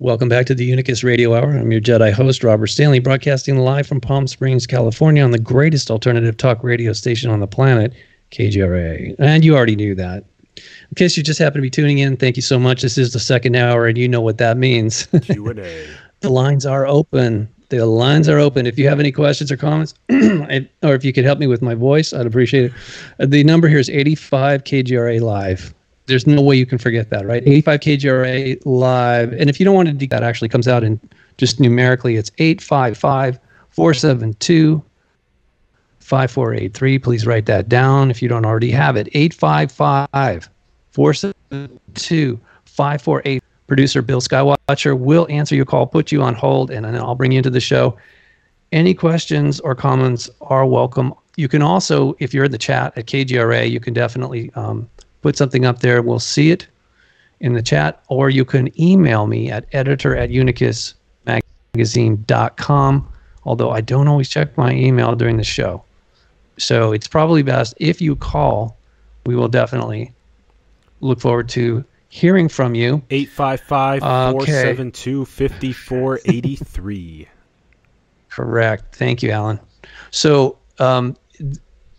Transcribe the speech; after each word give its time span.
Welcome 0.00 0.28
back 0.28 0.46
to 0.46 0.54
the 0.54 0.64
Unicus 0.64 1.02
Radio 1.02 1.34
Hour. 1.34 1.50
I'm 1.56 1.72
your 1.72 1.80
Jedi 1.80 2.12
host, 2.12 2.44
Robert 2.44 2.68
Stanley, 2.68 3.00
broadcasting 3.00 3.58
live 3.58 3.84
from 3.84 4.00
Palm 4.00 4.28
Springs, 4.28 4.64
California, 4.64 5.24
on 5.24 5.32
the 5.32 5.40
greatest 5.40 5.90
alternative 5.90 6.36
talk 6.36 6.62
radio 6.62 6.92
station 6.92 7.32
on 7.32 7.40
the 7.40 7.48
planet, 7.48 7.92
KGRA. 8.30 9.16
And 9.18 9.44
you 9.44 9.56
already 9.56 9.74
knew 9.74 9.96
that. 9.96 10.24
In 10.56 10.94
case 10.94 11.16
you 11.16 11.24
just 11.24 11.40
happen 11.40 11.54
to 11.54 11.62
be 11.62 11.68
tuning 11.68 11.98
in, 11.98 12.16
thank 12.16 12.36
you 12.36 12.42
so 12.42 12.60
much. 12.60 12.80
This 12.80 12.96
is 12.96 13.12
the 13.12 13.18
second 13.18 13.56
hour, 13.56 13.88
and 13.88 13.98
you 13.98 14.06
know 14.06 14.20
what 14.20 14.38
that 14.38 14.56
means. 14.56 15.06
Q&A. 15.22 15.88
the 16.20 16.30
lines 16.30 16.64
are 16.64 16.86
open. 16.86 17.52
The 17.70 17.84
lines 17.84 18.28
are 18.28 18.38
open. 18.38 18.66
If 18.66 18.78
you 18.78 18.88
have 18.88 19.00
any 19.00 19.10
questions 19.10 19.50
or 19.50 19.56
comments, 19.56 19.94
or 20.10 20.94
if 20.94 21.04
you 21.04 21.12
could 21.12 21.24
help 21.24 21.40
me 21.40 21.48
with 21.48 21.60
my 21.60 21.74
voice, 21.74 22.12
I'd 22.12 22.24
appreciate 22.24 22.72
it. 23.18 23.30
The 23.30 23.42
number 23.42 23.66
here 23.66 23.80
is 23.80 23.90
85 23.90 24.62
KGRA 24.62 25.20
Live 25.20 25.74
there's 26.08 26.26
no 26.26 26.40
way 26.40 26.56
you 26.56 26.66
can 26.66 26.78
forget 26.78 27.10
that, 27.10 27.26
right? 27.26 27.42
85 27.46 27.80
KGRA 27.80 28.60
live. 28.64 29.32
And 29.34 29.48
if 29.48 29.60
you 29.60 29.64
don't 29.64 29.74
want 29.74 29.88
to 29.88 29.94
do 29.94 30.06
that, 30.08 30.22
actually 30.22 30.48
comes 30.48 30.66
out 30.66 30.82
in 30.82 30.98
just 31.36 31.60
numerically, 31.60 32.16
it's 32.16 32.32
855 32.38 33.38
472 33.70 34.82
5483. 36.00 36.98
Please 36.98 37.26
write 37.26 37.46
that 37.46 37.68
down 37.68 38.10
if 38.10 38.22
you 38.22 38.28
don't 38.28 38.44
already 38.44 38.70
have 38.70 38.96
it. 38.96 39.08
855 39.12 40.48
472 40.90 42.40
548. 42.64 43.42
Producer 43.66 44.00
Bill 44.00 44.22
Skywatcher 44.22 44.98
will 44.98 45.26
answer 45.28 45.54
your 45.54 45.66
call, 45.66 45.86
put 45.86 46.10
you 46.10 46.22
on 46.22 46.34
hold, 46.34 46.70
and 46.70 46.86
then 46.86 46.96
I'll 46.96 47.14
bring 47.14 47.32
you 47.32 47.38
into 47.38 47.50
the 47.50 47.60
show. 47.60 47.98
Any 48.72 48.94
questions 48.94 49.60
or 49.60 49.74
comments 49.74 50.30
are 50.40 50.64
welcome. 50.64 51.12
You 51.36 51.48
can 51.48 51.60
also, 51.60 52.16
if 52.18 52.32
you're 52.32 52.46
in 52.46 52.50
the 52.52 52.58
chat 52.58 52.96
at 52.96 53.04
KGRA, 53.04 53.70
you 53.70 53.78
can 53.78 53.92
definitely 53.92 54.50
um, 54.54 54.88
put 55.22 55.36
something 55.36 55.64
up 55.64 55.80
there. 55.80 56.02
We'll 56.02 56.18
see 56.18 56.50
it 56.50 56.66
in 57.40 57.52
the 57.52 57.62
chat, 57.62 58.02
or 58.08 58.30
you 58.30 58.44
can 58.44 58.68
email 58.80 59.26
me 59.26 59.50
at 59.50 59.66
editor 59.72 60.16
at 60.16 60.30
unicusmagazine.com, 60.30 63.08
although 63.44 63.70
I 63.70 63.80
don't 63.80 64.08
always 64.08 64.28
check 64.28 64.56
my 64.56 64.72
email 64.72 65.14
during 65.14 65.36
the 65.36 65.44
show. 65.44 65.84
So 66.58 66.92
it's 66.92 67.06
probably 67.06 67.42
best 67.42 67.74
if 67.78 68.00
you 68.00 68.16
call. 68.16 68.76
We 69.26 69.36
will 69.36 69.48
definitely 69.48 70.12
look 71.00 71.20
forward 71.20 71.48
to 71.50 71.84
hearing 72.08 72.48
from 72.48 72.74
you. 72.74 73.02
855 73.10 74.00
472 74.00 75.24
5483. 75.24 77.28
Correct. 78.30 78.94
Thank 78.94 79.22
you, 79.22 79.30
Allen. 79.30 79.60
So, 80.10 80.58
um, 80.78 81.16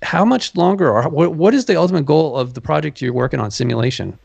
how 0.01 0.25
much 0.25 0.55
longer 0.55 0.89
or 0.89 1.09
what, 1.09 1.33
what 1.33 1.53
is 1.53 1.65
the 1.65 1.75
ultimate 1.75 2.05
goal 2.05 2.37
of 2.37 2.53
the 2.53 2.61
project 2.61 3.01
you're 3.01 3.13
working 3.13 3.39
on 3.39 3.51
simulation? 3.51 4.17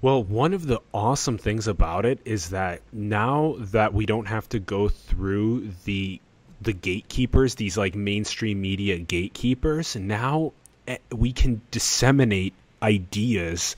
Well 0.00 0.22
one 0.22 0.52
of 0.52 0.66
the 0.66 0.80
awesome 0.92 1.38
things 1.38 1.68
about 1.68 2.04
it 2.04 2.18
is 2.24 2.50
that 2.50 2.82
now 2.92 3.54
that 3.58 3.94
we 3.94 4.04
don't 4.06 4.26
have 4.26 4.48
to 4.50 4.58
go 4.58 4.88
through 4.88 5.70
the 5.84 6.20
the 6.60 6.72
gatekeepers 6.72 7.56
these 7.56 7.76
like 7.76 7.94
mainstream 7.94 8.60
media 8.60 8.98
gatekeepers 8.98 9.96
now 9.96 10.52
eh, 10.86 10.98
we 11.10 11.32
can 11.32 11.60
disseminate 11.70 12.54
ideas 12.82 13.76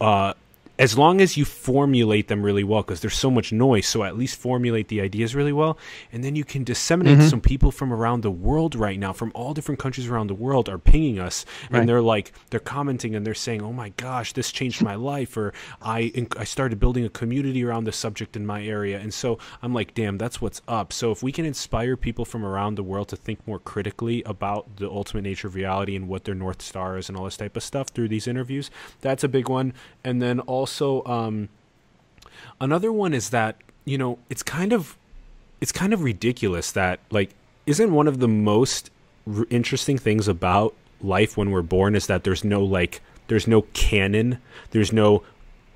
uh, 0.00 0.34
as 0.78 0.96
long 0.96 1.20
as 1.20 1.36
you 1.36 1.44
formulate 1.44 2.28
them 2.28 2.42
really 2.42 2.62
well 2.62 2.82
because 2.82 3.00
there's 3.00 3.16
so 3.16 3.30
much 3.30 3.52
noise 3.52 3.86
so 3.86 4.04
at 4.04 4.16
least 4.16 4.38
formulate 4.38 4.88
the 4.88 5.00
ideas 5.00 5.34
really 5.34 5.52
well 5.52 5.76
and 6.12 6.22
then 6.22 6.36
you 6.36 6.44
can 6.44 6.62
disseminate 6.62 7.18
mm-hmm. 7.18 7.28
some 7.28 7.40
people 7.40 7.72
from 7.72 7.92
around 7.92 8.22
the 8.22 8.30
world 8.30 8.74
right 8.74 8.98
now 8.98 9.12
from 9.12 9.32
all 9.34 9.52
different 9.52 9.80
countries 9.80 10.06
around 10.06 10.28
the 10.28 10.34
world 10.34 10.68
are 10.68 10.78
pinging 10.78 11.18
us 11.18 11.44
right. 11.70 11.80
and 11.80 11.88
they're 11.88 12.00
like 12.00 12.32
they're 12.50 12.60
commenting 12.60 13.14
and 13.14 13.26
they're 13.26 13.34
saying 13.34 13.62
oh 13.62 13.72
my 13.72 13.88
gosh 13.90 14.32
this 14.32 14.52
changed 14.52 14.82
my 14.82 14.94
life 14.94 15.36
or 15.36 15.52
i 15.82 16.12
i 16.36 16.44
started 16.44 16.78
building 16.78 17.04
a 17.04 17.10
community 17.10 17.64
around 17.64 17.84
this 17.84 17.96
subject 17.96 18.36
in 18.36 18.46
my 18.46 18.64
area 18.64 18.98
and 18.98 19.12
so 19.12 19.38
i'm 19.62 19.74
like 19.74 19.94
damn 19.94 20.16
that's 20.16 20.40
what's 20.40 20.62
up 20.68 20.92
so 20.92 21.10
if 21.10 21.22
we 21.22 21.32
can 21.32 21.44
inspire 21.44 21.96
people 21.96 22.24
from 22.24 22.44
around 22.44 22.76
the 22.76 22.82
world 22.82 23.08
to 23.08 23.16
think 23.16 23.44
more 23.46 23.58
critically 23.58 24.22
about 24.24 24.76
the 24.76 24.88
ultimate 24.88 25.22
nature 25.22 25.48
of 25.48 25.54
reality 25.54 25.96
and 25.96 26.08
what 26.08 26.24
their 26.24 26.34
north 26.34 26.62
star 26.62 26.96
is 26.96 27.08
and 27.08 27.18
all 27.18 27.24
this 27.24 27.36
type 27.36 27.56
of 27.56 27.62
stuff 27.62 27.88
through 27.88 28.08
these 28.08 28.28
interviews 28.28 28.70
that's 29.00 29.24
a 29.24 29.28
big 29.28 29.48
one 29.48 29.72
and 30.04 30.22
then 30.22 30.38
also 30.40 30.67
also 30.68 31.02
um, 31.04 31.48
another 32.60 32.92
one 32.92 33.14
is 33.14 33.30
that 33.30 33.56
you 33.84 33.96
know 33.96 34.18
it's 34.28 34.42
kind 34.42 34.72
of 34.72 34.96
it's 35.60 35.72
kind 35.72 35.92
of 35.92 36.02
ridiculous 36.02 36.72
that 36.72 37.00
like 37.10 37.30
isn't 37.66 37.92
one 37.92 38.06
of 38.06 38.20
the 38.20 38.28
most 38.28 38.90
r- 39.26 39.46
interesting 39.50 39.98
things 39.98 40.28
about 40.28 40.74
life 41.00 41.36
when 41.36 41.50
we're 41.50 41.62
born 41.62 41.94
is 41.94 42.06
that 42.06 42.24
there's 42.24 42.44
no 42.44 42.62
like 42.62 43.00
there's 43.28 43.46
no 43.46 43.62
canon. 43.72 44.38
There's 44.70 44.92
no 44.92 45.22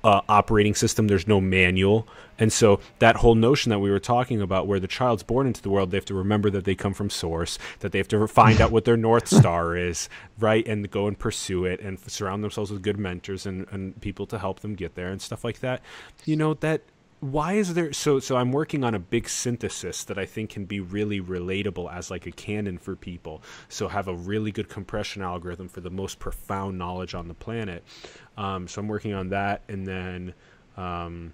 uh, 0.03 0.21
operating 0.27 0.75
system. 0.75 1.07
There's 1.07 1.27
no 1.27 1.39
manual, 1.39 2.07
and 2.37 2.51
so 2.51 2.79
that 2.99 3.17
whole 3.17 3.35
notion 3.35 3.69
that 3.69 3.79
we 3.79 3.91
were 3.91 3.99
talking 3.99 4.41
about, 4.41 4.67
where 4.67 4.79
the 4.79 4.87
child's 4.87 5.23
born 5.23 5.47
into 5.47 5.61
the 5.61 5.69
world, 5.69 5.91
they 5.91 5.97
have 5.97 6.05
to 6.05 6.13
remember 6.13 6.49
that 6.49 6.65
they 6.65 6.75
come 6.75 6.93
from 6.93 7.09
source, 7.09 7.59
that 7.79 7.91
they 7.91 7.99
have 7.99 8.07
to 8.09 8.27
find 8.27 8.59
out 8.59 8.71
what 8.71 8.85
their 8.85 8.97
north 8.97 9.27
star 9.39 9.75
is, 9.75 10.09
right, 10.39 10.67
and 10.67 10.89
go 10.89 11.07
and 11.07 11.17
pursue 11.17 11.65
it, 11.65 11.79
and 11.79 11.99
surround 12.09 12.43
themselves 12.43 12.71
with 12.71 12.81
good 12.81 12.97
mentors 12.97 13.45
and, 13.45 13.67
and 13.71 13.99
people 14.01 14.25
to 14.27 14.39
help 14.39 14.61
them 14.61 14.75
get 14.75 14.95
there 14.95 15.09
and 15.09 15.21
stuff 15.21 15.43
like 15.43 15.59
that. 15.59 15.81
You 16.25 16.35
know 16.35 16.53
that 16.55 16.81
why 17.23 17.53
is 17.53 17.73
there 17.73 17.93
so 17.93 18.19
so 18.19 18.35
i'm 18.35 18.51
working 18.51 18.83
on 18.83 18.93
a 18.93 18.99
big 18.99 19.29
synthesis 19.29 20.03
that 20.03 20.17
i 20.17 20.25
think 20.25 20.49
can 20.49 20.65
be 20.65 20.81
really 20.81 21.21
relatable 21.21 21.89
as 21.91 22.11
like 22.11 22.27
a 22.27 22.31
canon 22.31 22.77
for 22.77 22.97
people. 22.97 23.41
So 23.69 23.87
have 23.87 24.09
a 24.09 24.13
really 24.13 24.51
good 24.51 24.67
compression 24.67 25.21
algorithm 25.21 25.69
for 25.69 25.79
the 25.79 25.89
most 25.89 26.19
profound 26.19 26.77
knowledge 26.77 27.15
on 27.15 27.29
the 27.29 27.33
planet. 27.33 27.83
Um, 28.37 28.67
so 28.67 28.81
i'm 28.81 28.89
working 28.89 29.13
on 29.13 29.29
that 29.29 29.61
and 29.69 29.87
then 29.87 30.33
um, 30.75 31.31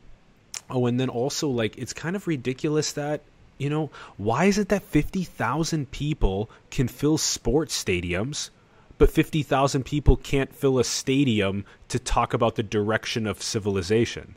oh 0.70 0.86
and 0.86 1.00
then 1.00 1.10
also 1.10 1.50
like 1.50 1.76
it's 1.78 1.94
kind 1.94 2.16
of 2.16 2.28
ridiculous 2.28 2.94
that 2.94 3.22
you 3.58 3.70
know 3.70 3.90
why 4.18 4.46
is 4.46 4.60
it 4.60 4.70
that 4.70 4.84
50000 4.84 5.90
people 5.90 6.52
can 6.70 6.88
fill 6.88 7.18
sports 7.18 7.84
stadiums 7.84 8.52
but 9.00 9.10
50,000 9.10 9.86
people 9.86 10.18
can't 10.18 10.54
fill 10.54 10.78
a 10.78 10.84
stadium 10.84 11.64
to 11.88 11.98
talk 11.98 12.34
about 12.34 12.56
the 12.56 12.64
direction 12.64 13.26
of 13.26 13.42
civilization 13.42 14.36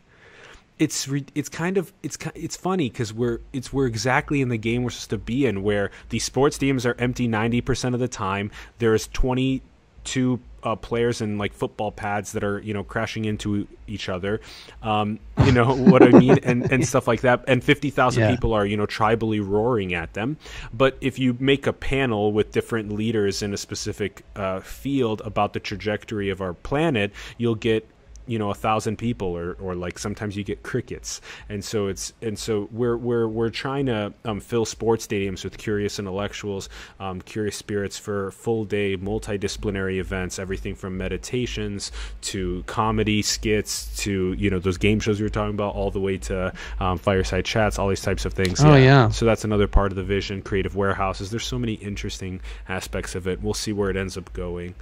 it's 0.82 1.08
it's 1.36 1.48
kind 1.48 1.78
of 1.78 1.92
it's 2.02 2.18
it's 2.34 2.56
funny 2.56 2.90
because 2.90 3.12
we're 3.12 3.40
it's 3.52 3.72
we're 3.72 3.86
exactly 3.86 4.40
in 4.40 4.48
the 4.48 4.58
game 4.58 4.82
we're 4.82 4.90
supposed 4.90 5.10
to 5.10 5.18
be 5.18 5.46
in 5.46 5.62
where 5.62 5.92
the 6.08 6.18
sports 6.18 6.58
teams 6.58 6.84
are 6.84 6.96
empty 6.98 7.28
90% 7.28 7.94
of 7.94 8.00
the 8.00 8.08
time. 8.08 8.50
There's 8.78 9.06
22 9.06 10.40
uh, 10.64 10.74
players 10.74 11.20
in 11.20 11.38
like 11.38 11.52
football 11.52 11.92
pads 11.92 12.32
that 12.32 12.42
are 12.42 12.58
you 12.58 12.74
know 12.74 12.82
crashing 12.82 13.26
into 13.26 13.68
each 13.86 14.08
other. 14.08 14.40
Um, 14.82 15.20
you 15.44 15.52
know 15.52 15.72
what 15.92 16.02
i 16.02 16.08
mean? 16.08 16.38
And 16.42 16.70
and 16.72 16.84
stuff 16.84 17.06
like 17.06 17.20
that. 17.20 17.44
And 17.46 17.62
50,000 17.62 18.20
yeah. 18.20 18.30
people 18.32 18.52
are 18.52 18.66
you 18.66 18.76
know 18.76 18.86
tribally 18.86 19.40
roaring 19.46 19.94
at 19.94 20.14
them. 20.14 20.36
But 20.74 20.98
if 21.00 21.16
you 21.16 21.36
make 21.38 21.68
a 21.68 21.72
panel 21.72 22.32
with 22.32 22.50
different 22.50 22.90
leaders 22.90 23.40
in 23.40 23.54
a 23.54 23.56
specific 23.56 24.24
uh, 24.34 24.58
field 24.58 25.22
about 25.24 25.52
the 25.52 25.60
trajectory 25.60 26.28
of 26.28 26.40
our 26.40 26.54
planet 26.54 27.12
you'll 27.38 27.54
get 27.54 27.88
you 28.26 28.38
know 28.38 28.50
a 28.50 28.54
thousand 28.54 28.96
people 28.96 29.28
or, 29.28 29.54
or 29.60 29.74
like 29.74 29.98
sometimes 29.98 30.36
you 30.36 30.44
get 30.44 30.62
crickets. 30.62 31.20
And 31.48 31.64
so 31.64 31.88
it's 31.88 32.12
and 32.22 32.38
so 32.38 32.68
we're 32.72 32.96
we're 32.96 33.28
we're 33.28 33.50
trying 33.50 33.86
to 33.86 34.12
um, 34.24 34.40
fill 34.40 34.64
sports 34.64 35.06
stadiums 35.06 35.44
with 35.44 35.58
curious 35.58 35.98
intellectuals 35.98 36.68
um, 37.00 37.20
curious 37.22 37.56
spirits 37.56 37.98
for 37.98 38.30
full 38.32 38.64
day 38.64 38.96
multidisciplinary 38.96 39.98
events 39.98 40.38
everything 40.38 40.74
from 40.74 40.96
meditations 40.96 41.92
to 42.20 42.62
comedy 42.66 43.22
skits 43.22 43.96
to 43.96 44.32
you 44.34 44.50
know 44.50 44.58
those 44.58 44.78
game 44.78 45.00
shows 45.00 45.20
we 45.20 45.24
were 45.24 45.30
talking 45.30 45.54
about 45.54 45.74
all 45.74 45.90
the 45.90 46.00
way 46.00 46.16
to 46.16 46.52
um, 46.80 46.98
fireside 46.98 47.44
chats 47.44 47.78
all 47.78 47.88
these 47.88 48.02
types 48.02 48.24
of 48.24 48.32
things. 48.32 48.62
Oh 48.62 48.74
yeah. 48.74 48.84
yeah. 48.84 49.08
So 49.10 49.24
that's 49.24 49.44
another 49.44 49.68
part 49.68 49.92
of 49.92 49.96
the 49.96 50.04
vision 50.04 50.42
creative 50.42 50.76
warehouses. 50.76 51.30
There's 51.30 51.46
so 51.46 51.58
many 51.58 51.74
interesting 51.74 52.40
aspects 52.68 53.14
of 53.14 53.26
it. 53.26 53.42
We'll 53.42 53.54
see 53.54 53.72
where 53.72 53.90
it 53.90 53.96
ends 53.96 54.16
up 54.16 54.32
going 54.32 54.74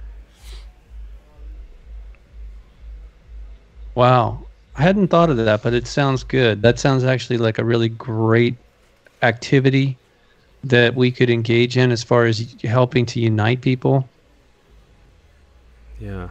Wow. 3.95 4.45
I 4.75 4.83
hadn't 4.83 5.09
thought 5.09 5.29
of 5.29 5.37
that, 5.37 5.63
but 5.63 5.73
it 5.73 5.85
sounds 5.85 6.23
good. 6.23 6.61
That 6.61 6.79
sounds 6.79 7.03
actually 7.03 7.37
like 7.37 7.57
a 7.57 7.65
really 7.65 7.89
great 7.89 8.55
activity 9.21 9.97
that 10.63 10.95
we 10.95 11.11
could 11.11 11.29
engage 11.29 11.77
in 11.77 11.91
as 11.91 12.03
far 12.03 12.25
as 12.25 12.55
helping 12.63 13.05
to 13.07 13.19
unite 13.19 13.61
people. 13.61 14.07
Yeah. 15.99 16.29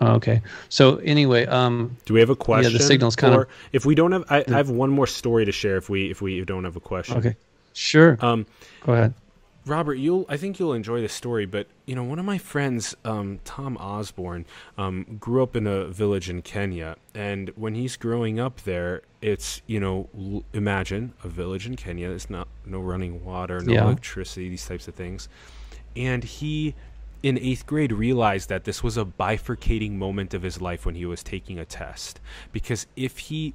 Okay. 0.00 0.42
So 0.68 0.96
anyway, 0.98 1.46
um, 1.46 1.96
do 2.04 2.14
we 2.14 2.20
have 2.20 2.30
a 2.30 2.36
question? 2.36 2.72
Yeah, 2.72 2.78
the 2.78 2.84
signal's 2.84 3.16
kind 3.16 3.34
of. 3.34 3.46
If 3.72 3.86
we 3.86 3.94
don't 3.94 4.12
have, 4.12 4.24
I, 4.28 4.44
I, 4.46 4.56
have 4.56 4.70
one 4.70 4.90
more 4.90 5.06
story 5.06 5.44
to 5.46 5.52
share. 5.52 5.76
If 5.76 5.88
we 5.88 6.10
if 6.10 6.20
we 6.20 6.44
don't 6.44 6.64
have 6.64 6.76
a 6.76 6.80
question. 6.80 7.16
Okay. 7.16 7.36
Sure. 7.72 8.18
Um, 8.20 8.46
go 8.84 8.92
ahead. 8.92 9.14
Robert, 9.66 9.94
you'll 9.94 10.24
I 10.28 10.36
think 10.36 10.58
you'll 10.60 10.72
enjoy 10.72 11.00
this 11.00 11.12
story, 11.12 11.44
but 11.44 11.66
you 11.86 11.96
know, 11.96 12.04
one 12.04 12.20
of 12.20 12.24
my 12.24 12.38
friends, 12.38 12.94
um, 13.04 13.40
Tom 13.44 13.76
Osborn, 13.78 14.46
um, 14.78 15.16
grew 15.18 15.42
up 15.42 15.56
in 15.56 15.66
a 15.66 15.86
village 15.86 16.30
in 16.30 16.40
Kenya, 16.42 16.96
and 17.14 17.50
when 17.56 17.74
he's 17.74 17.96
growing 17.96 18.38
up 18.38 18.62
there, 18.62 19.02
it's 19.20 19.62
you 19.66 19.80
know, 19.80 20.08
l- 20.16 20.44
imagine 20.52 21.14
a 21.24 21.28
village 21.28 21.66
in 21.66 21.74
Kenya. 21.74 22.08
There's 22.08 22.30
not 22.30 22.46
no 22.64 22.78
running 22.78 23.24
water, 23.24 23.60
no 23.60 23.72
yeah. 23.72 23.84
electricity, 23.84 24.48
these 24.48 24.66
types 24.66 24.86
of 24.86 24.94
things, 24.94 25.28
and 25.96 26.22
he 26.22 26.76
in 27.24 27.36
eighth 27.38 27.66
grade 27.66 27.92
realized 27.92 28.48
that 28.48 28.64
this 28.64 28.84
was 28.84 28.96
a 28.96 29.04
bifurcating 29.04 29.92
moment 29.92 30.32
of 30.32 30.42
his 30.42 30.60
life 30.60 30.86
when 30.86 30.94
he 30.94 31.04
was 31.04 31.24
taking 31.24 31.58
a 31.58 31.64
test 31.64 32.20
because 32.52 32.86
if 32.94 33.18
he 33.18 33.54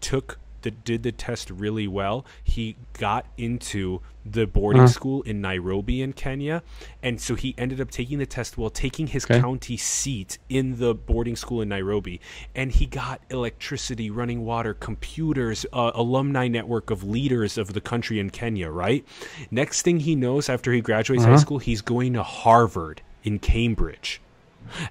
took 0.00 0.38
the 0.64 0.70
did 0.70 1.02
the 1.02 1.12
test 1.12 1.50
really 1.50 1.86
well 1.86 2.26
he 2.42 2.76
got 2.98 3.26
into 3.38 4.00
the 4.26 4.46
boarding 4.46 4.82
uh-huh. 4.82 4.88
school 4.88 5.22
in 5.22 5.40
Nairobi 5.40 6.02
in 6.02 6.12
Kenya 6.12 6.62
and 7.02 7.20
so 7.20 7.34
he 7.34 7.54
ended 7.56 7.80
up 7.80 7.90
taking 7.90 8.18
the 8.18 8.26
test 8.26 8.56
while 8.56 8.70
taking 8.70 9.06
his 9.06 9.24
okay. 9.24 9.38
county 9.38 9.76
seat 9.76 10.38
in 10.48 10.78
the 10.78 10.94
boarding 10.94 11.36
school 11.36 11.60
in 11.60 11.68
Nairobi 11.68 12.20
and 12.54 12.72
he 12.72 12.86
got 12.86 13.20
electricity 13.30 14.10
running 14.10 14.44
water 14.44 14.74
computers 14.74 15.66
uh, 15.72 15.92
alumni 15.94 16.48
network 16.48 16.90
of 16.90 17.04
leaders 17.04 17.56
of 17.58 17.74
the 17.74 17.80
country 17.80 18.18
in 18.18 18.30
Kenya 18.30 18.70
right 18.70 19.06
next 19.50 19.82
thing 19.82 20.00
he 20.00 20.16
knows 20.16 20.48
after 20.48 20.72
he 20.72 20.80
graduates 20.80 21.22
uh-huh. 21.22 21.32
high 21.32 21.40
school 21.40 21.58
he's 21.58 21.82
going 21.82 22.14
to 22.14 22.22
Harvard 22.22 23.02
in 23.22 23.38
Cambridge 23.38 24.20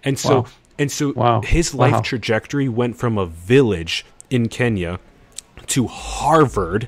and 0.04 0.20
so 0.20 0.42
wow. 0.42 0.46
and 0.78 0.92
so 0.92 1.14
wow. 1.14 1.42
his 1.42 1.74
life 1.74 1.94
wow. 1.94 2.02
trajectory 2.02 2.70
went 2.70 2.96
from 2.96 3.18
a 3.18 3.26
village 3.26 4.06
in 4.30 4.48
Kenya 4.48 5.00
to 5.68 5.88
Harvard 5.88 6.88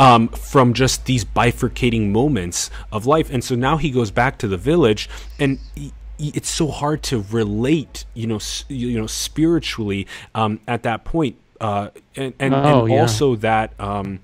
um, 0.00 0.28
from 0.28 0.72
just 0.72 1.04
these 1.04 1.24
bifurcating 1.24 2.10
moments 2.10 2.70
of 2.90 3.04
life. 3.06 3.30
And 3.30 3.44
so 3.44 3.54
now 3.54 3.76
he 3.76 3.90
goes 3.90 4.10
back 4.10 4.38
to 4.38 4.48
the 4.48 4.56
village, 4.56 5.10
and 5.38 5.58
he, 5.74 5.92
it's 6.18 6.48
so 6.48 6.68
hard 6.68 7.02
to 7.04 7.24
relate, 7.30 8.06
you 8.14 8.26
know, 8.26 8.40
you 8.68 8.98
know, 8.98 9.06
spiritually 9.06 10.06
um, 10.34 10.58
at 10.66 10.82
that 10.84 11.04
point. 11.04 11.36
Uh, 11.60 11.90
and 12.16 12.32
and, 12.38 12.54
oh, 12.54 12.84
and 12.84 12.94
yeah. 12.94 13.00
also 13.02 13.36
that 13.36 13.78
um, 13.78 14.20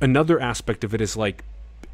another 0.00 0.38
aspect 0.38 0.84
of 0.84 0.94
it 0.94 1.00
is 1.00 1.16
like. 1.16 1.42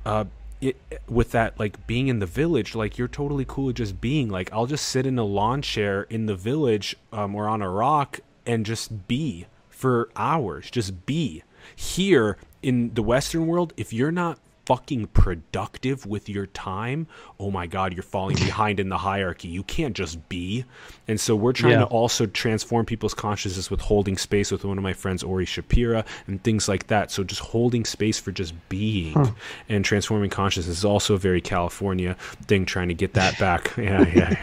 Uh, 0.04 0.24
it, 0.60 0.76
with 1.08 1.32
that 1.32 1.58
like 1.58 1.88
being 1.88 2.06
in 2.06 2.20
the 2.20 2.26
village 2.26 2.76
like 2.76 2.96
you're 2.96 3.08
totally 3.08 3.44
cool 3.44 3.64
with 3.64 3.76
just 3.76 4.00
being 4.00 4.28
like 4.28 4.48
i'll 4.52 4.66
just 4.66 4.86
sit 4.86 5.06
in 5.06 5.18
a 5.18 5.24
lawn 5.24 5.60
chair 5.60 6.04
in 6.04 6.26
the 6.26 6.36
village 6.36 6.94
um, 7.12 7.34
or 7.34 7.48
on 7.48 7.60
a 7.62 7.68
rock 7.68 8.20
and 8.46 8.64
just 8.64 9.08
be 9.08 9.46
for 9.82 10.08
hours. 10.14 10.70
Just 10.70 11.06
be. 11.06 11.42
Here 11.74 12.36
in 12.62 12.94
the 12.94 13.02
Western 13.02 13.48
world, 13.48 13.72
if 13.76 13.92
you're 13.92 14.12
not 14.12 14.38
fucking 14.64 15.08
productive 15.08 16.06
with 16.06 16.28
your 16.28 16.46
time, 16.46 17.08
oh 17.40 17.50
my 17.50 17.66
God, 17.66 17.92
you're 17.92 18.04
falling 18.04 18.36
behind 18.46 18.78
in 18.78 18.88
the 18.90 18.98
hierarchy. 18.98 19.48
You 19.48 19.64
can't 19.64 19.96
just 19.96 20.28
be. 20.28 20.64
And 21.08 21.18
so 21.20 21.34
we're 21.34 21.52
trying 21.52 21.72
yeah. 21.72 21.80
to 21.80 21.86
also 21.86 22.26
transform 22.26 22.86
people's 22.86 23.12
consciousness 23.12 23.72
with 23.72 23.80
holding 23.80 24.16
space 24.16 24.52
with 24.52 24.64
one 24.64 24.78
of 24.78 24.84
my 24.84 24.92
friends, 24.92 25.24
Ori 25.24 25.46
Shapira, 25.46 26.06
and 26.28 26.40
things 26.44 26.68
like 26.68 26.86
that. 26.86 27.10
So 27.10 27.24
just 27.24 27.40
holding 27.40 27.84
space 27.84 28.20
for 28.20 28.30
just 28.30 28.54
being 28.68 29.14
huh. 29.14 29.32
and 29.68 29.84
transforming 29.84 30.30
consciousness 30.30 30.78
is 30.78 30.84
also 30.84 31.14
a 31.14 31.18
very 31.18 31.40
California 31.40 32.14
thing, 32.46 32.66
trying 32.66 32.86
to 32.86 32.94
get 32.94 33.14
that 33.14 33.36
back. 33.36 33.76
yeah, 33.76 34.06
yeah, 34.14 34.36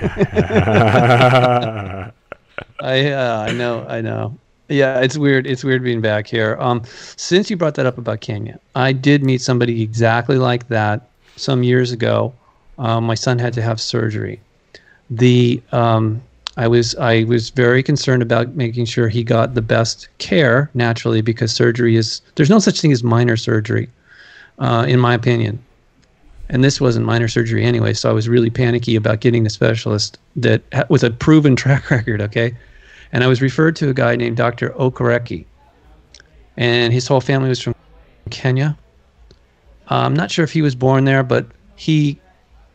yeah. 1.71 2.11
I, 2.81 3.11
uh, 3.11 3.45
I 3.47 3.53
know, 3.53 3.85
I 3.87 4.01
know. 4.01 4.37
Yeah, 4.69 4.99
it's 4.99 5.17
weird. 5.17 5.47
It's 5.47 5.63
weird 5.63 5.83
being 5.83 5.99
back 5.99 6.27
here. 6.27 6.55
Um, 6.59 6.83
since 7.15 7.49
you 7.49 7.57
brought 7.57 7.73
that 7.75 7.87
up 7.87 7.97
about 7.97 8.21
Kenya, 8.21 8.59
I 8.75 8.93
did 8.93 9.23
meet 9.23 9.41
somebody 9.41 9.81
exactly 9.81 10.37
like 10.37 10.67
that 10.67 11.09
some 11.35 11.63
years 11.63 11.91
ago. 11.91 12.33
Um, 12.77 13.05
my 13.05 13.15
son 13.15 13.39
had 13.39 13.51
to 13.53 13.61
have 13.63 13.81
surgery. 13.81 14.39
The 15.09 15.61
um, 15.71 16.21
I 16.55 16.67
was 16.67 16.93
I 16.95 17.23
was 17.23 17.49
very 17.49 17.81
concerned 17.81 18.21
about 18.21 18.55
making 18.55 18.85
sure 18.85 19.09
he 19.09 19.23
got 19.23 19.55
the 19.55 19.61
best 19.61 20.07
care 20.19 20.69
naturally 20.75 21.21
because 21.21 21.51
surgery 21.51 21.95
is 21.95 22.21
there's 22.35 22.49
no 22.49 22.59
such 22.59 22.79
thing 22.79 22.91
as 22.91 23.03
minor 23.03 23.37
surgery, 23.37 23.89
uh, 24.59 24.85
in 24.87 24.99
my 24.99 25.15
opinion. 25.15 25.57
And 26.49 26.63
this 26.63 26.79
wasn't 26.79 27.05
minor 27.05 27.27
surgery 27.27 27.63
anyway, 27.63 27.93
so 27.93 28.09
I 28.09 28.13
was 28.13 28.27
really 28.27 28.49
panicky 28.49 28.95
about 28.95 29.19
getting 29.19 29.45
a 29.45 29.49
specialist 29.49 30.19
that 30.35 30.61
with 30.89 31.03
a 31.03 31.09
proven 31.09 31.55
track 31.63 31.89
record. 31.89 32.21
Okay, 32.21 32.55
and 33.11 33.23
I 33.23 33.27
was 33.27 33.41
referred 33.41 33.75
to 33.77 33.89
a 33.89 33.93
guy 33.93 34.15
named 34.15 34.37
Dr. 34.37 34.69
Okereke, 34.71 35.45
and 36.57 36.93
his 36.93 37.07
whole 37.07 37.21
family 37.21 37.49
was 37.49 37.61
from 37.61 37.75
Kenya. 38.29 38.77
Uh, 39.89 40.03
I'm 40.05 40.13
not 40.13 40.29
sure 40.29 40.43
if 40.43 40.51
he 40.51 40.61
was 40.61 40.75
born 40.75 41.05
there, 41.05 41.23
but 41.23 41.47
he 41.75 42.19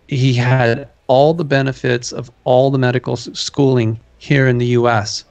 he 0.09 0.35
had 0.35 0.89
all 1.07 1.35
the 1.35 1.45
benefits 1.45 2.13
of 2.13 2.31
all 2.45 2.71
the 2.71 2.79
medical 2.79 3.17
schooling 3.17 3.99
here 4.19 4.49
in 4.49 4.59
the 4.59 4.67
U.S. 4.67 5.25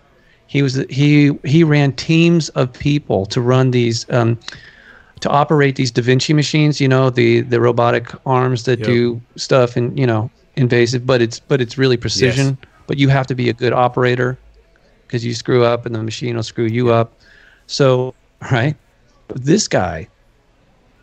He 0.47 0.61
was 0.61 0.75
he 0.89 1.31
he 1.43 1.63
ran 1.63 1.93
teams 1.93 2.49
of 2.49 2.71
people 2.71 3.25
to 3.27 3.41
run 3.41 3.71
these 3.71 4.09
um, 4.09 4.39
to 5.19 5.29
operate 5.29 5.75
these 5.75 5.91
Da 5.91 6.01
Vinci 6.01 6.33
machines. 6.33 6.79
You 6.79 6.87
know 6.87 7.09
the 7.09 7.41
the 7.41 7.59
robotic 7.59 8.11
arms 8.25 8.63
that 8.65 8.79
yep. 8.79 8.87
do 8.87 9.21
stuff 9.35 9.75
and 9.75 9.97
you 9.97 10.07
know 10.07 10.29
invasive, 10.55 11.05
but 11.05 11.21
it's 11.21 11.39
but 11.39 11.59
it's 11.59 11.77
really 11.77 11.97
precision. 11.97 12.57
Yes. 12.61 12.69
But 12.85 12.97
you 12.97 13.09
have 13.09 13.27
to 13.27 13.35
be 13.35 13.49
a 13.49 13.53
good 13.53 13.73
operator 13.73 14.37
because 15.13 15.23
you 15.23 15.35
screw 15.35 15.63
up 15.63 15.85
and 15.85 15.93
the 15.93 16.01
machine 16.01 16.35
will 16.35 16.41
screw 16.41 16.65
you 16.65 16.89
up. 16.89 17.13
So, 17.67 18.15
right, 18.51 18.75
this 19.27 19.67
guy. 19.67 20.07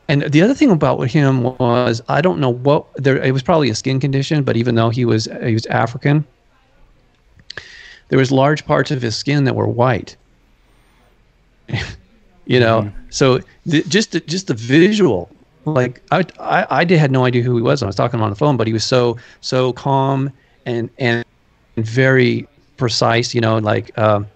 And 0.09 0.23
the 0.23 0.43
other 0.43 0.53
thing 0.53 0.73
about 0.73 0.99
him 1.03 1.45
was 1.45 2.03
I 2.09 2.21
don't 2.21 2.41
know 2.41 2.51
what 2.51 2.93
there. 2.97 3.23
It 3.23 3.31
was 3.31 3.45
probably 3.45 3.71
a 3.71 3.75
skin 3.77 4.01
condition, 4.01 4.43
but 4.43 4.57
even 4.57 4.75
though 4.75 4.91
he 4.91 5.05
was 5.05 5.29
he 5.45 5.53
was 5.53 5.65
African, 5.67 6.27
there 8.09 8.19
was 8.19 8.33
large 8.33 8.67
parts 8.67 8.91
of 8.91 9.01
his 9.01 9.15
skin 9.15 9.45
that 9.45 9.55
were 9.55 9.69
white. 9.69 10.17
you 12.47 12.59
know, 12.59 12.83
mm-hmm. 12.83 12.99
so 13.11 13.39
the, 13.65 13.85
just 13.85 14.11
the, 14.11 14.19
just 14.19 14.49
the 14.49 14.55
visual 14.55 15.31
like 15.67 16.03
I, 16.11 16.25
I 16.41 16.67
I 16.81 16.85
did 16.85 16.99
had 16.99 17.13
no 17.13 17.25
idea 17.25 17.45
who 17.45 17.55
he 17.55 17.63
was. 17.63 17.81
When 17.81 17.87
I 17.87 17.91
was 17.91 17.95
talking 17.95 18.19
to 18.19 18.23
him 18.23 18.25
on 18.25 18.31
the 18.31 18.37
phone, 18.37 18.57
but 18.57 18.67
he 18.67 18.73
was 18.73 18.83
so 18.83 19.19
so 19.41 19.73
calm 19.73 20.33
and 20.67 20.91
and 20.99 21.25
very 21.77 22.49
precise. 22.81 23.35
You 23.35 23.41
know, 23.41 23.59
like 23.59 23.97
um, 23.97 24.27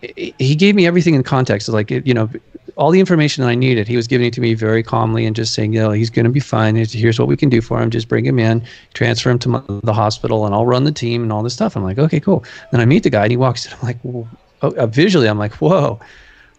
he 0.00 0.54
gave 0.54 0.74
me 0.74 0.86
everything 0.86 1.14
in 1.14 1.22
context. 1.22 1.68
Like 1.68 1.90
you 1.90 2.14
know, 2.14 2.30
all 2.76 2.90
the 2.90 3.00
information 3.00 3.44
I 3.44 3.54
needed, 3.54 3.86
he 3.86 3.96
was 3.96 4.06
giving 4.06 4.26
it 4.26 4.32
to 4.34 4.40
me 4.40 4.54
very 4.54 4.82
calmly 4.82 5.26
and 5.26 5.36
just 5.36 5.52
saying, 5.54 5.72
you 5.74 5.80
know, 5.80 5.90
he's 5.90 6.10
going 6.10 6.24
to 6.24 6.30
be 6.30 6.40
fine. 6.40 6.76
Here's 6.76 7.18
what 7.18 7.28
we 7.28 7.36
can 7.36 7.48
do 7.48 7.60
for 7.60 7.80
him. 7.80 7.90
Just 7.90 8.08
bring 8.08 8.24
him 8.24 8.38
in, 8.38 8.62
transfer 8.94 9.30
him 9.30 9.38
to 9.40 9.80
the 9.82 9.92
hospital, 9.92 10.46
and 10.46 10.54
I'll 10.54 10.66
run 10.66 10.84
the 10.84 10.92
team 10.92 11.22
and 11.22 11.32
all 11.32 11.42
this 11.42 11.52
stuff. 11.52 11.76
I'm 11.76 11.84
like, 11.84 11.98
okay, 11.98 12.20
cool. 12.20 12.44
Then 12.70 12.80
I 12.80 12.86
meet 12.86 13.02
the 13.02 13.10
guy 13.10 13.24
and 13.24 13.30
he 13.30 13.36
walks 13.36 13.66
in. 13.66 13.72
I'm 13.72 13.86
like, 13.86 13.98
oh, 14.06 14.28
uh, 14.62 14.86
visually, 14.86 15.28
I'm 15.28 15.38
like, 15.38 15.54
whoa. 15.54 16.00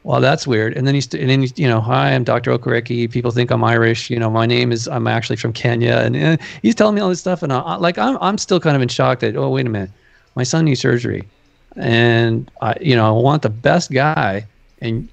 Well, 0.03 0.19
that's 0.19 0.47
weird. 0.47 0.75
And 0.75 0.87
then 0.87 0.95
he's, 0.95 1.13
and 1.13 1.29
then 1.29 1.41
he's, 1.41 1.57
you 1.59 1.67
know, 1.67 1.79
hi, 1.79 2.13
I'm 2.13 2.23
Dr. 2.23 2.57
Okereke. 2.57 3.11
People 3.11 3.29
think 3.29 3.51
I'm 3.51 3.63
Irish. 3.63 4.09
You 4.09 4.17
know, 4.17 4.31
my 4.31 4.47
name 4.47 4.71
is, 4.71 4.87
I'm 4.87 5.05
actually 5.05 5.35
from 5.35 5.53
Kenya. 5.53 5.97
And, 5.97 6.15
and 6.15 6.41
he's 6.63 6.73
telling 6.73 6.95
me 6.95 7.01
all 7.01 7.09
this 7.09 7.19
stuff. 7.19 7.43
And 7.43 7.53
I, 7.53 7.75
like, 7.75 7.99
I'm, 7.99 8.17
I'm 8.19 8.39
still 8.39 8.59
kind 8.59 8.75
of 8.75 8.81
in 8.81 8.87
shock 8.87 9.19
that, 9.19 9.35
oh, 9.35 9.49
wait 9.49 9.67
a 9.67 9.69
minute 9.69 9.91
my 10.35 10.43
son 10.43 10.65
needs 10.65 10.79
surgery, 10.79 11.27
and 11.75 12.49
I, 12.61 12.75
you 12.81 12.95
know, 12.95 13.07
I 13.07 13.21
want 13.21 13.41
the 13.41 13.49
best 13.49 13.91
guy, 13.91 14.45
and 14.81 15.07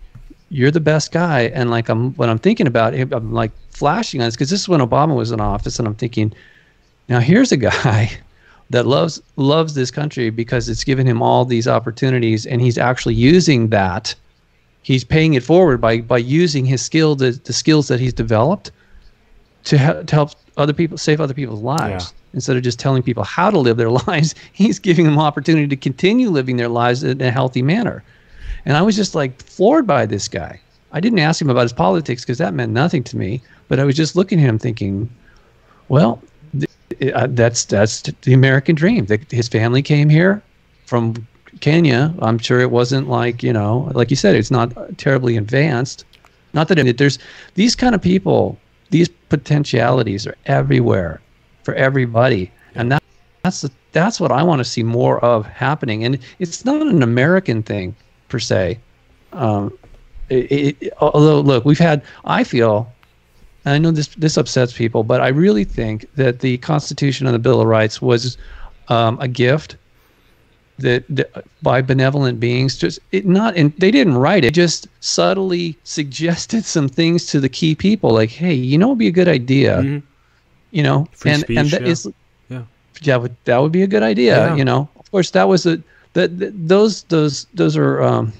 you're 0.50 0.70
the 0.70 0.80
best 0.80 1.12
guy. 1.12 1.42
And 1.54 1.70
like 1.70 1.88
I'm, 1.88 2.14
when 2.14 2.30
I'm 2.30 2.38
thinking 2.38 2.66
about 2.66 2.94
I'm 2.94 3.32
like 3.32 3.52
flashing 3.70 4.20
on 4.20 4.26
this 4.26 4.34
because 4.34 4.50
this 4.50 4.60
is 4.60 4.68
when 4.68 4.80
Obama 4.80 5.14
was 5.16 5.30
in 5.30 5.40
office, 5.40 5.78
and 5.78 5.86
I'm 5.86 5.94
thinking, 5.94 6.32
now 7.08 7.20
here's 7.20 7.52
a 7.52 7.56
guy 7.56 8.10
that 8.70 8.86
loves 8.86 9.20
loves 9.36 9.74
this 9.74 9.90
country 9.90 10.30
because 10.30 10.68
it's 10.68 10.84
given 10.84 11.06
him 11.06 11.22
all 11.22 11.44
these 11.44 11.68
opportunities, 11.68 12.46
and 12.46 12.60
he's 12.60 12.78
actually 12.78 13.14
using 13.14 13.68
that. 13.68 14.14
He's 14.82 15.04
paying 15.04 15.34
it 15.34 15.42
forward 15.42 15.80
by 15.80 16.00
by 16.00 16.18
using 16.18 16.64
his 16.64 16.82
skill, 16.82 17.14
the, 17.14 17.32
the 17.32 17.52
skills 17.52 17.88
that 17.88 18.00
he's 18.00 18.14
developed, 18.14 18.70
to, 19.64 19.78
ha- 19.78 20.02
to 20.02 20.14
help 20.14 20.30
other 20.56 20.72
people 20.72 20.98
save 20.98 21.20
other 21.20 21.34
people's 21.34 21.62
lives. 21.62 22.12
Yeah 22.12 22.18
instead 22.34 22.56
of 22.56 22.62
just 22.62 22.78
telling 22.78 23.02
people 23.02 23.24
how 23.24 23.50
to 23.50 23.58
live 23.58 23.76
their 23.76 23.90
lives, 24.06 24.34
he's 24.52 24.78
giving 24.78 25.04
them 25.04 25.18
opportunity 25.18 25.66
to 25.66 25.76
continue 25.76 26.30
living 26.30 26.56
their 26.56 26.68
lives 26.68 27.02
in 27.02 27.20
a 27.20 27.30
healthy 27.30 27.62
manner. 27.62 28.04
And 28.64 28.76
I 28.76 28.82
was 28.82 28.96
just 28.96 29.14
like 29.14 29.42
floored 29.42 29.86
by 29.86 30.06
this 30.06 30.28
guy. 30.28 30.60
I 30.92 31.00
didn't 31.00 31.18
ask 31.18 31.40
him 31.40 31.50
about 31.50 31.62
his 31.62 31.72
politics 31.72 32.22
because 32.22 32.38
that 32.38 32.54
meant 32.54 32.72
nothing 32.72 33.04
to 33.04 33.16
me. 33.16 33.42
But 33.68 33.78
I 33.78 33.84
was 33.84 33.96
just 33.96 34.16
looking 34.16 34.40
at 34.40 34.48
him 34.48 34.58
thinking, 34.58 35.08
well, 35.88 36.22
th- 36.58 37.12
uh, 37.12 37.26
that's 37.30 37.66
that's 37.66 38.02
the 38.02 38.32
American 38.32 38.74
dream. 38.74 39.06
The, 39.06 39.20
his 39.30 39.48
family 39.48 39.82
came 39.82 40.08
here 40.08 40.42
from 40.86 41.26
Kenya. 41.60 42.14
I'm 42.20 42.38
sure 42.38 42.60
it 42.60 42.70
wasn't 42.70 43.08
like 43.08 43.42
you 43.42 43.52
know, 43.52 43.90
like 43.94 44.10
you 44.10 44.16
said, 44.16 44.34
it's 44.34 44.50
not 44.50 44.72
terribly 44.96 45.36
advanced. 45.36 46.04
Not 46.54 46.68
that 46.68 46.96
there's 46.96 47.18
these 47.54 47.76
kind 47.76 47.94
of 47.94 48.00
people, 48.00 48.58
these 48.90 49.08
potentialities 49.28 50.26
are 50.26 50.36
everywhere 50.46 51.20
for 51.62 51.74
everybody, 51.74 52.50
and 52.74 52.92
that, 52.92 53.02
that's 53.42 53.62
the, 53.62 53.70
that's 53.92 54.20
what 54.20 54.32
I 54.32 54.42
want 54.42 54.60
to 54.60 54.64
see 54.64 54.82
more 54.82 55.22
of 55.24 55.46
happening. 55.46 56.04
And 56.04 56.18
it's 56.38 56.64
not 56.64 56.80
an 56.82 57.02
American 57.02 57.62
thing 57.62 57.94
per 58.28 58.38
se. 58.38 58.78
Um, 59.32 59.76
it, 60.28 60.76
it, 60.82 60.92
although, 61.00 61.40
look, 61.40 61.64
we've 61.64 61.78
had. 61.78 62.02
I 62.24 62.44
feel, 62.44 62.92
I 63.64 63.78
know 63.78 63.90
this 63.90 64.08
this 64.08 64.36
upsets 64.36 64.72
people, 64.72 65.02
but 65.02 65.20
I 65.20 65.28
really 65.28 65.64
think 65.64 66.06
that 66.16 66.40
the 66.40 66.58
Constitution 66.58 67.26
and 67.26 67.34
the 67.34 67.38
Bill 67.38 67.60
of 67.60 67.66
Rights 67.66 68.02
was 68.02 68.36
um, 68.88 69.18
a 69.20 69.28
gift 69.28 69.76
that, 70.78 71.04
that, 71.08 71.44
by 71.62 71.82
benevolent 71.82 72.38
beings 72.38 72.76
just 72.76 73.00
it 73.12 73.26
not 73.26 73.56
and 73.56 73.72
they 73.78 73.90
didn't 73.90 74.16
write 74.16 74.44
it 74.44 74.54
just 74.54 74.86
subtly 75.00 75.76
suggested 75.84 76.64
some 76.64 76.88
things 76.88 77.26
to 77.26 77.40
the 77.40 77.48
key 77.48 77.74
people 77.74 78.10
like 78.10 78.30
hey 78.30 78.54
you 78.54 78.78
know 78.78 78.88
it'd 78.88 78.98
be 78.98 79.08
a 79.08 79.12
good 79.12 79.28
idea 79.28 79.78
mm-hmm 79.78 79.98
you 80.70 80.82
know 80.82 81.08
Free 81.12 81.32
and 81.32 81.40
speech, 81.40 81.58
and 81.58 81.70
that 81.70 81.80
yeah. 81.80 81.88
is 81.88 82.06
yeah 82.50 82.62
yeah, 83.02 83.16
would, 83.16 83.36
that 83.44 83.58
would 83.58 83.72
be 83.72 83.82
a 83.82 83.86
good 83.86 84.02
idea. 84.02 84.48
Yeah. 84.48 84.56
You 84.56 84.64
know, 84.64 84.88
of 84.96 85.10
course, 85.10 85.30
that 85.30 85.48
was 85.48 85.66
a 85.66 85.82
that 86.14 86.30
those 86.68 87.04
those 87.04 87.46
those 87.54 87.76
are. 87.76 88.02
Um, 88.02 88.32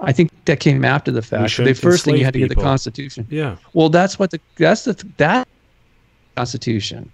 I 0.00 0.12
think 0.12 0.30
that 0.44 0.60
came 0.60 0.84
after 0.84 1.10
the 1.10 1.22
fact. 1.22 1.56
The 1.56 1.74
first 1.74 2.04
thing 2.04 2.16
you 2.16 2.24
had 2.24 2.34
to 2.34 2.40
get 2.40 2.48
the. 2.48 2.54
Constitution. 2.54 3.26
Yeah. 3.30 3.56
Well, 3.72 3.88
that's 3.88 4.18
what 4.18 4.30
the 4.30 4.40
that's 4.56 4.84
the 4.84 4.94
that 5.16 5.48
Constitution 6.36 7.10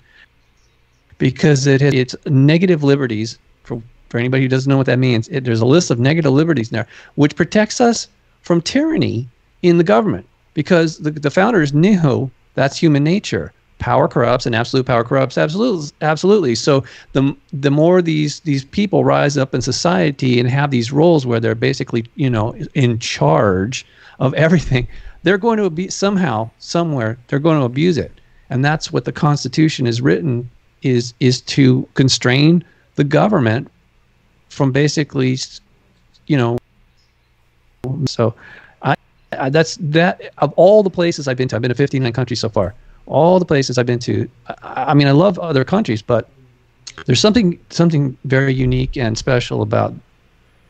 because 1.19 1.67
it 1.67 1.81
had, 1.81 1.95
it's 1.95 2.15
negative 2.27 2.83
liberties 2.83 3.39
for 3.63 3.81
for 4.09 4.19
anybody 4.19 4.43
who 4.43 4.49
doesn't 4.49 4.71
know 4.71 4.77
what 4.77 4.87
that 4.87 4.99
means. 4.99 5.29
It, 5.29 5.45
there's 5.45 5.61
a 5.61 5.67
list 5.67 5.91
of 5.91 5.99
negative 5.99 6.33
liberties 6.33 6.71
in 6.71 6.77
there 6.77 6.87
which 7.15 7.37
protects 7.37 7.81
us 7.81 8.09
from 8.43 8.61
tyranny 8.61 9.29
in 9.63 9.79
the 9.79 9.85
government 9.85 10.27
because 10.55 10.99
the 10.99 11.11
the 11.11 11.31
founders 11.31 11.73
knew 11.73 12.31
that's 12.55 12.79
human 12.79 13.05
nature. 13.05 13.53
Power 13.81 14.07
corrupts, 14.09 14.47
and 14.47 14.55
absolute 14.55 14.87
power 14.87 15.05
corrupts. 15.05 15.37
Absolutely, 15.37 15.91
absolutely. 16.01 16.55
So 16.55 16.85
the 17.13 17.37
the 17.53 17.71
more 17.71 18.01
these 18.01 18.41
these 18.41 18.65
people 18.65 19.05
rise 19.05 19.37
up 19.37 19.55
in 19.55 19.61
society 19.61 20.39
and 20.41 20.49
have 20.49 20.71
these 20.71 20.93
roles 20.93 21.27
where 21.27 21.41
they're 21.41 21.55
basically 21.55 22.07
you 22.15 22.31
know 22.31 22.55
in 22.75 22.99
charge 22.99 23.85
of 24.21 24.33
everything, 24.35 24.87
they're 25.25 25.39
going 25.39 25.59
to 25.59 25.69
be 25.71 25.89
somehow 25.89 26.49
somewhere 26.59 27.19
they're 27.27 27.41
going 27.41 27.59
to 27.59 27.65
abuse 27.65 27.99
it, 27.99 28.13
and 28.49 28.65
that's 28.65 28.93
what 28.93 29.05
the 29.05 29.13
Constitution 29.13 29.87
is 29.87 30.01
written 30.01 30.49
is 30.83 31.13
is 31.19 31.41
to 31.41 31.89
constrain 31.95 32.63
the 32.95 33.05
government 33.05 33.69
from 34.49 34.73
basically, 34.73 35.39
you 36.27 36.37
know. 36.37 36.59
So, 38.07 38.35
I, 38.83 38.95
I 39.33 39.51
that's 39.51 39.77
that 39.81 40.33
of 40.39 40.53
all 40.57 40.83
the 40.83 40.91
places 40.91 41.29
I've 41.29 41.37
been 41.37 41.49
to. 41.49 41.57
I've 41.57 41.63
been 41.63 41.71
to 41.71 41.75
59 41.75 42.13
countries 42.13 42.41
so 42.41 42.49
far. 42.49 42.75
All 43.07 43.39
the 43.39 43.45
places 43.45 43.77
I've 43.77 43.87
been 43.87 43.99
to. 44.01 44.29
I, 44.47 44.85
I 44.89 44.95
mean, 44.95 45.07
I 45.07 45.13
love 45.13 45.39
other 45.39 45.65
countries, 45.65 46.01
but 46.03 46.29
there's 47.07 47.21
something 47.21 47.59
something 47.71 48.17
very 48.25 48.55
unique 48.55 48.97
and 48.97 49.19
special 49.19 49.63
about 49.63 49.93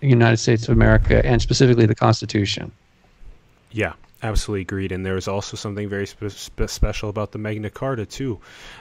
the 0.01 0.09
United 0.09 0.39
States 0.39 0.65
of 0.65 0.71
America 0.71 1.25
and 1.25 1.41
specifically 1.41 1.87
the 1.87 1.95
Constitution. 1.95 2.73
Yeah, 3.71 3.93
absolutely 4.23 4.63
agreed. 4.63 4.93
And 4.93 5.05
there's 5.05 5.29
also 5.29 5.57
something 5.57 5.89
very 5.89 6.07
spe- 6.07 6.29
spe- 6.29 6.69
special 6.69 7.09
about 7.09 7.33
the 7.33 7.39
Magna 7.39 7.71
Carta 7.71 8.07
too, 8.07 8.41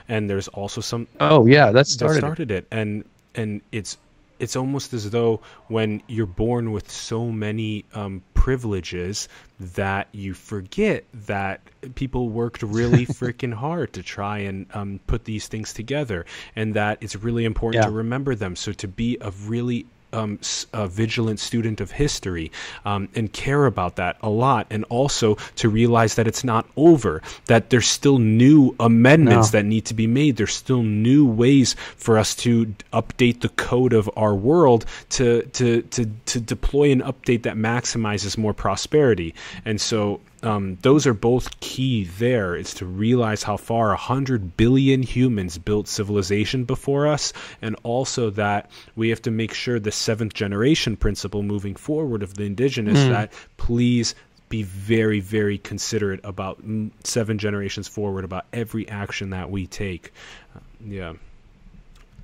and 0.10 0.30
there's 0.30 0.48
also 0.50 0.82
some 0.82 1.08
Oh 1.20 1.46
yeah, 1.46 1.68
that 1.68 1.74
that 1.74 1.88
started. 1.88 2.18
it. 2.18 2.20
started 2.20 2.52
it, 2.52 2.68
and 2.72 3.06
and 3.36 3.62
it's 3.72 3.98
it's 4.44 4.56
almost 4.56 4.94
as 4.94 5.10
though 5.10 5.40
when 5.68 6.04
you're 6.08 6.26
born 6.26 6.72
with 6.72 6.92
so 6.92 7.32
many 7.32 7.86
um, 7.94 8.22
privileges 8.34 9.28
that 9.60 10.08
you 10.12 10.34
forget 10.34 11.06
that 11.28 11.62
people 11.96 12.30
worked 12.30 12.62
really 12.62 13.06
freaking 13.20 13.54
hard 13.54 13.94
to 13.94 14.04
try 14.04 14.40
and 14.40 14.68
um, 14.74 15.00
put 15.08 15.24
these 15.26 15.48
things 15.48 15.74
together, 15.74 16.26
and 16.56 16.74
that 16.76 16.98
it's 17.02 17.16
really 17.16 17.46
important 17.46 17.82
Yeah. 17.82 17.88
to 17.88 17.92
remember 17.92 18.36
them. 18.36 18.56
So 18.56 18.74
to 18.74 18.88
be 18.88 19.18
a 19.22 19.32
really 19.48 19.86
um, 20.13 20.39
vigilant 20.88 21.39
student 21.39 21.82
of 21.82 21.91
history 21.91 22.51
um, 22.86 23.10
and 23.15 23.32
care 23.34 23.65
about 23.65 23.96
that 23.96 24.17
a 24.22 24.29
lot, 24.29 24.67
and 24.70 24.84
also 24.89 25.36
to 25.55 25.70
realize 25.70 26.15
that 26.15 26.27
it's 26.27 26.43
not 26.43 26.65
over, 26.77 27.22
that 27.46 27.70
there's 27.70 27.88
still 27.88 28.20
new 28.20 28.75
amendments 28.79 29.51
No. 29.51 29.60
that 29.60 29.65
need 29.65 29.86
to 29.86 29.93
be 29.93 30.08
made. 30.08 30.38
There's 30.38 30.53
still 30.53 30.84
new 30.84 31.25
ways 31.25 31.75
for 31.98 32.17
us 32.17 32.36
to 32.36 32.74
update 32.93 33.41
the 33.41 33.50
code 33.50 33.93
of 33.93 34.10
our 34.15 34.34
world 34.36 34.86
to 35.10 35.41
to 35.53 35.82
to 35.82 36.05
to 36.25 36.39
deploy 36.39 36.91
an 36.91 37.01
update 37.01 37.43
that 37.43 37.55
maximizes 37.55 38.38
more 38.38 38.53
prosperity. 38.53 39.34
And 39.65 39.79
so 39.82 40.20
um, 40.44 40.78
those 40.82 41.08
are 41.08 41.14
both 41.14 41.60
key 41.62 42.04
there 42.04 42.56
is 42.56 42.74
to 42.76 42.86
realize 42.86 43.44
how 43.44 43.58
far 43.58 43.90
100 43.90 44.58
billion 44.58 45.02
humans 45.02 45.58
built 45.58 45.88
civilization 45.88 46.66
before 46.66 47.08
us 47.08 47.34
and 47.62 47.76
also 47.84 48.30
that 48.32 48.70
we 48.96 49.10
have 49.10 49.22
to 49.22 49.32
make 49.32 49.54
sure 49.54 49.80
the 49.80 49.92
seventh 49.92 50.34
generation 50.34 50.98
principle 50.98 51.42
moving 51.44 51.76
forward 51.76 52.22
of 52.24 52.34
the 52.36 52.44
indigenous 52.44 53.00
that 53.10 53.32
please 53.58 54.16
be 54.50 54.64
very 54.64 55.20
very 55.20 55.58
considerate 55.58 56.20
about 56.24 56.62
mm, 56.66 56.92
seven 57.04 57.38
generations 57.38 57.88
forward 57.88 58.24
about 58.24 58.46
every 58.54 58.88
action 58.90 59.32
that 59.32 59.50
we 59.50 59.66
take 59.66 60.12
Uh, 60.56 60.60
yeah 60.86 61.14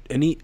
any 0.09 0.37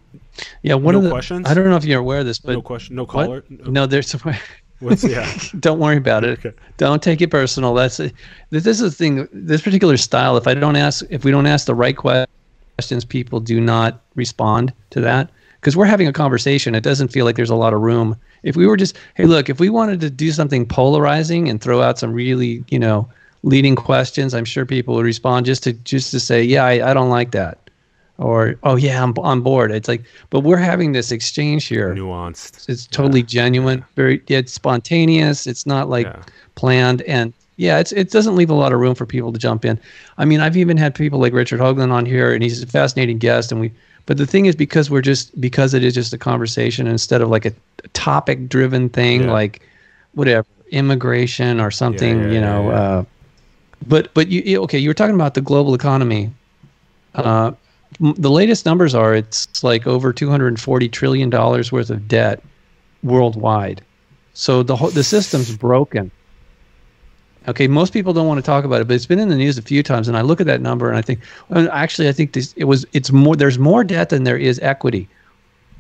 Yeah, 0.62 0.75
one 0.75 0.94
No 0.94 1.00
of 1.00 1.05
the 1.05 1.10
questions? 1.10 1.48
I 1.48 1.55
don't 1.55 1.67
know 1.70 1.75
if 1.75 1.86
you're 1.86 2.00
aware 2.00 2.20
of 2.20 2.25
this, 2.25 2.38
but 2.38 2.53
no 2.53 2.62
question 2.62 2.96
no 2.96 3.03
what? 3.03 3.10
caller 3.10 3.44
No, 3.50 3.88
there's 3.88 4.15
what's 4.86 5.04
yeah 5.04 5.30
don't 5.60 5.80
worry 5.80 5.98
about 5.98 6.24
it. 6.24 6.39
Okay. 6.39 6.56
Don't 6.77 7.01
take 7.01 7.22
it 7.22 7.30
personal. 7.30 7.74
That's 7.74 7.98
this 7.98 8.65
is 8.65 8.80
the 8.80 8.92
thing. 8.92 9.27
This 9.34 9.62
particular 9.62 9.98
style. 9.98 10.38
If 10.38 10.48
I 10.48 10.54
don't 10.54 10.75
ask, 10.75 11.06
if 11.10 11.25
we 11.25 11.32
don't 11.32 11.48
ask 11.48 11.65
the 11.65 11.75
right 11.75 11.96
questions, 11.96 13.06
people 13.06 13.39
do 13.39 13.60
not 13.60 14.01
respond 14.15 14.74
to 14.92 15.01
that 15.01 15.30
because 15.60 15.75
we're 15.75 15.86
having 15.86 16.08
a 16.08 16.13
conversation. 16.13 16.75
It 16.75 16.84
doesn't 16.84 17.10
feel 17.10 17.25
like 17.25 17.36
there's 17.36 17.50
a 17.50 17.56
lot 17.56 17.74
of 17.74 17.82
room. 17.82 18.15
If 18.44 18.56
we 18.56 18.68
were 18.68 18.77
just, 18.77 18.96
hey, 19.15 19.25
look, 19.25 19.50
if 19.50 19.60
we 19.60 19.70
wanted 19.70 20.00
to 20.01 20.10
do 20.12 20.32
something 20.32 20.65
polarizing 20.68 21.50
and 21.50 21.60
throw 21.60 21.82
out 21.82 21.98
some 21.98 22.13
really, 22.13 22.63
you 22.70 22.77
know, 22.77 23.10
leading 23.42 23.75
questions, 23.75 24.36
I'm 24.36 24.46
sure 24.46 24.65
people 24.65 24.94
would 24.96 25.06
respond 25.06 25.48
just 25.48 25.63
to 25.63 25.74
just 25.74 26.12
to 26.12 26.20
say, 26.20 26.44
yeah, 26.44 26.65
I, 26.65 26.92
I 26.92 26.94
don't 26.94 27.10
like 27.10 27.32
that, 27.32 27.58
or 28.17 28.55
oh 28.63 28.75
yeah, 28.75 29.03
I'm 29.03 29.13
on 29.19 29.41
board. 29.41 29.72
It's 29.72 29.88
like, 29.88 30.03
but 30.29 30.41
we're 30.41 30.57
having 30.57 30.93
this 30.93 31.12
exchange 31.12 31.65
here 31.65 31.93
nuanced 31.95 32.69
it's 32.69 32.88
totally 32.88 33.24
genuine 33.24 33.84
very 33.95 34.22
it's 34.27 34.53
spontaneous 34.53 35.45
it's 35.48 35.65
not 35.65 35.89
like 35.89 36.07
Yeah. 36.07 36.22
planned 36.55 37.01
and 37.03 37.34
yeah 37.57 37.79
it's 37.79 37.91
it 37.91 38.12
doesn't 38.12 38.36
leave 38.36 38.50
a 38.50 38.53
lot 38.53 38.74
of 38.74 38.79
room 38.79 38.95
for 38.95 39.05
people 39.05 39.31
to 39.34 39.39
jump 39.39 39.63
in 39.65 39.79
i 40.17 40.25
mean 40.25 40.39
i've 40.41 40.57
even 40.57 40.77
had 40.77 40.93
people 40.95 41.19
like 41.19 41.34
richard 41.34 41.60
hoagland 41.60 41.91
on 41.91 42.05
here 42.05 42.34
and 42.34 42.43
he's 42.43 42.62
a 42.63 42.67
fascinating 42.67 43.17
guest 43.17 43.51
and 43.51 43.62
we 43.62 43.72
but 44.05 44.17
the 44.17 44.25
thing 44.25 44.45
is 44.45 44.55
because 44.55 44.89
we're 44.89 45.01
just 45.01 45.39
because 45.39 45.74
it 45.74 45.84
is 45.84 45.93
just 45.93 46.13
a 46.13 46.17
conversation 46.17 46.88
instead 46.88 47.22
of 47.22 47.29
like 47.29 47.45
a, 47.45 47.53
topic 47.93 48.50
driven 48.50 48.89
thing 48.89 49.24
Yeah. 49.24 49.31
like 49.31 49.62
whatever 50.13 50.48
immigration 50.72 51.60
or 51.60 51.69
something 51.72 52.24
yeah, 52.24 52.29
you 52.31 52.41
know 52.41 52.69
yeah. 52.72 52.77
uh 52.77 53.03
but 53.88 54.13
but 54.13 54.27
you 54.29 54.62
okay 54.63 54.79
you 54.79 54.89
were 54.89 54.93
talking 54.95 55.15
about 55.15 55.34
the 55.34 55.41
global 55.41 55.74
economy 55.75 56.31
uh 57.15 57.51
the 57.99 58.31
latest 58.31 58.65
numbers 58.65 58.93
are 58.93 59.15
it's 59.15 59.63
like 59.63 59.87
over 59.87 60.11
240 60.11 60.89
trillion 60.89 61.29
dollars 61.29 61.71
worth 61.71 61.89
of 61.89 62.07
debt 62.07 62.41
worldwide. 63.03 63.81
So 64.33 64.63
the 64.63 64.75
whole 64.75 64.89
the 64.89 65.03
system's 65.03 65.55
broken. 65.55 66.11
Okay 67.47 67.67
most 67.67 67.93
people 67.93 68.11
don't 68.11 68.27
want 68.27 68.37
to 68.39 68.45
talk 68.45 68.65
about 68.65 68.81
it 68.81 68.87
but 68.87 68.95
it's 68.95 69.05
been 69.05 69.19
in 69.19 69.29
the 69.29 69.35
news 69.35 69.57
a 69.57 69.61
few 69.61 69.83
times 69.83 70.07
and 70.07 70.17
i 70.17 70.21
look 70.21 70.41
at 70.41 70.47
that 70.47 70.61
number 70.61 70.89
and 70.89 70.97
i 70.97 71.01
think 71.01 71.19
well, 71.49 71.69
actually 71.71 72.09
i 72.09 72.11
think 72.11 72.33
this 72.33 72.53
it 72.57 72.63
was 72.63 72.87
it's 72.93 73.11
more 73.11 73.35
there's 73.35 73.59
more 73.59 73.83
debt 73.83 74.09
than 74.09 74.23
there 74.23 74.37
is 74.37 74.59
equity. 74.59 75.07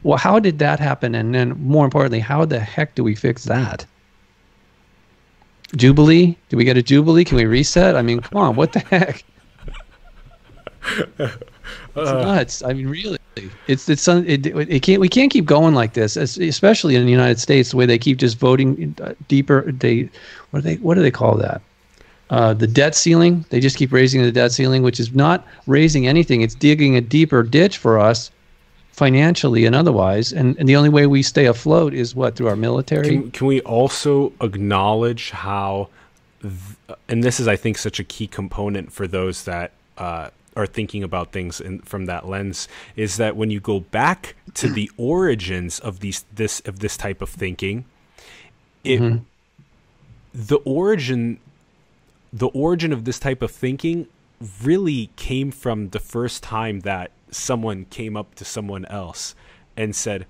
Well 0.03 0.17
how 0.17 0.39
did 0.39 0.59
that 0.59 0.79
happen? 0.79 1.15
And 1.15 1.33
then 1.33 1.49
more 1.59 1.83
importantly 1.83 2.19
how 2.19 2.45
the 2.45 2.59
heck 2.59 2.95
do 2.95 3.03
we 3.03 3.15
fix 3.15 3.45
that? 3.45 3.85
Jubilee? 5.75 6.37
Do 6.49 6.57
we 6.57 6.63
get 6.63 6.77
a 6.77 6.83
jubilee? 6.83 7.25
Can 7.25 7.37
we 7.37 7.45
reset? 7.45 7.95
I 7.95 8.01
mean 8.03 8.21
come 8.21 8.41
on 8.41 8.55
what 8.55 8.71
the 8.73 8.79
heck 8.91 9.23
it's 11.19 11.31
nuts. 11.95 12.63
I 12.63 12.73
mean, 12.73 12.87
really, 12.87 13.19
it's 13.67 13.89
it's 13.89 14.07
it, 14.07 14.45
it 14.45 14.81
can't 14.81 15.01
we 15.01 15.09
can't 15.09 15.31
keep 15.31 15.45
going 15.45 15.73
like 15.73 15.93
this, 15.93 16.15
especially 16.17 16.95
in 16.95 17.05
the 17.05 17.11
United 17.11 17.39
States, 17.39 17.71
the 17.71 17.77
way 17.77 17.85
they 17.85 17.97
keep 17.97 18.17
just 18.17 18.37
voting 18.37 18.95
uh, 19.01 19.13
deeper. 19.27 19.71
They 19.71 20.09
what 20.51 20.61
do 20.61 20.69
they 20.69 20.75
what 20.77 20.95
do 20.95 21.01
they 21.01 21.11
call 21.11 21.35
that? 21.37 21.61
Uh, 22.29 22.53
the 22.53 22.67
debt 22.67 22.95
ceiling. 22.95 23.45
They 23.49 23.59
just 23.59 23.77
keep 23.77 23.91
raising 23.91 24.21
the 24.21 24.31
debt 24.31 24.51
ceiling, 24.51 24.83
which 24.83 24.99
is 24.99 25.13
not 25.13 25.45
raising 25.67 26.07
anything. 26.07 26.41
It's 26.41 26.55
digging 26.55 26.95
a 26.95 27.01
deeper 27.01 27.43
ditch 27.43 27.77
for 27.77 27.99
us, 27.99 28.31
financially 28.91 29.65
and 29.65 29.75
otherwise. 29.75 30.31
And 30.31 30.57
and 30.57 30.67
the 30.69 30.75
only 30.75 30.89
way 30.89 31.07
we 31.07 31.21
stay 31.21 31.45
afloat 31.45 31.93
is 31.93 32.15
what 32.15 32.35
through 32.35 32.47
our 32.47 32.55
military. 32.55 33.09
Can, 33.09 33.31
can 33.31 33.47
we 33.47 33.61
also 33.61 34.33
acknowledge 34.41 35.31
how, 35.31 35.89
th- 36.41 36.97
and 37.09 37.23
this 37.23 37.39
is, 37.39 37.47
I 37.47 37.55
think, 37.55 37.77
such 37.77 37.99
a 37.99 38.03
key 38.03 38.27
component 38.27 38.91
for 38.91 39.07
those 39.07 39.43
that 39.43 39.71
uh, 39.97 40.29
are 40.55 40.65
thinking 40.65 41.03
about 41.03 41.31
things 41.31 41.59
in, 41.59 41.79
from 41.79 42.05
that 42.05 42.27
lens, 42.27 42.67
is 42.95 43.17
that 43.17 43.35
when 43.35 43.51
you 43.51 43.59
go 43.59 43.79
back 43.79 44.35
to 44.55 44.69
the 44.69 44.89
origins 44.97 45.79
of 45.79 45.99
these 45.99 46.25
this 46.33 46.61
of 46.61 46.79
this 46.79 46.97
type 46.97 47.21
of 47.21 47.29
thinking, 47.29 47.85
it 48.83 49.01
mm-hmm. 49.01 49.23
the 50.33 50.57
origin 50.57 51.39
the 52.31 52.47
origin 52.47 52.91
of 52.91 53.05
this 53.05 53.19
type 53.19 53.41
of 53.41 53.51
thinking 53.51 54.07
really 54.61 55.09
came 55.15 55.51
from 55.51 55.89
the 55.89 55.99
first 55.99 56.43
time 56.43 56.81
that 56.81 57.11
someone 57.31 57.85
came 57.85 58.17
up 58.17 58.35
to 58.35 58.45
someone 58.45 58.85
else 58.85 59.35
and 59.75 59.95
said, 59.95 60.25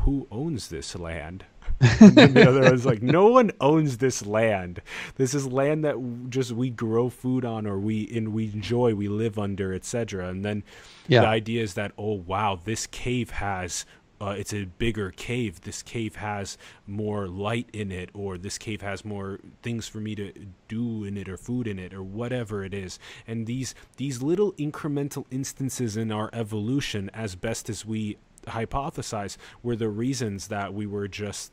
"Who 0.00 0.26
owns 0.30 0.68
this 0.68 0.96
land?" 0.96 1.44
And 1.80 2.12
then 2.16 2.34
the 2.34 2.48
other 2.48 2.62
one's 2.62 2.86
like, 2.86 3.02
"No 3.02 3.28
one 3.28 3.50
owns 3.60 3.98
this 3.98 4.24
land. 4.24 4.80
This 5.16 5.34
is 5.34 5.46
land 5.46 5.84
that 5.84 5.96
just 6.30 6.52
we 6.52 6.70
grow 6.70 7.08
food 7.10 7.44
on, 7.44 7.66
or 7.66 7.78
we 7.78 8.10
and 8.14 8.32
we 8.32 8.44
enjoy, 8.46 8.94
we 8.94 9.08
live 9.08 9.38
under, 9.38 9.72
etc." 9.74 10.28
And 10.28 10.44
then 10.44 10.62
Yeah. 11.08 11.20
the 11.22 11.26
idea 11.28 11.62
is 11.62 11.74
that, 11.74 11.92
oh 11.98 12.14
wow, 12.14 12.58
this 12.64 12.86
cave 12.86 13.30
has 13.30 13.84
uh, 14.18 14.34
it's 14.38 14.54
a 14.54 14.64
bigger 14.64 15.10
cave. 15.10 15.60
This 15.60 15.82
cave 15.82 16.16
has 16.16 16.56
more 16.86 17.28
light 17.28 17.68
in 17.74 17.92
it, 17.92 18.08
or 18.14 18.38
this 18.38 18.56
cave 18.56 18.80
has 18.80 19.04
more 19.04 19.38
things 19.62 19.88
for 19.88 19.98
me 19.98 20.14
to 20.14 20.32
do 20.68 21.04
in 21.04 21.18
it, 21.18 21.28
or 21.28 21.36
food 21.36 21.66
in 21.68 21.78
it, 21.78 21.92
or 21.92 22.02
whatever 22.02 22.64
it 22.64 22.72
is. 22.72 22.98
And 23.26 23.46
these 23.46 23.74
these 23.98 24.22
little 24.22 24.52
incremental 24.54 25.26
instances 25.30 25.98
in 25.98 26.10
our 26.10 26.30
evolution, 26.32 27.10
as 27.12 27.34
best 27.34 27.68
as 27.68 27.84
we 27.84 28.16
hypothesize, 28.46 29.36
were 29.62 29.76
the 29.76 29.88
reasons 29.90 30.48
that 30.48 30.72
we 30.72 30.86
were 30.86 31.08
just 31.08 31.52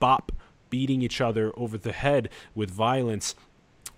bop 0.00 0.32
beating 0.70 1.02
each 1.02 1.20
other 1.20 1.52
over 1.56 1.78
the 1.78 1.92
head 1.92 2.28
with 2.54 2.70
violence 2.70 3.34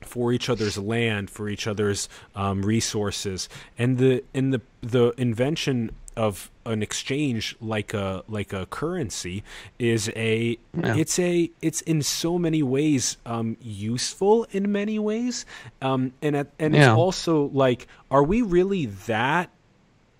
for 0.02 0.32
each 0.32 0.48
other's 0.48 0.78
land, 0.78 1.30
for 1.30 1.48
each 1.48 1.66
other's 1.66 2.08
um, 2.34 2.62
resources, 2.62 3.48
and 3.78 3.98
the 3.98 4.24
in 4.32 4.50
the 4.50 4.60
the 4.80 5.12
invention 5.18 5.90
of 6.16 6.50
an 6.66 6.82
exchange 6.82 7.56
like 7.60 7.94
a 7.94 8.22
like 8.28 8.52
a 8.52 8.66
currency 8.66 9.42
is 9.78 10.10
a 10.16 10.58
yeah. 10.76 10.96
it's 10.96 11.18
a 11.18 11.50
it's 11.62 11.80
in 11.82 12.02
so 12.02 12.38
many 12.38 12.62
ways 12.62 13.16
um, 13.26 13.56
useful 13.60 14.46
in 14.50 14.70
many 14.72 14.98
ways, 14.98 15.44
um, 15.82 16.12
and 16.22 16.36
at, 16.36 16.48
and 16.58 16.74
yeah. 16.74 16.90
it's 16.90 16.98
also 16.98 17.50
like, 17.52 17.86
are 18.10 18.22
we 18.22 18.42
really 18.42 18.86
that? 18.86 19.50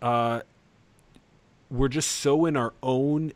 Uh, 0.02 0.40
we're 1.71 1.88
just 1.88 2.11
so 2.11 2.47
in 2.47 2.57
our 2.57 2.73
own 2.83 3.33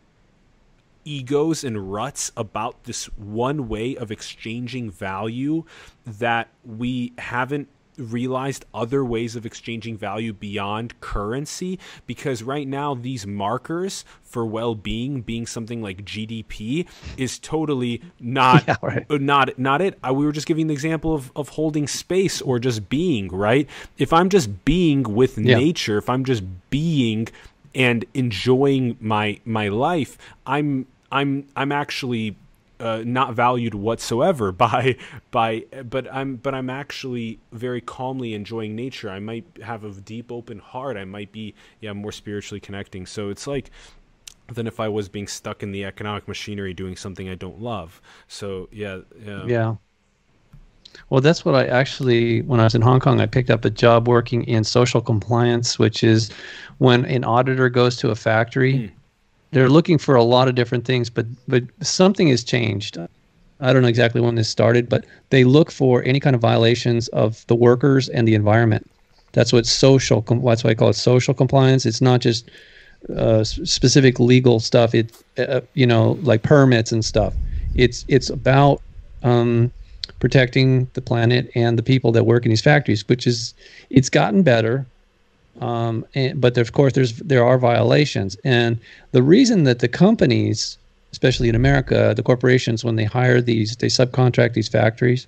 egos 1.04 1.64
and 1.64 1.92
ruts 1.92 2.32
about 2.36 2.84
this 2.84 3.06
one 3.16 3.68
way 3.68 3.96
of 3.96 4.10
exchanging 4.10 4.90
value 4.90 5.64
that 6.06 6.48
we 6.64 7.12
haven't 7.18 7.68
realized 7.98 8.64
other 8.74 9.04
ways 9.04 9.36
of 9.36 9.46
exchanging 9.46 9.96
value 9.96 10.32
beyond 10.32 10.98
currency 11.00 11.78
because 12.06 12.42
right 12.42 12.66
now 12.66 12.94
these 12.94 13.26
markers 13.26 14.04
for 14.22 14.44
well-being 14.44 15.20
being 15.22 15.46
something 15.46 15.80
like 15.82 16.04
GDP 16.04 16.86
is 17.16 17.38
totally 17.38 18.02
not 18.18 18.64
yeah, 18.68 18.76
right. 18.82 19.06
Uh, 19.08 19.18
not 19.20 19.58
not 19.58 19.80
it 19.80 19.98
I, 20.02 20.10
we 20.12 20.24
were 20.24 20.32
just 20.32 20.46
giving 20.46 20.66
the 20.66 20.74
example 20.74 21.14
of, 21.14 21.30
of 21.36 21.50
holding 21.50 21.86
space 21.86 22.40
or 22.42 22.58
just 22.58 22.88
being 22.88 23.28
right 23.28 23.68
if 23.98 24.12
I'm 24.12 24.28
just 24.28 24.64
being 24.64 25.02
with 25.02 25.38
yeah. 25.38 25.56
nature 25.56 25.98
if 25.98 26.08
I'm 26.08 26.24
just 26.24 26.42
being 26.70 27.28
and 27.74 28.04
enjoying 28.14 28.96
my 29.00 29.40
my 29.44 29.68
life 29.68 30.18
I'm 30.46 30.86
I'm 31.14 31.46
I'm 31.54 31.70
actually 31.72 32.36
uh, 32.80 33.02
not 33.06 33.34
valued 33.34 33.74
whatsoever 33.74 34.52
by 34.66 34.96
by 35.30 35.64
but 35.88 36.12
I'm 36.12 36.36
but 36.36 36.54
I'm 36.54 36.68
actually 36.68 37.38
very 37.52 37.80
calmly 37.80 38.34
enjoying 38.34 38.74
nature. 38.74 39.08
I 39.08 39.20
might 39.20 39.46
have 39.62 39.84
a 39.84 39.90
deep 39.92 40.30
open 40.30 40.58
heart. 40.58 40.96
I 40.96 41.04
might 41.04 41.32
be 41.32 41.54
yeah 41.80 41.92
more 41.92 42.12
spiritually 42.12 42.60
connecting. 42.60 43.06
So 43.06 43.30
it's 43.30 43.46
like 43.46 43.70
than 44.52 44.66
if 44.66 44.78
I 44.78 44.88
was 44.88 45.08
being 45.08 45.26
stuck 45.26 45.62
in 45.62 45.72
the 45.72 45.84
economic 45.84 46.28
machinery 46.28 46.74
doing 46.74 46.96
something 46.96 47.30
I 47.30 47.36
don't 47.36 47.62
love. 47.62 48.02
So 48.28 48.68
yeah 48.72 49.00
yeah. 49.24 49.46
Yeah. 49.46 49.74
Well, 51.10 51.20
that's 51.20 51.44
what 51.44 51.56
I 51.56 51.66
actually, 51.66 52.42
when 52.42 52.60
I 52.60 52.64
was 52.64 52.76
in 52.76 52.80
Hong 52.80 53.00
Kong, 53.00 53.20
I 53.20 53.26
picked 53.26 53.50
up 53.50 53.64
a 53.64 53.70
job 53.70 54.06
working 54.06 54.44
in 54.44 54.62
social 54.62 55.00
compliance, 55.00 55.76
which 55.76 56.04
is 56.04 56.30
when 56.78 57.04
an 57.06 57.24
auditor 57.24 57.68
goes 57.68 57.96
to 57.96 58.10
a 58.10 58.14
factory. 58.14 58.74
Mm 58.74 58.90
they're 59.54 59.68
looking 59.68 59.98
for 59.98 60.16
a 60.16 60.22
lot 60.24 60.48
of 60.48 60.56
different 60.56 60.84
things, 60.84 61.08
but 61.08 61.26
but 61.46 61.62
something 61.80 62.28
has 62.28 62.42
changed. 62.42 62.98
I 63.60 63.72
don't 63.72 63.82
know 63.82 63.88
exactly 63.88 64.20
when 64.20 64.34
this 64.34 64.48
started, 64.48 64.88
but 64.88 65.06
they 65.30 65.44
look 65.44 65.70
for 65.70 66.02
any 66.02 66.18
kind 66.18 66.34
of 66.34 66.42
violations 66.42 67.06
of 67.08 67.46
the 67.46 67.54
workers 67.54 68.08
and 68.08 68.26
the 68.26 68.34
environment. 68.34 68.90
That's 69.32 69.52
what 69.52 69.64
social. 69.64 70.22
That's 70.22 70.64
why 70.64 70.70
I 70.70 70.74
call 70.74 70.88
it 70.90 70.94
social 70.94 71.34
compliance. 71.34 71.86
It's 71.86 72.00
not 72.00 72.20
just 72.20 72.50
uh, 73.16 73.44
specific 73.44 74.18
legal 74.18 74.58
stuff. 74.58 74.92
It 74.92 75.12
uh, 75.38 75.60
you 75.74 75.86
know 75.86 76.18
like 76.22 76.42
permits 76.42 76.90
and 76.90 77.04
stuff. 77.04 77.32
It's 77.76 78.04
it's 78.08 78.30
about 78.30 78.82
um, 79.22 79.70
protecting 80.18 80.88
the 80.94 81.00
planet 81.00 81.48
and 81.54 81.78
the 81.78 81.82
people 81.82 82.10
that 82.12 82.24
work 82.24 82.44
in 82.44 82.50
these 82.50 82.60
factories, 82.60 83.06
which 83.08 83.24
is 83.24 83.54
it's 83.90 84.08
gotten 84.08 84.42
better. 84.42 84.84
Um, 85.60 86.04
and, 86.14 86.40
but 86.40 86.58
of 86.58 86.72
course, 86.72 86.94
there's 86.94 87.16
there 87.18 87.44
are 87.44 87.58
violations, 87.58 88.36
and 88.44 88.78
the 89.12 89.22
reason 89.22 89.64
that 89.64 89.78
the 89.78 89.88
companies, 89.88 90.78
especially 91.12 91.48
in 91.48 91.54
America, 91.54 92.12
the 92.16 92.22
corporations, 92.22 92.84
when 92.84 92.96
they 92.96 93.04
hire 93.04 93.40
these, 93.40 93.76
they 93.76 93.86
subcontract 93.86 94.54
these 94.54 94.68
factories, 94.68 95.26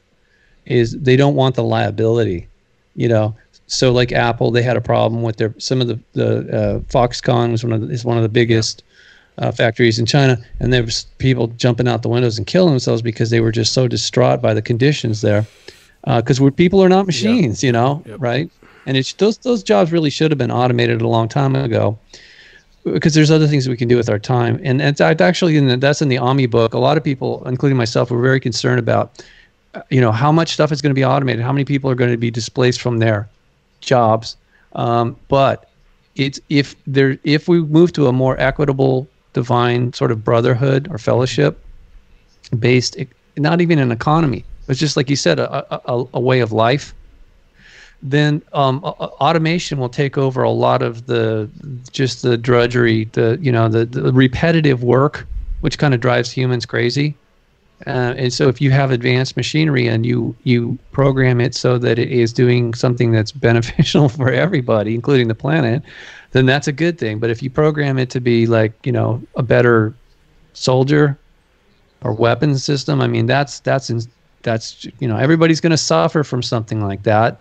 is 0.64 0.98
they 0.98 1.16
don't 1.16 1.36
want 1.36 1.54
the 1.54 1.62
liability. 1.62 2.48
You 2.96 3.08
know, 3.08 3.36
so 3.66 3.92
like 3.92 4.10
Apple, 4.10 4.50
they 4.50 4.62
had 4.62 4.76
a 4.76 4.80
problem 4.80 5.22
with 5.22 5.36
their 5.36 5.54
some 5.58 5.80
of 5.80 5.86
the 5.86 5.98
the 6.14 6.38
uh, 6.56 6.78
Foxconn 6.80 7.52
was 7.52 7.62
one 7.62 7.72
of 7.72 7.80
the, 7.82 7.88
is 7.88 8.04
one 8.04 8.16
of 8.16 8.22
the 8.22 8.28
biggest. 8.28 8.82
Uh, 9.38 9.52
factories 9.52 9.98
in 9.98 10.06
China, 10.06 10.38
and 10.60 10.72
there 10.72 10.82
was 10.82 11.04
people 11.18 11.48
jumping 11.58 11.86
out 11.86 12.00
the 12.00 12.08
windows 12.08 12.38
and 12.38 12.46
killing 12.46 12.70
themselves 12.70 13.02
because 13.02 13.28
they 13.28 13.40
were 13.40 13.52
just 13.52 13.74
so 13.74 13.86
distraught 13.86 14.40
by 14.40 14.54
the 14.54 14.62
conditions 14.62 15.20
there. 15.20 15.46
Because 16.06 16.40
uh, 16.40 16.48
people 16.50 16.82
are 16.82 16.88
not 16.88 17.04
machines, 17.04 17.62
yep. 17.62 17.68
you 17.68 17.72
know, 17.72 18.02
yep. 18.06 18.16
right? 18.18 18.50
And 18.86 18.96
it's 18.96 19.12
those 19.14 19.38
those 19.38 19.62
jobs 19.62 19.92
really 19.92 20.10
should 20.10 20.30
have 20.30 20.38
been 20.38 20.50
automated 20.50 21.02
a 21.02 21.08
long 21.08 21.28
time 21.28 21.54
ago 21.54 21.98
because 22.84 23.14
there's 23.14 23.30
other 23.30 23.48
things 23.48 23.68
we 23.68 23.76
can 23.76 23.88
do 23.88 23.96
with 23.96 24.08
our 24.08 24.18
time. 24.18 24.60
And 24.62 24.80
it's 24.80 25.00
actually 25.00 25.56
in 25.56 25.66
the, 25.66 25.76
that's 25.76 26.00
in 26.00 26.08
the 26.08 26.18
AMI 26.18 26.46
book. 26.46 26.72
A 26.72 26.78
lot 26.78 26.96
of 26.96 27.02
people 27.02 27.46
including 27.46 27.76
myself 27.76 28.10
were 28.10 28.20
very 28.20 28.40
concerned 28.40 28.78
about 28.78 29.24
you 29.90 30.00
know 30.00 30.12
how 30.12 30.32
much 30.32 30.52
stuff 30.52 30.72
is 30.72 30.80
going 30.80 30.90
to 30.90 30.94
be 30.94 31.04
automated 31.04 31.42
how 31.42 31.52
many 31.52 31.64
people 31.64 31.90
are 31.90 31.94
going 31.94 32.10
to 32.10 32.16
be 32.16 32.30
displaced 32.30 32.80
from 32.80 32.98
their 32.98 33.28
jobs. 33.80 34.36
Um, 34.74 35.16
but 35.28 35.68
it's 36.14 36.40
if 36.48 36.74
there 36.86 37.18
if 37.24 37.48
we 37.48 37.60
move 37.60 37.92
to 37.92 38.06
a 38.06 38.12
more 38.12 38.38
equitable 38.40 39.08
divine 39.32 39.92
sort 39.92 40.10
of 40.10 40.24
brotherhood 40.24 40.88
or 40.90 40.98
fellowship 40.98 41.62
based 42.58 42.96
not 43.36 43.60
even 43.60 43.78
an 43.78 43.92
economy 43.92 44.44
it's 44.68 44.80
just 44.80 44.96
like 44.96 45.10
you 45.10 45.16
said 45.16 45.38
a, 45.38 45.90
a, 45.90 46.04
a 46.14 46.20
way 46.20 46.40
of 46.40 46.52
life 46.52 46.94
then 48.02 48.42
um, 48.52 48.82
automation 48.84 49.78
will 49.78 49.88
take 49.88 50.18
over 50.18 50.42
a 50.42 50.50
lot 50.50 50.82
of 50.82 51.06
the 51.06 51.48
just 51.92 52.22
the 52.22 52.36
drudgery, 52.36 53.04
the 53.12 53.38
you 53.40 53.50
know 53.50 53.68
the, 53.68 53.86
the 53.86 54.12
repetitive 54.12 54.82
work, 54.82 55.26
which 55.60 55.78
kind 55.78 55.94
of 55.94 56.00
drives 56.00 56.30
humans 56.30 56.66
crazy. 56.66 57.16
Uh, 57.86 58.14
and 58.16 58.32
so, 58.32 58.48
if 58.48 58.60
you 58.60 58.70
have 58.70 58.90
advanced 58.90 59.36
machinery 59.36 59.86
and 59.86 60.06
you 60.06 60.34
you 60.44 60.78
program 60.92 61.40
it 61.40 61.54
so 61.54 61.78
that 61.78 61.98
it 61.98 62.10
is 62.10 62.32
doing 62.32 62.74
something 62.74 63.12
that's 63.12 63.32
beneficial 63.48 64.08
for 64.08 64.30
everybody, 64.30 64.94
including 64.94 65.28
the 65.28 65.34
planet, 65.34 65.82
then 66.32 66.46
that's 66.46 66.68
a 66.68 66.72
good 66.72 66.98
thing. 66.98 67.18
But 67.18 67.30
if 67.30 67.42
you 67.42 67.50
program 67.50 67.98
it 67.98 68.10
to 68.10 68.20
be 68.20 68.46
like 68.46 68.72
you 68.84 68.92
know 68.92 69.22
a 69.36 69.42
better 69.42 69.94
soldier 70.52 71.18
or 72.02 72.12
weapons 72.12 72.62
system, 72.62 73.00
I 73.00 73.06
mean 73.06 73.26
that's 73.26 73.60
that's 73.60 73.88
in, 73.88 74.02
that's 74.42 74.86
you 75.00 75.08
know 75.08 75.16
everybody's 75.16 75.60
going 75.60 75.72
to 75.72 75.78
suffer 75.78 76.22
from 76.22 76.42
something 76.42 76.82
like 76.82 77.02
that 77.02 77.40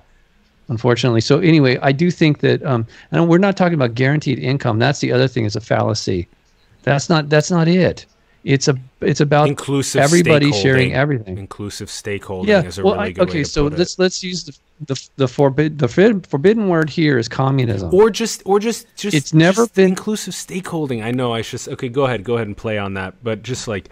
unfortunately. 0.70 1.22
So 1.22 1.40
anyway, 1.40 1.78
I 1.82 1.92
do 1.92 2.12
think 2.12 2.40
that, 2.40 2.64
um, 2.64 2.86
and 3.12 3.30
we're 3.30 3.38
not 3.38 3.58
talking 3.58 3.76
about 3.76 3.96
guaranteed 3.96 4.40
income. 4.40 4.80
That's 4.80 5.00
the 5.00 5.12
other 5.12 5.28
thing 5.28 5.46
is 5.46 5.56
a 5.56 5.62
fallacy. 5.62 6.28
That's 6.84 7.10
not 7.10 7.30
that's 7.30 7.50
not 7.50 7.68
it. 7.68 8.06
It's 8.44 8.68
a 8.68 8.78
it's 9.08 9.22
about 9.22 9.48
inclusive 9.48 10.02
everybody 10.02 10.52
sharing 10.52 10.94
everything. 10.94 11.38
Inclusive 11.38 11.90
stakeholding 11.90 12.48
yeah, 12.48 12.64
is 12.64 12.78
a 12.80 12.84
well, 12.84 12.96
really 12.96 13.14
good 13.14 13.30
okay, 13.30 13.44
so 13.44 13.68
let's 13.68 13.94
it. 13.94 14.00
let's 14.00 14.24
use 14.24 14.44
the 14.44 14.58
the 14.82 15.10
the 15.16 15.28
forbid 15.28 15.80
the 15.80 15.88
forbidden 15.88 16.68
word 16.68 16.90
here 16.90 17.18
is 17.18 17.30
communism. 17.30 17.94
Or 17.94 18.10
just 18.10 18.42
or 18.46 18.60
just 18.60 18.88
just 18.98 19.16
it's 19.16 19.34
never 19.34 19.64
just 19.64 19.76
been 19.76 19.90
inclusive 19.90 20.34
stakeholding. 20.34 21.02
I 21.04 21.12
know 21.12 21.34
I 21.34 21.42
should 21.42 21.66
okay, 21.70 21.88
go 21.88 22.06
ahead, 22.06 22.26
go 22.26 22.36
ahead 22.36 22.48
and 22.48 22.58
play 22.58 22.78
on 22.78 22.96
that. 22.96 23.24
But 23.24 23.42
just 23.42 23.68
like 23.68 23.90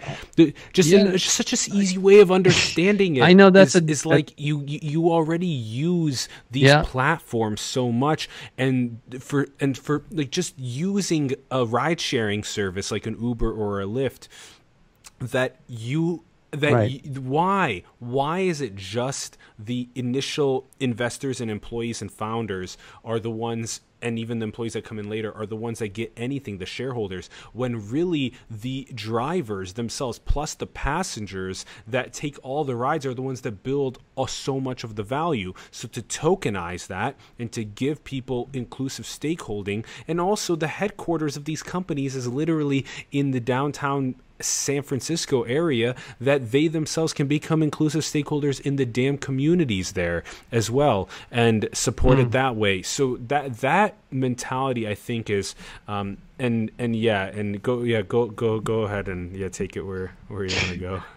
just 0.74 0.90
Yeah. 0.90 1.00
in, 1.00 1.06
it's 1.14 1.24
just 1.24 1.36
such 1.36 1.52
an 1.52 1.74
easy 1.74 1.96
way 1.96 2.20
of 2.20 2.30
understanding 2.30 3.16
it. 3.16 3.22
I 3.22 3.32
know 3.32 3.48
that's 3.48 3.74
is, 3.74 3.82
a- 3.82 3.90
is 3.90 4.06
like 4.06 4.38
you 4.38 4.62
you 4.66 4.78
you 4.82 5.10
already 5.10 5.46
use 5.46 6.28
these 6.50 6.64
Yeah. 6.64 6.82
platforms 6.84 7.62
so 7.62 7.90
much 7.90 8.28
and 8.58 9.00
for 9.20 9.48
and 9.60 9.78
for 9.78 10.04
like 10.10 10.30
just 10.30 10.58
using 10.58 11.32
a 11.50 11.64
ride 11.64 12.00
sharing 12.00 12.44
service 12.44 12.90
like 12.90 13.06
an 13.06 13.16
Uber 13.20 13.50
or 13.50 13.80
a 13.80 13.86
Lyft 13.86 14.28
that 15.20 15.56
you 15.68 16.22
that 16.50 16.72
Right. 16.72 17.02
y- 17.04 17.18
why 17.20 17.82
why 17.98 18.40
is 18.40 18.60
it 18.60 18.76
just 18.76 19.36
the 19.58 19.88
initial 19.96 20.66
investors 20.78 21.40
and 21.40 21.50
employees 21.50 22.00
and 22.00 22.12
founders 22.12 22.76
are 23.04 23.18
the 23.18 23.30
ones 23.30 23.80
and 24.00 24.18
even 24.18 24.38
the 24.38 24.44
employees 24.44 24.74
that 24.74 24.84
come 24.84 24.98
in 25.00 25.08
later 25.08 25.34
are 25.34 25.46
the 25.46 25.56
ones 25.56 25.78
that 25.80 25.88
get 25.88 26.12
anything 26.16 26.58
the 26.58 26.66
shareholders 26.66 27.28
when 27.54 27.90
really 27.90 28.34
the 28.48 28.86
drivers 28.94 29.72
themselves 29.72 30.20
plus 30.20 30.54
the 30.54 30.66
passengers 30.66 31.64
that 31.88 32.12
take 32.12 32.36
all 32.44 32.62
the 32.64 32.76
rides 32.76 33.04
are 33.04 33.14
the 33.14 33.22
ones 33.22 33.40
that 33.40 33.62
build 33.64 33.98
uh, 34.16 34.24
so 34.26 34.60
much 34.60 34.84
of 34.84 34.94
the 34.94 35.02
value 35.02 35.52
so 35.72 35.88
to 35.88 36.02
tokenize 36.02 36.86
that 36.86 37.16
and 37.38 37.50
to 37.50 37.64
give 37.64 38.04
people 38.04 38.48
inclusive 38.52 39.06
stakeholding 39.06 39.84
and 40.06 40.20
also 40.20 40.54
the 40.54 40.68
headquarters 40.68 41.36
of 41.36 41.46
these 41.46 41.62
companies 41.64 42.14
is 42.14 42.28
literally 42.28 42.84
in 43.10 43.32
the 43.32 43.40
downtown 43.40 44.14
San 44.44 44.82
Francisco 44.82 45.42
area 45.42 45.94
that 46.20 46.52
they 46.52 46.68
themselves 46.68 47.12
can 47.12 47.26
become 47.26 47.62
inclusive 47.62 48.02
stakeholders 48.02 48.60
in 48.60 48.76
the 48.76 48.86
damn 48.86 49.18
communities 49.18 49.92
there 49.92 50.22
as 50.52 50.70
well 50.70 51.08
and 51.30 51.68
support 51.72 52.18
mm. 52.18 52.22
it 52.22 52.30
that 52.32 52.56
way. 52.56 52.82
So 52.82 53.16
that 53.28 53.58
that 53.58 53.96
mentality, 54.10 54.88
I 54.88 54.94
think, 54.94 55.30
is 55.30 55.54
um, 55.88 56.18
and 56.38 56.70
and 56.78 56.94
yeah, 56.96 57.26
and 57.26 57.62
go 57.62 57.82
yeah 57.82 58.02
go 58.02 58.26
go 58.26 58.60
go 58.60 58.82
ahead 58.82 59.08
and 59.08 59.36
yeah 59.36 59.48
take 59.48 59.76
it 59.76 59.82
where 59.82 60.14
where 60.28 60.44
you 60.44 60.54
want 60.56 60.68
to 60.68 60.76
go. 60.78 61.02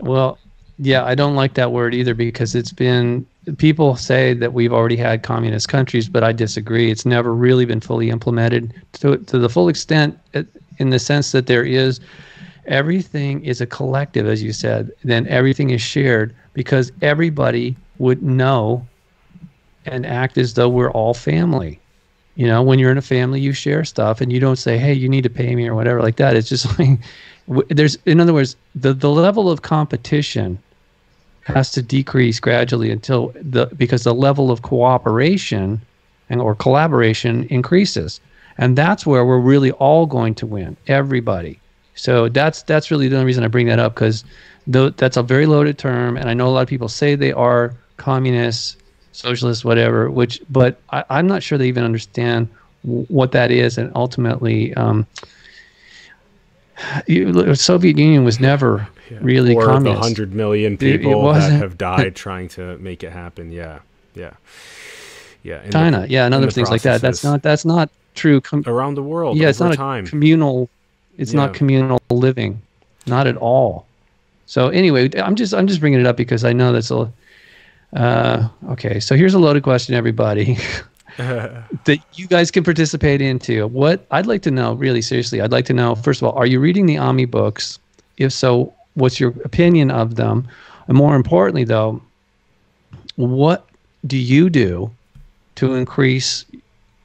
Well, 0.00 0.38
yeah, 0.78 1.04
I 1.04 1.14
don't 1.14 1.36
like 1.36 1.54
that 1.54 1.70
word 1.70 1.94
either 1.94 2.14
because 2.14 2.54
it's 2.54 2.72
been 2.72 3.24
people 3.58 3.96
say 3.96 4.34
that 4.34 4.52
we've 4.52 4.72
already 4.72 4.96
had 4.96 5.22
communist 5.22 5.68
countries, 5.68 6.08
but 6.08 6.24
I 6.24 6.32
disagree. 6.32 6.90
It's 6.90 7.06
never 7.06 7.32
really 7.32 7.64
been 7.64 7.80
fully 7.80 8.10
implemented 8.10 8.74
to 8.94 9.18
to 9.18 9.38
the 9.38 9.48
full 9.48 9.68
extent 9.68 10.18
in 10.78 10.90
the 10.90 10.98
sense 10.98 11.32
that 11.32 11.46
there 11.46 11.64
is 11.64 12.00
everything 12.66 13.44
is 13.44 13.60
a 13.60 13.66
collective 13.66 14.26
as 14.26 14.42
you 14.42 14.52
said, 14.52 14.90
then 15.04 15.26
everything 15.28 15.70
is 15.70 15.82
shared 15.82 16.34
because 16.52 16.92
everybody 17.02 17.76
would 17.98 18.22
know 18.22 18.86
and 19.86 20.06
act 20.06 20.38
as 20.38 20.54
though 20.54 20.68
we're 20.68 20.90
all 20.90 21.14
family. 21.14 21.78
You 22.36 22.46
know, 22.46 22.62
when 22.62 22.78
you're 22.78 22.90
in 22.90 22.98
a 22.98 23.02
family, 23.02 23.40
you 23.40 23.52
share 23.52 23.84
stuff 23.84 24.20
and 24.20 24.32
you 24.32 24.40
don't 24.40 24.56
say, 24.56 24.76
"Hey, 24.76 24.92
you 24.92 25.08
need 25.08 25.22
to 25.22 25.30
pay 25.30 25.54
me" 25.54 25.68
or 25.68 25.74
whatever 25.74 26.02
like 26.02 26.16
that. 26.16 26.36
It's 26.36 26.48
just 26.48 26.78
like 26.78 26.98
there's 27.68 27.96
in 28.06 28.20
other 28.20 28.32
words, 28.32 28.56
the 28.74 28.92
the 28.92 29.10
level 29.10 29.50
of 29.50 29.62
competition 29.62 30.58
has 31.44 31.70
to 31.72 31.82
decrease 31.82 32.40
gradually 32.40 32.90
until 32.90 33.32
the 33.40 33.66
because 33.76 34.02
the 34.04 34.14
level 34.14 34.50
of 34.50 34.62
cooperation 34.62 35.80
and 36.30 36.40
or 36.40 36.54
collaboration 36.54 37.44
increases 37.50 38.20
and 38.58 38.76
that's 38.76 39.04
where 39.06 39.24
we're 39.24 39.38
really 39.38 39.72
all 39.72 40.06
going 40.06 40.34
to 40.34 40.46
win 40.46 40.76
everybody 40.86 41.58
so 41.94 42.28
that's 42.28 42.62
that's 42.62 42.90
really 42.90 43.08
the 43.08 43.16
only 43.16 43.26
reason 43.26 43.44
i 43.44 43.48
bring 43.48 43.66
that 43.66 43.78
up 43.78 43.94
because 43.94 44.24
that's 44.66 45.16
a 45.16 45.22
very 45.22 45.46
loaded 45.46 45.78
term 45.78 46.16
and 46.16 46.28
i 46.28 46.34
know 46.34 46.46
a 46.46 46.50
lot 46.50 46.62
of 46.62 46.68
people 46.68 46.88
say 46.88 47.14
they 47.14 47.32
are 47.32 47.74
communists 47.96 48.76
socialists 49.12 49.64
whatever 49.64 50.10
which 50.10 50.40
but 50.50 50.80
I, 50.90 51.04
i'm 51.10 51.26
not 51.26 51.42
sure 51.42 51.58
they 51.58 51.68
even 51.68 51.84
understand 51.84 52.48
w- 52.84 53.06
what 53.08 53.32
that 53.32 53.50
is 53.50 53.78
and 53.78 53.92
ultimately 53.94 54.74
um, 54.74 55.06
Soviet 57.54 57.96
Union 57.98 58.24
was 58.24 58.40
never 58.40 58.88
yeah. 59.10 59.18
really 59.20 59.54
or 59.54 59.66
communist. 59.66 60.00
the 60.00 60.02
hundred 60.02 60.34
million 60.34 60.76
people 60.76 61.32
that 61.32 61.52
have 61.52 61.78
died 61.78 62.16
trying 62.16 62.48
to 62.50 62.76
make 62.78 63.02
it 63.04 63.12
happen. 63.12 63.52
Yeah, 63.52 63.80
yeah, 64.14 64.34
yeah. 65.42 65.62
In 65.62 65.70
China, 65.70 66.00
the, 66.02 66.10
yeah, 66.10 66.26
and 66.26 66.34
other 66.34 66.50
things 66.50 66.70
like 66.70 66.82
that. 66.82 67.00
That's 67.00 67.22
not 67.22 67.42
that's 67.42 67.64
not 67.64 67.90
true. 68.14 68.40
Com- 68.40 68.64
around 68.66 68.94
the 68.94 69.02
world, 69.02 69.36
yeah, 69.36 69.48
it's 69.48 69.60
not 69.60 69.74
time. 69.74 70.04
a 70.04 70.08
communal. 70.08 70.68
It's 71.18 71.32
yeah. 71.32 71.40
not 71.40 71.54
communal 71.54 72.00
living, 72.10 72.60
not 73.06 73.26
at 73.26 73.36
all. 73.36 73.86
So 74.46 74.68
anyway, 74.68 75.10
I'm 75.20 75.36
just 75.36 75.54
I'm 75.54 75.66
just 75.66 75.80
bringing 75.80 76.00
it 76.00 76.06
up 76.06 76.16
because 76.16 76.44
I 76.44 76.52
know 76.52 76.72
that's 76.72 76.90
a. 76.90 77.12
Uh, 77.94 78.48
okay, 78.70 78.98
so 78.98 79.14
here's 79.14 79.34
a 79.34 79.38
loaded 79.38 79.62
question, 79.62 79.94
everybody. 79.94 80.58
that 81.16 81.98
you 82.14 82.26
guys 82.26 82.50
can 82.50 82.64
participate 82.64 83.20
into. 83.20 83.66
What 83.68 84.04
I'd 84.10 84.26
like 84.26 84.42
to 84.42 84.50
know, 84.50 84.74
really 84.74 85.00
seriously, 85.00 85.40
I'd 85.40 85.52
like 85.52 85.64
to 85.66 85.72
know 85.72 85.94
first 85.94 86.20
of 86.20 86.28
all, 86.28 86.34
are 86.36 86.46
you 86.46 86.58
reading 86.58 86.86
the 86.86 86.98
Ami 86.98 87.24
books? 87.24 87.78
If 88.16 88.32
so, 88.32 88.72
what's 88.94 89.20
your 89.20 89.30
opinion 89.44 89.90
of 89.90 90.16
them? 90.16 90.48
And 90.88 90.96
more 90.96 91.14
importantly, 91.14 91.64
though, 91.64 92.02
what 93.16 93.66
do 94.06 94.16
you 94.16 94.50
do 94.50 94.90
to 95.56 95.74
increase 95.74 96.44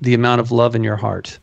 the 0.01 0.13
amount 0.13 0.41
of 0.41 0.51
love 0.51 0.75
in 0.75 0.83
your 0.83 0.95
heart? 0.95 1.37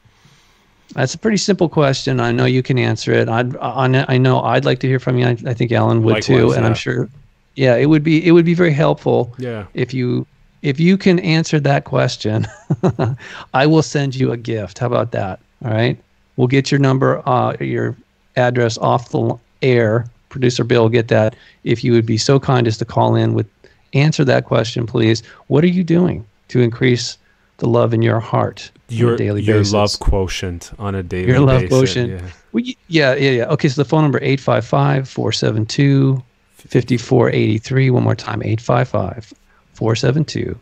That's 0.96 1.12
a 1.12 1.18
pretty 1.18 1.37
simple 1.37 1.68
question. 1.68 2.20
I 2.20 2.32
know 2.32 2.46
you 2.46 2.62
can 2.62 2.78
answer 2.78 3.12
it. 3.12 3.28
I'd, 3.28 3.54
I 3.59 4.16
know 4.16 4.40
I'd 4.40 4.64
like 4.64 4.78
to 4.78 4.88
hear 4.88 4.98
from 4.98 5.18
you. 5.18 5.26
I, 5.26 5.37
I 5.46 5.52
think 5.52 5.70
Allen 5.70 6.02
would 6.04 6.14
Likewise, 6.14 6.26
too, 6.26 6.52
and 6.52 6.62
yeah. 6.62 6.66
I'm 6.66 6.74
sure. 6.74 7.09
Yeah, 7.54 7.76
it 7.76 7.87
would 7.87 8.02
be 8.02 8.26
it 8.26 8.32
would 8.32 8.46
be 8.46 8.54
very 8.54 8.72
helpful. 8.72 9.35
Yeah. 9.38 9.66
If 9.74 9.92
you 9.92 10.26
if 10.62 10.80
you 10.80 10.96
can 10.96 11.18
answer 11.18 11.61
that 11.61 11.85
question, 11.85 12.46
I 13.54 13.66
will 13.66 13.82
send 13.82 14.14
you 14.14 14.32
a 14.32 14.38
gift. 14.38 14.78
How 14.78 14.87
about 14.87 15.12
that? 15.12 15.38
All 15.64 15.70
right. 15.70 15.98
We'll 16.37 16.48
get 16.48 16.70
your 16.70 16.80
number, 16.80 17.22
uh, 17.28 17.56
your 17.61 17.94
address 18.37 18.78
off 18.78 19.11
the 19.11 19.38
air 19.61 20.06
producer 20.30 20.64
Bill 20.64 20.88
get 20.88 21.09
that. 21.09 21.37
If 21.64 21.85
you 21.85 21.92
would 21.92 22.06
be 22.06 22.18
so 22.18 22.40
kind 22.40 22.66
as 22.66 22.78
to 22.78 22.85
call 22.87 23.14
in 23.14 23.35
with 23.35 23.46
answer 23.92 24.24
that 24.24 24.46
question, 24.46 24.87
please. 24.87 25.22
What 25.48 25.62
are 25.62 25.68
you 25.68 25.85
doing 25.85 26.26
to 26.48 26.61
increase 26.61 27.18
the 27.59 27.68
love 27.68 27.92
in 27.92 28.00
your 28.00 28.20
heart 28.20 28.70
your, 28.88 29.16
daily 29.16 29.42
your 29.42 29.59
basis? 29.59 29.72
Love 29.72 29.99
quotient 29.99 30.72
on 30.79 30.94
a 30.94 31.03
daily 31.03 31.29
Your 31.29 31.40
love 31.40 31.62
basis, 31.62 31.70
quotient. 31.70 32.11
Yeah. 32.11 32.31
Well, 32.53 32.64
yeah, 32.88 33.14
yeah, 33.14 33.31
yeah. 33.31 33.44
Okay, 33.44 33.68
so 33.68 33.83
the 33.83 33.88
phone 33.88 34.03
number 34.03 34.18
855 34.18 35.09
472 35.09 36.22
5483. 36.57 37.90
One 37.90 38.03
more 38.03 38.14
time 38.14 38.42
855 38.42 39.33
472 39.75 40.59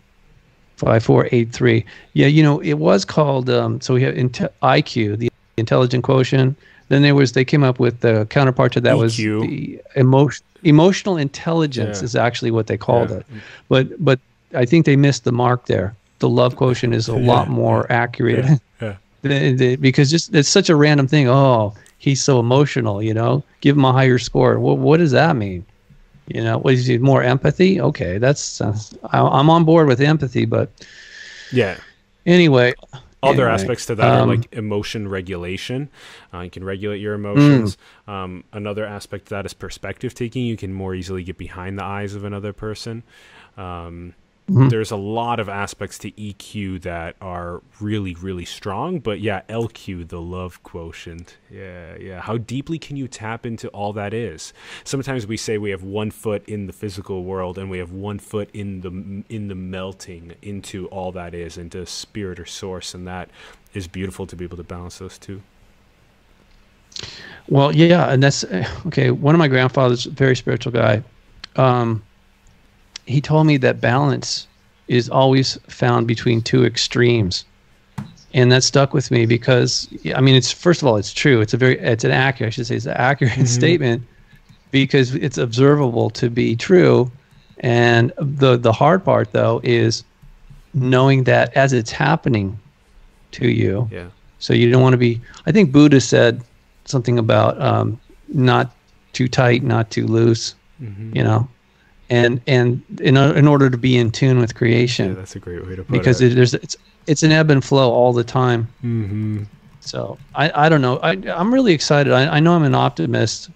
5483. 0.76 1.84
Yeah, 2.14 2.26
you 2.26 2.42
know, 2.42 2.60
it 2.60 2.74
was 2.74 3.04
called, 3.04 3.48
um, 3.50 3.80
so 3.80 3.94
we 3.94 4.02
have 4.02 4.14
IQ, 4.14 5.18
the 5.18 5.30
intelligent 5.56 6.04
quotient 6.04 6.56
then 6.88 7.02
there 7.02 7.14
was 7.14 7.32
they 7.32 7.44
came 7.44 7.64
up 7.64 7.78
with 7.78 8.00
the 8.00 8.26
counterpart 8.26 8.72
to 8.72 8.80
that 8.80 8.94
EQ. 8.94 9.00
was 9.00 9.16
the 9.16 9.80
emotion 9.96 10.44
emotional 10.62 11.16
intelligence 11.16 11.98
yeah. 11.98 12.04
is 12.04 12.16
actually 12.16 12.50
what 12.50 12.66
they 12.66 12.76
called 12.76 13.10
yeah. 13.10 13.18
it. 13.18 13.26
But 13.68 14.04
but 14.04 14.20
I 14.54 14.64
think 14.64 14.86
they 14.86 14.96
missed 14.96 15.24
the 15.24 15.32
mark 15.32 15.66
there. 15.66 15.94
The 16.24 16.30
love 16.30 16.56
quotient 16.56 16.94
is 16.94 17.10
a 17.10 17.20
yeah. 17.20 17.26
lot 17.26 17.50
more 17.50 17.84
accurate. 17.92 18.46
because 19.22 20.10
just 20.10 20.34
it's 20.34 20.48
such 20.48 20.70
a 20.70 20.74
random 20.74 21.06
thing. 21.06 21.28
Oh, 21.28 21.74
he's 21.98 22.22
so 22.24 22.40
emotional, 22.40 23.02
you 23.02 23.12
know. 23.12 23.44
Give 23.60 23.76
him 23.76 23.84
a 23.84 23.92
higher 23.92 24.16
score. 24.16 24.58
What 24.58 24.78
what 24.78 24.96
does 24.96 25.10
that 25.10 25.36
mean? 25.36 25.66
You 26.28 26.42
know, 26.42 26.60
what 26.60 26.72
is 26.72 26.86
he 26.86 26.96
more 26.96 27.22
empathy? 27.22 27.78
Okay, 27.78 28.16
that's 28.16 28.62
uh, 28.62 28.74
I, 29.10 29.20
I'm 29.20 29.50
on 29.50 29.64
board 29.66 29.86
with 29.86 30.00
empathy, 30.00 30.46
but 30.46 30.70
yeah. 31.52 31.76
Anyway, 32.24 32.72
other 33.22 33.42
anyway, 33.42 33.52
aspects 33.52 33.84
to 33.84 33.94
that 33.96 34.10
um, 34.10 34.30
are 34.30 34.36
like 34.36 34.50
emotion 34.54 35.08
regulation. 35.08 35.90
Uh, 36.32 36.40
you 36.40 36.50
can 36.50 36.64
regulate 36.64 37.02
your 37.02 37.12
emotions. 37.12 37.76
Mm. 38.08 38.10
Um, 38.10 38.44
another 38.54 38.86
aspect 38.86 39.24
of 39.24 39.28
that 39.28 39.44
is 39.44 39.52
perspective 39.52 40.14
taking. 40.14 40.46
You 40.46 40.56
can 40.56 40.72
more 40.72 40.94
easily 40.94 41.22
get 41.22 41.36
behind 41.36 41.78
the 41.78 41.84
eyes 41.84 42.14
of 42.14 42.24
another 42.24 42.54
person. 42.54 43.02
Um, 43.58 44.14
Mm-hmm. 44.48 44.68
There's 44.68 44.90
a 44.90 44.96
lot 44.96 45.40
of 45.40 45.48
aspects 45.48 45.96
to 46.00 46.10
EQ 46.10 46.82
that 46.82 47.16
are 47.18 47.62
really, 47.80 48.14
really 48.14 48.44
strong. 48.44 48.98
But 48.98 49.20
yeah, 49.20 49.40
LQ, 49.48 50.08
the 50.08 50.20
love 50.20 50.62
quotient. 50.62 51.38
Yeah, 51.50 51.96
yeah. 51.96 52.20
How 52.20 52.36
deeply 52.36 52.78
can 52.78 52.96
you 52.96 53.08
tap 53.08 53.46
into 53.46 53.68
all 53.68 53.94
that 53.94 54.12
is? 54.12 54.52
Sometimes 54.84 55.26
we 55.26 55.38
say 55.38 55.56
we 55.56 55.70
have 55.70 55.82
one 55.82 56.10
foot 56.10 56.46
in 56.46 56.66
the 56.66 56.74
physical 56.74 57.24
world 57.24 57.56
and 57.56 57.70
we 57.70 57.78
have 57.78 57.92
one 57.92 58.18
foot 58.18 58.50
in 58.52 58.82
the 58.82 59.34
in 59.34 59.48
the 59.48 59.54
melting 59.54 60.34
into 60.42 60.88
all 60.88 61.10
that 61.12 61.32
is, 61.32 61.56
into 61.56 61.86
spirit 61.86 62.38
or 62.38 62.44
source, 62.44 62.92
and 62.92 63.06
that 63.06 63.30
is 63.72 63.88
beautiful 63.88 64.26
to 64.26 64.36
be 64.36 64.44
able 64.44 64.58
to 64.58 64.62
balance 64.62 64.98
those 64.98 65.16
two. 65.16 65.40
Well, 67.48 67.74
yeah, 67.74 68.12
and 68.12 68.22
that's 68.22 68.44
okay. 68.86 69.10
One 69.10 69.34
of 69.34 69.38
my 69.38 69.48
grandfathers, 69.48 70.04
very 70.04 70.36
spiritual 70.36 70.72
guy. 70.72 71.02
Um, 71.56 72.02
he 73.06 73.20
told 73.20 73.46
me 73.46 73.56
that 73.58 73.80
balance 73.80 74.46
is 74.88 75.08
always 75.08 75.58
found 75.68 76.06
between 76.06 76.42
two 76.42 76.64
extremes. 76.64 77.44
And 78.32 78.50
that 78.50 78.64
stuck 78.64 78.92
with 78.92 79.12
me 79.12 79.26
because 79.26 79.88
i 80.14 80.20
mean 80.20 80.34
it's 80.34 80.50
first 80.50 80.82
of 80.82 80.88
all 80.88 80.96
it's 80.96 81.12
true. 81.12 81.40
It's 81.40 81.54
a 81.54 81.56
very 81.56 81.78
it's 81.78 82.04
an 82.04 82.10
accurate 82.10 82.48
i 82.48 82.50
should 82.50 82.66
say 82.66 82.76
it's 82.76 82.86
an 82.86 82.96
accurate 82.96 83.32
mm-hmm. 83.34 83.44
statement 83.44 84.02
because 84.72 85.14
it's 85.14 85.38
observable 85.38 86.10
to 86.10 86.28
be 86.28 86.56
true. 86.56 87.10
And 87.60 88.12
the 88.18 88.56
the 88.56 88.72
hard 88.72 89.04
part 89.04 89.30
though 89.32 89.60
is 89.62 90.02
knowing 90.74 91.24
that 91.24 91.56
as 91.56 91.72
it's 91.72 91.92
happening 91.92 92.58
to 93.30 93.48
you 93.48 93.88
yeah. 93.90 94.08
so 94.38 94.52
you 94.52 94.70
don't 94.70 94.82
want 94.82 94.92
to 94.92 94.98
be 94.98 95.20
i 95.46 95.52
think 95.52 95.72
buddha 95.72 96.00
said 96.00 96.42
something 96.84 97.18
about 97.18 97.60
um, 97.60 97.98
not 98.28 98.74
too 99.12 99.28
tight 99.28 99.62
not 99.62 99.90
too 99.90 100.06
loose 100.06 100.54
mm-hmm. 100.82 101.16
you 101.16 101.22
know 101.22 101.48
and 102.10 102.40
and 102.46 102.82
in, 103.00 103.16
in 103.16 103.46
order 103.46 103.70
to 103.70 103.78
be 103.78 103.96
in 103.96 104.10
tune 104.10 104.38
with 104.38 104.54
creation. 104.54 105.08
Yeah, 105.08 105.14
that's 105.14 105.36
a 105.36 105.40
great 105.40 105.66
way 105.66 105.76
to 105.76 105.84
put 105.84 105.92
because 105.92 106.20
it. 106.20 106.30
Because 106.30 106.52
there's 106.52 106.54
it's 106.54 106.76
it's 107.06 107.22
an 107.22 107.32
ebb 107.32 107.50
and 107.50 107.64
flow 107.64 107.90
all 107.90 108.12
the 108.12 108.24
time. 108.24 108.68
Mm-hmm. 108.82 109.44
So 109.80 110.18
I 110.34 110.66
I 110.66 110.68
don't 110.68 110.82
know. 110.82 110.98
I 110.98 111.12
I'm 111.12 111.52
really 111.52 111.72
excited. 111.72 112.12
I 112.12 112.36
I 112.36 112.40
know 112.40 112.54
I'm 112.54 112.64
an 112.64 112.74
optimist, 112.74 113.50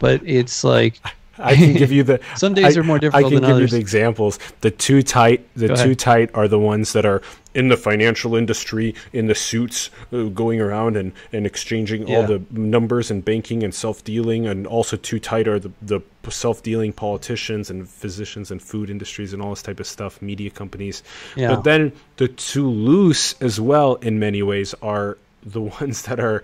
but 0.00 0.20
it's 0.24 0.64
like. 0.64 1.00
I 1.42 1.56
can 1.56 1.74
give 1.74 1.92
you 1.92 2.02
the. 2.02 2.20
Some 2.36 2.54
days 2.54 2.76
I, 2.76 2.80
are 2.80 2.84
more 2.84 2.98
difficult. 2.98 3.26
I 3.26 3.28
can 3.28 3.40
give 3.40 3.50
others. 3.50 3.72
you 3.72 3.78
the 3.78 3.80
examples. 3.80 4.38
The 4.60 4.70
too 4.70 5.02
tight, 5.02 5.46
the 5.54 5.68
Go 5.68 5.76
too 5.76 5.82
ahead. 5.82 5.98
tight 5.98 6.30
are 6.34 6.48
the 6.48 6.58
ones 6.58 6.92
that 6.92 7.04
are 7.04 7.22
in 7.54 7.68
the 7.68 7.76
financial 7.76 8.34
industry, 8.34 8.94
in 9.12 9.26
the 9.26 9.34
suits, 9.34 9.90
uh, 10.12 10.24
going 10.24 10.60
around 10.60 10.96
and, 10.96 11.12
and 11.32 11.46
exchanging 11.46 12.08
yeah. 12.08 12.16
all 12.16 12.26
the 12.26 12.42
numbers 12.50 13.10
and 13.10 13.24
banking 13.24 13.62
and 13.62 13.74
self 13.74 14.02
dealing, 14.04 14.46
and 14.46 14.66
also 14.66 14.96
too 14.96 15.18
tight 15.18 15.48
are 15.48 15.58
the, 15.58 15.70
the 15.82 16.00
self 16.28 16.62
dealing 16.62 16.92
politicians 16.92 17.70
and 17.70 17.88
physicians 17.88 18.50
and 18.50 18.62
food 18.62 18.88
industries 18.88 19.32
and 19.32 19.42
all 19.42 19.50
this 19.50 19.62
type 19.62 19.80
of 19.80 19.86
stuff, 19.86 20.22
media 20.22 20.50
companies. 20.50 21.02
Yeah. 21.36 21.48
But 21.48 21.64
then 21.64 21.92
the 22.16 22.28
too 22.28 22.68
loose 22.68 23.34
as 23.40 23.60
well, 23.60 23.96
in 23.96 24.18
many 24.18 24.42
ways, 24.42 24.74
are 24.82 25.18
the 25.42 25.60
ones 25.80 26.02
that 26.02 26.20
are 26.20 26.42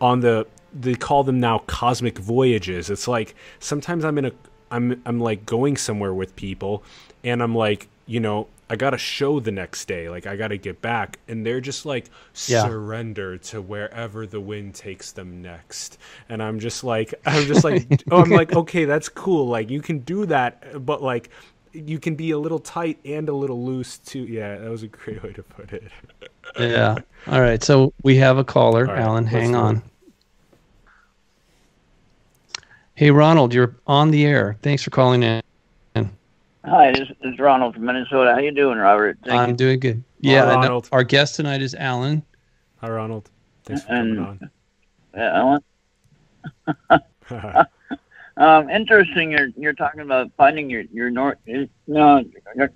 on 0.00 0.20
the 0.20 0.46
they 0.72 0.94
call 0.94 1.24
them 1.24 1.40
now 1.40 1.58
cosmic 1.66 2.18
voyages. 2.18 2.90
It's 2.90 3.08
like 3.08 3.34
sometimes 3.60 4.04
I'm 4.04 4.18
in 4.18 4.26
a 4.26 4.32
I'm 4.70 5.02
I'm 5.06 5.20
like 5.20 5.44
going 5.46 5.76
somewhere 5.76 6.14
with 6.14 6.34
people 6.36 6.82
and 7.24 7.42
I'm 7.42 7.54
like, 7.54 7.88
you 8.06 8.20
know, 8.20 8.48
I 8.70 8.76
got 8.76 8.94
a 8.94 8.98
show 8.98 9.38
the 9.38 9.52
next 9.52 9.84
day. 9.86 10.08
Like 10.08 10.26
I 10.26 10.36
got 10.36 10.48
to 10.48 10.56
get 10.58 10.80
back 10.80 11.18
and 11.28 11.44
they're 11.44 11.60
just 11.60 11.84
like 11.84 12.06
Yeah. 12.46 12.62
surrender 12.64 13.36
to 13.38 13.60
wherever 13.60 14.26
the 14.26 14.40
wind 14.40 14.74
takes 14.74 15.12
them 15.12 15.42
next. 15.42 15.98
And 16.28 16.42
I'm 16.42 16.58
just 16.58 16.84
like 16.84 17.14
I'm 17.26 17.46
just 17.46 17.64
like 17.64 17.86
oh 18.10 18.20
I'm 18.22 18.30
like 18.30 18.52
okay, 18.56 18.84
that's 18.86 19.08
cool. 19.08 19.46
Like 19.48 19.70
you 19.70 19.82
can 19.82 20.00
do 20.00 20.26
that, 20.26 20.84
but 20.86 21.02
like 21.02 21.30
you 21.74 21.98
can 21.98 22.14
be 22.16 22.30
a 22.32 22.38
little 22.38 22.58
tight 22.58 22.98
and 23.04 23.28
a 23.28 23.34
little 23.34 23.64
loose 23.64 23.98
too. 23.98 24.24
Yeah, 24.24 24.58
that 24.58 24.70
was 24.70 24.82
a 24.82 24.88
great 24.88 25.22
way 25.22 25.32
to 25.32 25.42
put 25.42 25.72
it. 25.72 25.90
Yeah. 26.58 27.00
All 27.26 27.40
right. 27.40 27.62
So 27.62 27.92
we 28.02 28.16
have 28.16 28.38
a 28.38 28.44
caller, 28.44 28.88
All 28.88 28.94
right, 28.94 29.06
Allen. 29.06 29.26
Hang 29.26 29.54
on. 29.54 29.76
it. 29.76 29.91
Hey, 33.02 33.10
Ronald, 33.10 33.52
you're 33.52 33.74
on 33.84 34.12
the 34.12 34.24
air. 34.24 34.56
Thanks 34.62 34.84
for 34.84 34.90
calling 34.90 35.24
in. 35.24 35.42
Hi, 36.64 36.92
this 36.92 37.08
is 37.24 37.36
Ronald 37.40 37.74
from 37.74 37.84
Minnesota. 37.84 38.30
How 38.32 38.38
you 38.38 38.52
doing, 38.52 38.78
Robert? 38.78 39.18
Thank 39.24 39.40
I'm 39.40 39.48
you. 39.50 39.56
doing 39.56 39.80
good. 39.80 40.04
Yeah. 40.20 40.44
I 40.44 40.54
know- 40.54 40.60
Ronald. 40.60 40.88
Our 40.92 41.02
guest 41.02 41.34
tonight 41.34 41.62
is 41.62 41.74
Allen. 41.74 42.22
Hi 42.76 42.88
Ronald. 42.88 43.28
Thanks 43.64 43.82
for 43.82 43.92
And- 43.92 44.16
coming 44.16 44.50
Yeah, 45.16 45.30
I 45.32 45.42
want, 45.42 45.64
on. 47.30 47.66
Um, 48.36 48.70
interesting. 48.70 49.32
You're 49.32 49.48
you're 49.56 49.74
talking 49.74 50.00
about 50.00 50.30
finding 50.36 50.70
your 50.70 50.82
your 50.92 51.10
north. 51.10 51.36
No, 51.86 52.24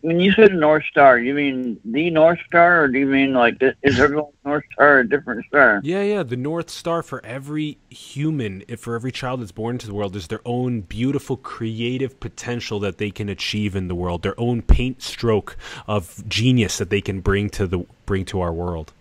when 0.02 0.20
you 0.20 0.32
said 0.32 0.52
North 0.52 0.84
Star, 0.90 1.18
you 1.18 1.32
mean 1.32 1.80
the 1.84 2.10
North 2.10 2.40
Star, 2.46 2.82
or 2.82 2.88
do 2.88 2.98
you 2.98 3.06
mean 3.06 3.32
like 3.32 3.56
is 3.82 3.98
everyone's 3.98 4.34
North 4.44 4.64
Star 4.74 4.98
a 4.98 5.08
different 5.08 5.46
star? 5.46 5.80
Yeah, 5.82 6.02
yeah. 6.02 6.22
The 6.22 6.36
North 6.36 6.68
Star 6.68 7.02
for 7.02 7.24
every 7.24 7.78
human, 7.88 8.64
if 8.68 8.80
for 8.80 8.94
every 8.94 9.12
child 9.12 9.40
that's 9.40 9.52
born 9.52 9.76
into 9.76 9.86
the 9.86 9.94
world, 9.94 10.14
is 10.14 10.26
their 10.28 10.42
own 10.44 10.82
beautiful, 10.82 11.38
creative 11.38 12.20
potential 12.20 12.78
that 12.80 12.98
they 12.98 13.10
can 13.10 13.30
achieve 13.30 13.74
in 13.74 13.88
the 13.88 13.94
world. 13.94 14.22
Their 14.22 14.38
own 14.38 14.60
paint 14.60 15.00
stroke 15.00 15.56
of 15.86 16.22
genius 16.28 16.76
that 16.76 16.90
they 16.90 17.00
can 17.00 17.20
bring 17.20 17.48
to 17.50 17.66
the 17.66 17.86
bring 18.04 18.26
to 18.26 18.40
our 18.40 18.52
world. 18.52 18.92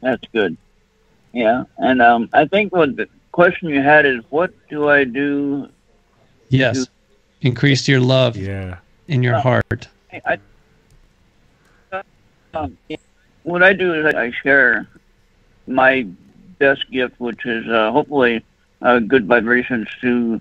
That's 0.00 0.26
good. 0.32 0.56
Yeah, 1.32 1.64
and 1.78 2.02
um, 2.02 2.28
I 2.32 2.46
think 2.46 2.72
what 2.72 2.96
the 2.96 3.08
question 3.32 3.68
you 3.68 3.82
had 3.82 4.06
is, 4.06 4.22
what 4.30 4.52
do 4.68 4.88
I 4.88 5.04
do? 5.04 5.68
Yes. 6.48 6.86
Increase 7.40 7.88
your 7.88 8.00
love 8.00 8.36
Yeah. 8.36 8.76
in 9.08 9.22
your 9.22 9.36
Oh. 9.36 9.40
heart. 9.40 9.88
I, 10.26 10.38
um, 12.54 12.76
what 13.42 13.62
I 13.62 13.72
do 13.72 13.94
is 13.94 14.14
I 14.14 14.30
share 14.42 14.86
my 15.66 16.06
best 16.58 16.88
gift, 16.90 17.14
which 17.18 17.44
is 17.46 17.66
uh, 17.68 17.90
hopefully 17.90 18.44
uh, 18.82 18.98
good 19.00 19.26
vibrations 19.26 19.88
to 20.02 20.40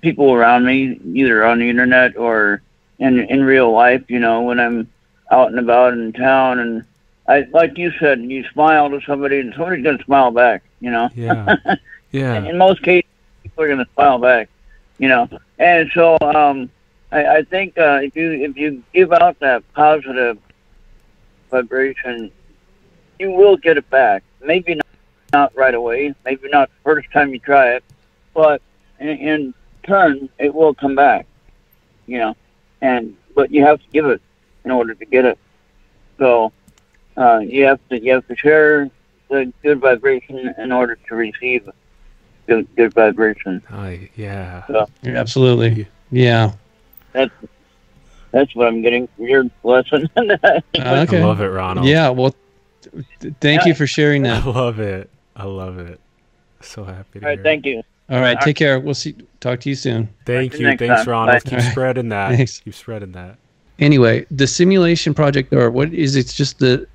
people 0.00 0.32
around 0.32 0.64
me, 0.64 1.00
either 1.12 1.44
on 1.44 1.58
the 1.58 1.68
internet 1.68 2.16
or 2.16 2.62
in 3.00 3.18
in 3.20 3.42
real 3.42 3.72
life. 3.72 4.02
You 4.08 4.20
know, 4.20 4.42
when 4.42 4.60
I'm 4.60 4.88
out 5.32 5.50
and 5.50 5.58
about 5.58 5.94
in 5.94 6.12
town, 6.12 6.60
and 6.60 6.84
I 7.26 7.40
like 7.52 7.76
you 7.76 7.90
said, 7.98 8.20
you 8.20 8.44
smile 8.52 8.88
to 8.90 9.00
somebody, 9.04 9.40
and 9.40 9.52
somebody's 9.54 9.84
gonna 9.84 10.02
smile 10.04 10.30
back. 10.30 10.62
You 10.80 10.92
know, 10.92 11.08
Yeah. 11.14 11.56
Yeah. 12.10 12.44
in 12.44 12.56
most 12.58 12.82
cases, 12.82 13.08
people 13.42 13.64
are 13.64 13.66
going 13.68 13.78
to 13.78 13.88
smile 13.94 14.18
back, 14.18 14.48
you 14.98 15.08
know. 15.08 15.28
And 15.58 15.90
so, 15.94 16.16
um, 16.20 16.70
I, 17.10 17.38
I 17.38 17.42
think 17.42 17.78
uh, 17.78 18.00
if 18.02 18.16
you 18.16 18.32
if 18.32 18.56
you 18.56 18.82
give 18.92 19.12
out 19.12 19.38
that 19.40 19.62
positive 19.74 20.38
vibration, 21.50 22.30
you 23.18 23.30
will 23.30 23.56
get 23.56 23.76
it 23.76 23.88
back. 23.90 24.22
Maybe 24.42 24.74
not, 24.74 24.86
not 25.32 25.56
right 25.56 25.74
away, 25.74 26.14
maybe 26.24 26.48
not 26.48 26.68
the 26.68 26.82
first 26.82 27.10
time 27.12 27.32
you 27.32 27.38
try 27.38 27.74
it, 27.74 27.84
but 28.34 28.62
in, 29.00 29.08
in 29.08 29.54
turn, 29.84 30.28
it 30.38 30.54
will 30.54 30.74
come 30.74 30.94
back, 30.94 31.26
you 32.06 32.18
know. 32.18 32.36
And 32.80 33.16
but 33.34 33.50
you 33.50 33.64
have 33.64 33.80
to 33.80 33.86
give 33.92 34.06
it 34.06 34.20
in 34.64 34.70
order 34.70 34.94
to 34.94 35.04
get 35.04 35.24
it. 35.24 35.38
So 36.18 36.52
uh, 37.16 37.38
you 37.38 37.64
have 37.64 37.80
to 37.88 38.00
you 38.00 38.12
have 38.12 38.26
to 38.28 38.36
share 38.36 38.90
the 39.28 39.52
good 39.62 39.80
vibration 39.80 40.54
in 40.58 40.72
order 40.72 40.98
to 41.08 41.14
receive 41.14 41.68
good 42.48 42.66
good 42.76 42.94
vibration. 42.94 43.62
I, 43.70 44.10
yeah. 44.16 44.64
You're 45.02 45.16
absolutely. 45.16 45.86
Yeah. 46.10 46.52
That's 47.12 47.32
that's 48.30 48.54
what 48.54 48.66
I'm 48.66 48.82
getting 48.82 49.08
from 49.16 49.26
your 49.26 49.44
lesson. 49.62 50.08
Uh, 50.78 51.04
okay. 51.08 51.20
I 51.20 51.24
love 51.24 51.40
it, 51.40 51.46
Ronald. 51.46 51.86
Yeah. 51.86 52.10
Well, 52.10 52.34
th- 53.20 53.34
thank 53.40 53.66
you 53.66 53.74
for 53.74 53.86
sharing 53.86 54.22
that. 54.22 54.42
I 54.46 54.46
love 54.48 54.78
it. 54.78 55.10
I 55.34 55.44
love 55.44 55.78
it. 55.78 56.00
So 56.60 56.84
happy 56.84 57.20
to 57.20 57.24
All 57.24 57.28
right, 57.30 57.38
hear 57.38 57.42
thank 57.42 57.66
you. 57.66 57.82
All 58.10 58.20
right. 58.20 58.40
Take 58.40 58.56
care. 58.56 58.78
We'll 58.78 58.94
see. 58.94 59.16
Talk 59.40 59.60
to 59.60 59.68
you 59.68 59.74
soon. 59.74 60.08
Thank 60.24 60.54
you 60.54 60.70
you. 60.70 60.76
Thanks, 60.76 61.04
time. 61.04 61.10
Ronald. 61.10 61.44
Bye. 61.44 61.50
Keep 61.50 61.60
spreading 61.60 62.08
that. 62.10 62.36
Thanks. 62.36 62.60
Keep 62.60 62.74
spreading 62.74 63.12
that. 63.12 63.38
Anyway, 63.78 64.26
the 64.30 64.46
simulation 64.46 65.14
project, 65.14 65.52
or 65.52 65.70
what 65.70 65.92
is 65.92 66.16
it's 66.16 66.34
just 66.34 66.58
the. 66.58 66.86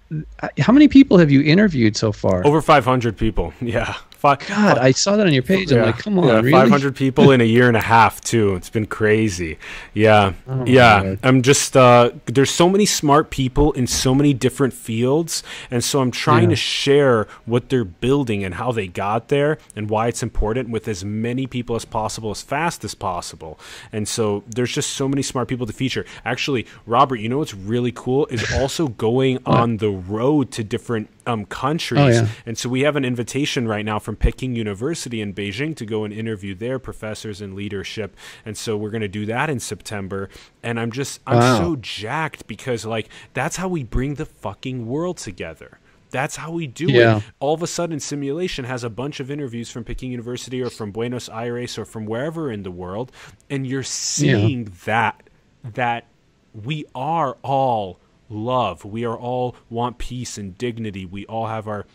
How 0.59 0.73
many 0.73 0.87
people 0.87 1.17
have 1.17 1.31
you 1.31 1.41
interviewed 1.41 1.95
so 1.95 2.11
far? 2.11 2.45
Over 2.45 2.61
500 2.61 3.17
people. 3.17 3.53
Yeah. 3.61 3.95
Five, 4.23 4.39
God, 4.47 4.77
I 4.77 4.91
saw 4.91 5.17
that 5.17 5.27
on 5.27 5.33
your 5.33 5.43
page. 5.43 5.69
I'm 5.73 5.81
like, 5.81 5.97
come 5.97 6.17
on, 6.17 6.25
yeah, 6.29 6.35
really? 6.35 6.51
500 6.53 6.95
people 6.95 7.31
in 7.31 7.41
a 7.41 7.43
year 7.43 7.67
and 7.67 7.75
a 7.75 7.81
half 7.81 8.21
too. 8.21 8.55
It's 8.55 8.69
been 8.69 8.85
crazy. 8.85 9.57
Yeah, 9.93 10.31
Oh 10.47 10.63
yeah. 10.65 11.17
I'm 11.23 11.41
just 11.41 11.75
uh, 11.75 12.11
there's 12.27 12.49
so 12.49 12.69
many 12.69 12.85
smart 12.85 13.31
people 13.31 13.73
in 13.73 13.85
so 13.85 14.15
many 14.15 14.33
different 14.33 14.73
fields, 14.73 15.43
and 15.69 15.83
so 15.83 15.99
I'm 15.99 16.09
trying 16.09 16.43
Yeah. 16.43 16.49
to 16.51 16.55
share 16.55 17.27
what 17.43 17.67
they're 17.67 17.83
building 17.83 18.45
and 18.45 18.55
how 18.55 18.71
they 18.71 18.87
got 18.87 19.27
there 19.27 19.57
and 19.75 19.89
why 19.89 20.07
it's 20.07 20.23
important 20.23 20.69
with 20.69 20.87
as 20.87 21.03
many 21.03 21.45
people 21.45 21.75
as 21.75 21.83
possible, 21.83 22.31
as 22.31 22.41
fast 22.41 22.85
as 22.85 22.95
possible. 22.95 23.59
And 23.91 24.07
so 24.07 24.45
there's 24.47 24.71
just 24.71 24.91
so 24.91 25.09
many 25.09 25.21
smart 25.21 25.49
people 25.49 25.65
to 25.65 25.73
feature. 25.73 26.05
Actually, 26.23 26.65
Robert, 26.85 27.17
you 27.17 27.27
know 27.27 27.39
what's 27.39 27.53
really 27.53 27.91
cool 27.91 28.25
is 28.27 28.49
also 28.57 28.87
going 28.87 29.39
on 29.45 29.77
the 29.77 29.89
road 29.89 30.49
to 30.51 30.63
different 30.63 31.09
um, 31.25 31.45
countries. 31.45 32.21
Oh. 32.21 32.29
And 32.45 32.57
so 32.57 32.69
we 32.69 32.81
have 32.81 32.95
an 32.95 33.05
invitation 33.05 33.67
right 33.67 33.85
now 33.85 33.99
from 33.99 34.12
Peking 34.15 34.55
University 34.55 35.21
in 35.21 35.33
Beijing 35.33 35.75
to 35.77 35.85
go 35.85 36.03
and 36.03 36.13
interview 36.13 36.53
their 36.55 36.79
professors 36.79 37.41
in 37.41 37.55
leadership. 37.55 38.15
And 38.45 38.57
so 38.57 38.75
we're 38.77 38.89
going 38.91 39.01
to 39.01 39.07
do 39.07 39.25
that 39.27 39.49
in 39.49 39.59
September. 39.59 40.29
And 40.61 40.79
I'm 40.79 40.91
just, 40.91 41.19
I'm 41.27 41.37
Wow. 41.39 41.57
so 41.57 41.75
jacked 41.77 42.47
because, 42.47 42.85
like, 42.85 43.09
that's 43.33 43.55
how 43.57 43.67
we 43.67 43.83
bring 43.83 44.15
the 44.15 44.25
fucking 44.25 44.87
world 44.87 45.17
together. 45.17 45.79
That's 46.11 46.35
how 46.35 46.51
we 46.51 46.67
do 46.67 46.91
Yeah. 46.91 47.17
it. 47.17 47.23
All 47.39 47.55
of 47.55 47.63
a 47.63 47.67
sudden, 47.67 47.99
Simulation 47.99 48.65
has 48.65 48.83
a 48.83 48.89
bunch 48.89 49.19
of 49.19 49.31
interviews 49.31 49.71
from 49.71 49.83
Peking 49.83 50.11
University 50.11 50.61
or 50.61 50.69
from 50.69 50.91
Buenos 50.91 51.27
Aires 51.27 51.77
or 51.77 51.85
from 51.85 52.05
wherever 52.05 52.51
in 52.51 52.61
the 52.63 52.69
world. 52.71 53.11
And 53.49 53.65
you're 53.65 53.81
seeing 53.83 54.71
that, 54.85 55.23
that 55.63 56.05
we 56.53 56.85
are 56.93 57.35
all 57.41 57.97
love. 58.29 58.85
We 58.85 59.05
are 59.05 59.17
all 59.17 59.55
want 59.71 59.97
peace 59.97 60.37
and 60.37 60.55
dignity. 60.57 61.03
We 61.05 61.25
all 61.25 61.47
have 61.47 61.67
our 61.67 61.85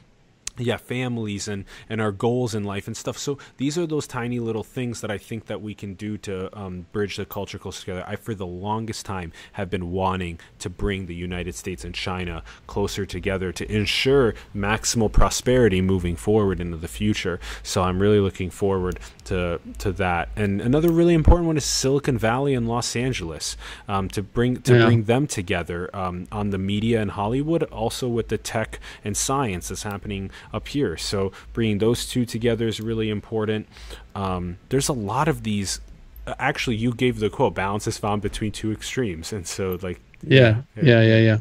yeah 0.58 0.76
families 0.76 1.48
and 1.48 1.64
and 1.88 2.00
our 2.00 2.12
goals 2.12 2.54
in 2.54 2.64
life 2.64 2.86
and 2.86 2.96
stuff. 2.96 3.18
So 3.18 3.38
these 3.56 3.78
are 3.78 3.86
those 3.86 4.06
tiny 4.06 4.38
little 4.40 4.62
things 4.62 5.00
that 5.00 5.10
i 5.10 5.18
think 5.18 5.46
that 5.46 5.60
we 5.60 5.74
can 5.74 5.94
do 5.94 6.16
to 6.18 6.56
um, 6.58 6.86
bridge 6.92 7.16
the 7.16 7.24
culture 7.24 7.58
closer 7.58 7.80
together. 7.80 8.04
I 8.06 8.16
for 8.16 8.34
the 8.34 8.46
longest 8.46 9.06
time 9.06 9.32
have 9.52 9.70
been 9.70 9.90
wanting 9.90 10.40
to 10.60 10.70
bring 10.70 11.06
the 11.06 11.14
united 11.14 11.54
states 11.54 11.84
and 11.84 11.94
china 11.94 12.42
closer 12.66 13.06
together 13.06 13.52
to 13.52 13.70
ensure 13.70 14.34
maximal 14.54 15.10
prosperity 15.10 15.80
moving 15.80 16.16
forward 16.16 16.60
into 16.60 16.76
the 16.76 16.88
future. 16.88 17.40
So 17.62 17.82
i'm 17.82 18.00
really 18.00 18.20
looking 18.20 18.50
forward 18.50 18.98
to 19.30 19.60
to 19.78 19.92
that 19.92 20.28
and 20.36 20.60
another 20.60 20.90
really 21.00 21.14
important 21.14 21.46
one 21.46 21.56
is 21.56 21.64
silicon 21.64 22.16
valley 22.18 22.54
and 22.54 22.66
los 22.68 22.94
angeles 22.96 23.56
um, 23.88 24.08
to 24.08 24.20
bring 24.22 24.56
to 24.62 24.72
Yeah. 24.76 24.86
bring 24.86 25.04
them 25.04 25.26
together 25.26 25.80
um, 26.02 26.26
on 26.30 26.50
the 26.50 26.58
media 26.58 27.00
and 27.02 27.10
Hollywood, 27.12 27.62
also 27.64 28.06
with 28.08 28.28
the 28.28 28.38
tech 28.38 28.70
and 29.06 29.16
science 29.16 29.68
that's 29.68 29.82
happening 29.82 30.30
up 30.52 30.68
here. 30.68 30.96
So 30.96 31.32
bringing 31.52 31.78
those 31.78 32.00
two 32.12 32.24
together 32.36 32.66
is 32.68 32.80
really 32.80 33.08
important. 33.10 33.66
Um, 34.14 34.58
there's 34.70 34.88
a 34.88 34.98
lot 35.12 35.26
of 35.28 35.42
these. 35.42 35.80
uh, 36.26 36.34
Actually, 36.38 36.76
you 36.76 36.90
gave 36.92 37.14
the 37.24 37.30
quote: 37.30 37.54
"Balance 37.54 37.86
is 37.86 37.98
found 37.98 38.22
between 38.22 38.52
two 38.52 38.70
extremes," 38.72 39.32
and 39.32 39.46
so 39.46 39.78
like 39.82 40.00
Yeah, 40.22 40.62
yeah, 40.76 41.02
yeah, 41.10 41.18
yeah. 41.28 41.38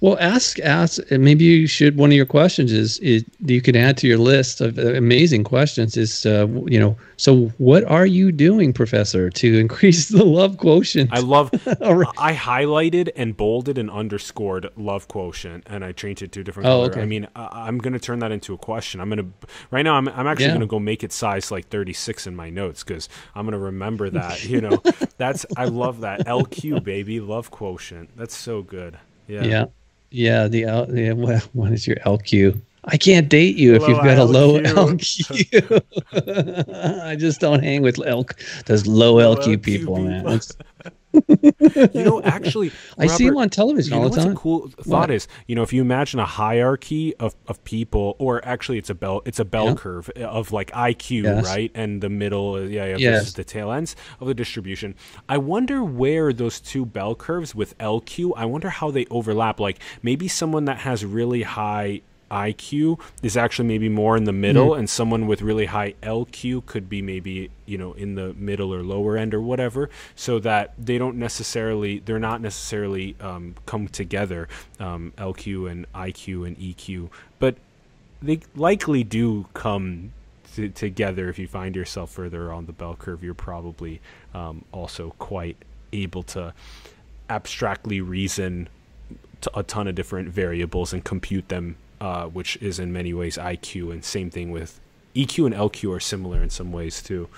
Well, 0.00 0.16
ask, 0.18 0.58
ask. 0.60 0.98
Maybe 1.10 1.44
you 1.44 1.66
should. 1.66 1.98
One 1.98 2.10
of 2.10 2.16
your 2.16 2.24
questions 2.26 2.72
is, 2.72 2.98
is 3.00 3.22
you 3.44 3.60
can 3.60 3.76
add 3.76 3.98
to 3.98 4.06
your 4.06 4.16
list 4.16 4.62
of 4.62 4.78
amazing 4.78 5.44
questions. 5.44 5.96
Is 5.96 6.24
uh, 6.24 6.46
you 6.66 6.80
know, 6.80 6.96
so 7.18 7.46
what 7.58 7.84
are 7.84 8.06
you 8.06 8.32
doing, 8.32 8.72
Professor, 8.72 9.28
to 9.28 9.58
increase 9.60 10.08
the 10.08 10.24
love 10.24 10.56
quotient? 10.56 11.10
I 11.12 11.18
love. 11.20 11.50
Right. 11.80 12.08
I 12.16 12.32
highlighted 12.34 13.10
and 13.16 13.36
bolded 13.36 13.76
and 13.76 13.90
underscored 13.90 14.70
love 14.76 15.08
quotient, 15.08 15.64
and 15.66 15.84
I 15.84 15.92
changed 15.92 16.22
it 16.22 16.32
to 16.32 16.40
a 16.40 16.44
different 16.44 16.68
Oh, 16.68 16.88
color. 16.88 16.90
okay. 16.92 17.02
I 17.02 17.04
mean, 17.04 17.26
I, 17.36 17.66
I'm 17.68 17.78
going 17.78 17.92
to 17.92 17.98
turn 17.98 18.20
that 18.20 18.32
into 18.32 18.54
a 18.54 18.58
question. 18.58 19.00
I'm 19.00 19.10
going 19.10 19.18
to 19.18 19.48
right 19.70 19.82
now. 19.82 19.96
I'm, 19.96 20.08
I'm 20.08 20.26
actually 20.26 20.46
Yeah. 20.46 20.50
going 20.52 20.60
to 20.60 20.66
go 20.66 20.78
make 20.78 21.04
it 21.04 21.12
size 21.12 21.50
like 21.50 21.68
36 21.68 22.26
in 22.26 22.34
my 22.36 22.48
notes 22.48 22.84
because 22.84 23.08
I'm 23.34 23.44
going 23.44 23.52
to 23.52 23.58
remember 23.58 24.08
that. 24.20 24.44
You 24.44 24.60
know, 24.62 24.82
that's 25.18 25.44
I 25.56 25.66
love 25.66 26.00
that 26.00 26.24
LQ 26.26 26.82
baby 26.84 27.20
love 27.20 27.50
quotient. 27.50 28.16
That's 28.16 28.36
so 28.36 28.62
good. 28.62 28.98
Yeah. 29.26 29.44
yeah, 29.44 29.64
yeah. 30.10 30.48
The 30.48 30.64
L, 30.64 30.96
yeah, 30.96 31.12
what, 31.14 31.42
what 31.52 31.72
is 31.72 31.86
your 31.86 31.96
LQ? 31.98 32.60
I 32.84 32.96
can't 32.96 33.28
date 33.28 33.56
you 33.56 33.74
if 33.74 33.82
you've 33.86 33.98
got 33.98 34.16
a 34.18 34.24
low 34.24 34.58
LQ. 34.60 35.82
I 37.06 37.14
just 37.16 37.40
don't 37.40 37.62
hang 37.62 37.82
with 37.82 38.00
L- 38.04 38.26
those 38.66 38.86
low, 38.86 39.14
Low 39.16 39.34
LQ, 39.36 39.56
LQ 39.56 39.62
people, 39.62 39.96
man. 39.98 40.20
people. 40.20 40.32
It's- 40.34 40.56
You 41.12 42.04
know, 42.04 42.22
actually, 42.22 42.72
I 42.98 43.06
see 43.06 43.26
him 43.26 43.36
on 43.36 43.50
television 43.50 43.92
all 43.94 44.08
the 44.08 44.16
time. 44.20 44.32
a 44.32 44.34
cool 44.36 44.68
thought 44.68 44.86
What? 44.86 45.10
is, 45.10 45.26
you 45.46 45.54
know, 45.54 45.62
if 45.62 45.72
you 45.72 45.80
imagine 45.80 46.20
a 46.20 46.24
hierarchy 46.26 47.14
of, 47.16 47.34
of 47.48 47.62
people, 47.64 48.16
or 48.18 48.44
actually 48.44 48.78
it's 48.78 48.90
a 48.90 48.94
bell 48.94 49.22
it's 49.24 49.38
a 49.38 49.44
bell 49.44 49.66
Yeah. 49.66 49.74
curve 49.74 50.08
of 50.10 50.52
like 50.52 50.70
IQ, 50.72 51.22
Yes. 51.24 51.44
right, 51.44 51.70
and 51.74 52.00
the 52.00 52.08
middle, 52.08 52.54
uh, 52.54 52.60
yeah, 52.60 52.86
yeah, 52.86 52.96
Yes. 52.98 53.18
versus 53.20 53.34
the 53.34 53.44
tail 53.44 53.72
ends 53.72 53.96
of 54.20 54.28
the 54.28 54.34
distribution. 54.34 54.94
I 55.28 55.38
wonder 55.38 55.82
where 55.82 56.32
those 56.32 56.60
two 56.60 56.86
bell 56.86 57.14
curves 57.14 57.54
with 57.54 57.76
LQ. 57.78 58.32
I 58.36 58.44
wonder 58.44 58.70
how 58.70 58.90
they 58.90 59.06
overlap. 59.10 59.58
Like 59.60 59.78
maybe 60.02 60.28
someone 60.28 60.64
that 60.66 60.78
has 60.78 61.04
really 61.04 61.42
high 61.42 62.02
IQ 62.30 63.00
is 63.22 63.36
actually 63.36 63.68
maybe 63.68 63.88
more 63.88 64.16
in 64.16 64.24
the 64.24 64.32
middle, 64.32 64.74
and 64.74 64.88
someone 64.88 65.26
with 65.26 65.42
really 65.42 65.66
high 65.66 65.94
LQ 66.02 66.66
could 66.66 66.88
be 66.88 67.02
maybe 67.02 67.50
you 67.66 67.76
know 67.76 67.92
in 67.94 68.14
the 68.14 68.34
middle 68.34 68.72
or 68.72 68.82
lower 68.82 69.16
end 69.16 69.34
or 69.34 69.40
whatever, 69.40 69.90
so 70.14 70.38
that 70.38 70.72
they 70.78 70.98
don't 70.98 71.16
necessarily 71.16 71.98
they're 72.00 72.18
not 72.18 72.40
necessarily 72.40 73.16
um, 73.20 73.54
come 73.66 73.88
together 73.88 74.48
um, 74.78 75.12
LQ 75.18 75.70
and 75.70 75.92
IQ 75.92 76.46
and 76.46 76.56
EQ, 76.58 77.10
but 77.38 77.56
they 78.22 78.40
likely 78.54 79.02
do 79.02 79.46
come 79.54 80.12
t- 80.54 80.68
together 80.68 81.28
if 81.28 81.38
you 81.38 81.48
find 81.48 81.74
yourself 81.74 82.10
further 82.10 82.52
on 82.52 82.66
the 82.66 82.72
bell 82.72 82.94
curve. 82.94 83.24
You're 83.24 83.34
probably 83.34 84.00
um, 84.34 84.64
also 84.72 85.14
quite 85.18 85.56
able 85.92 86.22
to 86.22 86.54
abstractly 87.28 88.00
reason 88.00 88.68
t- 89.40 89.50
a 89.54 89.62
ton 89.62 89.88
of 89.88 89.94
different 89.94 90.28
variables 90.28 90.92
and 90.92 91.04
compute 91.04 91.48
them, 91.48 91.76
uh, 92.00 92.26
which 92.26 92.56
is 92.56 92.78
in 92.78 92.92
many 92.92 93.12
ways 93.12 93.36
IQ. 93.36 93.92
And 93.92 94.04
same 94.04 94.30
thing 94.30 94.50
with 94.50 94.80
EQ 95.14 95.46
and 95.46 95.54
LQ 95.54 95.96
are 95.96 96.00
similar 96.00 96.42
in 96.42 96.50
some 96.50 96.72
ways 96.72 97.02
too. 97.02 97.28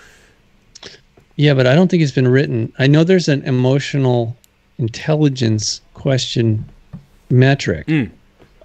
Yeah, 1.35 1.53
but 1.53 1.65
I 1.65 1.73
don't 1.73 1.89
think 1.89 2.03
it's 2.03 2.11
been 2.11 2.27
written. 2.27 2.71
I 2.77 2.87
know 2.87 3.03
there's 3.03 3.27
an 3.27 3.41
emotional 3.43 4.37
intelligence 4.77 5.81
question 5.93 6.65
metric. 7.29 7.87
Mm. 7.87 8.11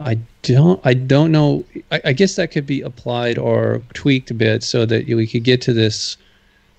I 0.00 0.18
don't. 0.42 0.80
I 0.84 0.94
don't 0.94 1.32
know. 1.32 1.64
I, 1.90 2.00
I 2.06 2.12
guess 2.12 2.36
that 2.36 2.50
could 2.50 2.66
be 2.66 2.82
applied 2.82 3.38
or 3.38 3.82
tweaked 3.94 4.30
a 4.30 4.34
bit 4.34 4.62
so 4.62 4.86
that 4.86 5.06
we 5.06 5.26
could 5.26 5.44
get 5.44 5.60
to 5.62 5.72
this. 5.72 6.16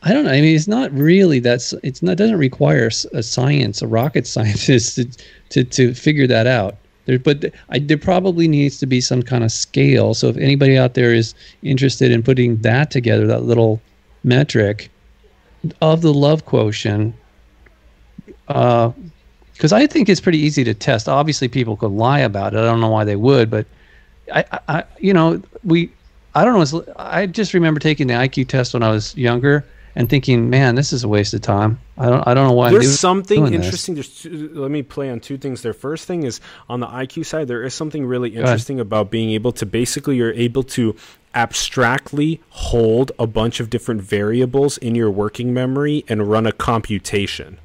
I 0.03 0.13
don't 0.13 0.23
know. 0.23 0.32
I 0.32 0.39
mean, 0.39 0.55
it's 0.55 0.67
not 0.67 0.91
really 0.93 1.39
that's. 1.39 1.73
It's 1.84 2.01
not. 2.01 2.17
Doesn't 2.17 2.38
require 2.38 2.89
a 3.13 3.23
science, 3.23 3.82
a 3.82 3.88
rocket 3.88 4.25
scientist 4.36 4.95
to 4.95 5.05
to 5.49 5.63
to 5.63 5.93
figure 5.93 6.27
that 6.27 6.47
out. 6.47 6.77
There, 7.10 7.17
but 7.17 7.52
I, 7.69 7.80
there 7.80 7.98
probably 7.98 8.48
needs 8.48 8.78
to 8.78 8.86
be 8.86 9.02
some 9.02 9.24
kind 9.24 9.43
of 9.43 9.52
scale. 9.52 10.13
So 10.13 10.28
if 10.28 10.38
anybody 10.38 10.78
out 10.78 10.93
there 10.93 11.12
is 11.12 11.34
interested 11.63 12.12
in 12.12 12.22
putting 12.22 12.58
that 12.58 12.91
together, 12.91 13.26
that 13.26 13.41
little 13.41 13.82
metric 14.24 14.91
of 15.82 16.04
the 16.04 16.13
love 16.13 16.45
quotient, 16.45 17.15
uh, 18.48 18.91
because 19.54 19.74
I 19.74 19.88
think 19.88 20.08
it's 20.08 20.22
pretty 20.22 20.38
easy 20.38 20.63
to 20.63 20.76
test. 20.76 21.10
Obviously, 21.10 21.48
people 21.48 21.76
could 21.76 21.91
lie 21.91 22.19
about 22.19 22.54
it. 22.54 22.60
I 22.60 22.65
don't 22.65 22.80
know 22.80 22.91
why 22.91 23.06
they 23.06 23.15
would, 23.15 23.50
but 23.50 23.65
I, 24.32 24.45
I 24.67 24.84
you 25.00 25.12
know, 25.12 25.41
we, 25.63 25.91
I 26.36 26.45
don't 26.45 26.54
know. 26.54 26.93
I 26.98 27.26
just 27.26 27.56
remember 27.56 27.80
taking 27.80 28.06
the 28.06 28.13
IQ 28.13 28.50
test 28.50 28.76
when 28.76 28.84
I 28.84 28.91
was 28.91 29.17
younger 29.17 29.65
and 29.99 30.09
thinking, 30.09 30.49
man, 30.49 30.75
this 30.75 30.93
is 30.93 31.03
a 31.03 31.09
waste 31.09 31.33
of 31.33 31.41
time. 31.41 31.77
I 31.97 32.09
don't, 32.09 32.25
I 32.25 32.33
don't 32.33 32.47
know 32.47 32.53
why. 32.53 32.67
I'm 32.67 32.73
There's 32.73 32.97
something 32.97 33.41
doing 33.41 33.51
this. 33.51 33.65
interesting. 33.65 33.95
There's 33.95 34.21
two, 34.21 34.49
let 34.53 34.71
me 34.71 34.81
play 34.81 35.09
on 35.09 35.19
two 35.19 35.38
things. 35.38 35.62
There, 35.62 35.73
first 35.73 36.07
thing 36.07 36.23
is 36.23 36.39
on 36.69 36.79
the 36.79 36.88
IQ 36.88 37.25
side. 37.25 37.49
There 37.49 37.63
is 37.63 37.73
something 37.73 38.05
really 38.05 38.29
interesting 38.29 38.79
about 38.79 39.12
being 39.12 39.31
able 39.31 39.51
to 39.51 39.65
basically 39.65 40.15
you're 40.15 40.31
able 40.31 40.63
to 40.63 40.95
abstractly 41.35 42.39
hold 42.47 43.12
a 43.19 43.27
bunch 43.27 43.59
of 43.59 43.69
different 43.69 44.01
variables 44.01 44.77
in 44.77 44.95
your 44.95 45.12
working 45.12 45.53
memory 45.53 46.05
and 46.07 46.31
run 46.31 46.47
a 46.47 46.53
computation 46.53 47.59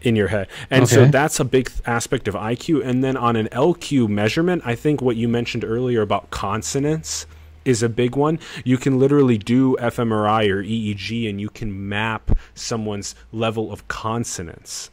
in 0.00 0.16
your 0.16 0.28
head. 0.28 0.48
And 0.70 0.88
so 0.88 1.04
that's 1.04 1.38
a 1.40 1.44
big 1.44 1.68
th- 1.68 1.82
aspect 1.84 2.26
of 2.26 2.34
IQ. 2.34 2.86
And 2.86 3.04
then 3.04 3.18
on 3.18 3.36
an 3.36 3.48
LQ 3.48 4.08
measurement, 4.08 4.62
I 4.64 4.76
think 4.76 5.02
what 5.02 5.16
you 5.16 5.28
mentioned 5.28 5.62
earlier 5.62 6.00
about 6.00 6.30
consonance 6.30 7.26
is 7.66 7.82
a 7.82 7.88
big 7.88 8.16
one. 8.16 8.38
You 8.64 8.78
can 8.78 8.98
literally 8.98 9.36
do 9.36 9.76
fMRI 9.80 10.48
or 10.50 10.62
EEG 10.62 11.28
and 11.28 11.40
you 11.40 11.50
can 11.50 11.88
map 11.88 12.30
someone's 12.54 13.14
level 13.32 13.70
of 13.72 13.86
consonance. 13.88 14.90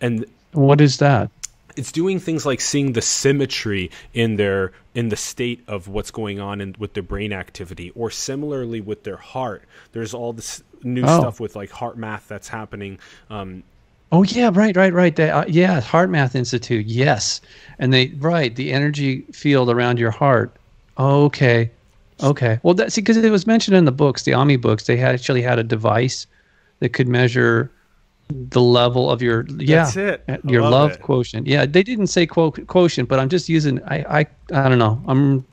And 0.00 0.26
What 0.52 0.80
is 0.80 0.98
that? 0.98 1.30
it's 1.76 1.92
doing 1.92 2.18
things 2.18 2.46
like 2.46 2.58
seeing 2.62 2.94
the 2.94 3.02
symmetry 3.02 3.90
in 4.14 4.36
their 4.36 4.72
in 4.94 5.10
the 5.10 5.16
state 5.16 5.62
of 5.68 5.88
what's 5.88 6.10
going 6.10 6.40
on 6.40 6.58
in, 6.62 6.74
with 6.78 6.94
their 6.94 7.02
brain 7.02 7.34
activity 7.34 7.92
or 7.94 8.10
similarly 8.10 8.80
with 8.80 9.04
their 9.04 9.18
heart 9.18 9.62
there's 9.92 10.14
all 10.14 10.32
this 10.32 10.62
new 10.82 11.02
Oh. 11.04 11.20
stuff 11.20 11.38
with 11.38 11.54
like 11.54 11.70
HeartMath 11.70 12.26
that's 12.28 12.48
happening 12.48 12.98
um, 13.28 13.62
Oh 14.10 14.22
yeah, 14.22 14.50
right, 14.54 14.74
right, 14.76 14.92
right. 14.94 15.14
They, 15.16 15.28
uh, 15.28 15.44
yeah, 15.48 15.80
HeartMath 15.80 16.34
Institute. 16.36 16.86
Yes, 16.86 17.40
and 17.78 17.92
they 17.92 18.06
right 18.20 18.54
the 18.54 18.72
energy 18.72 19.22
field 19.32 19.68
around 19.68 19.98
your 19.98 20.12
heart. 20.12 20.52
Okay, 20.96 21.70
okay. 22.22 22.58
Well, 22.62 22.74
that's 22.74 22.96
because 22.96 23.16
it 23.16 23.30
was 23.30 23.46
mentioned 23.46 23.76
in 23.76 23.84
the 23.84 23.92
books, 23.92 24.22
the 24.22 24.34
Ami 24.34 24.56
books. 24.56 24.84
They 24.84 24.96
had 24.96 25.14
actually 25.14 25.42
had 25.42 25.58
a 25.58 25.64
device 25.64 26.26
that 26.80 26.90
could 26.90 27.08
measure 27.08 27.70
the 28.28 28.60
level 28.60 29.10
of 29.10 29.22
your 29.22 29.46
yeah 29.58 29.84
That's 29.84 29.96
it. 29.96 30.24
uh, 30.28 30.38
your 30.44 30.62
love 30.62 30.90
love 30.90 31.00
quotient. 31.00 31.46
Yeah, 31.46 31.66
they 31.66 31.82
didn't 31.82 32.08
say 32.08 32.26
quo- 32.26 32.50
quotient, 32.50 33.08
but 33.08 33.20
I'm 33.20 33.28
just 33.28 33.48
using. 33.48 33.82
I 33.84 34.20
I 34.20 34.26
I 34.52 34.68
don't 34.68 34.78
know. 34.78 35.00
I'm 35.06 35.44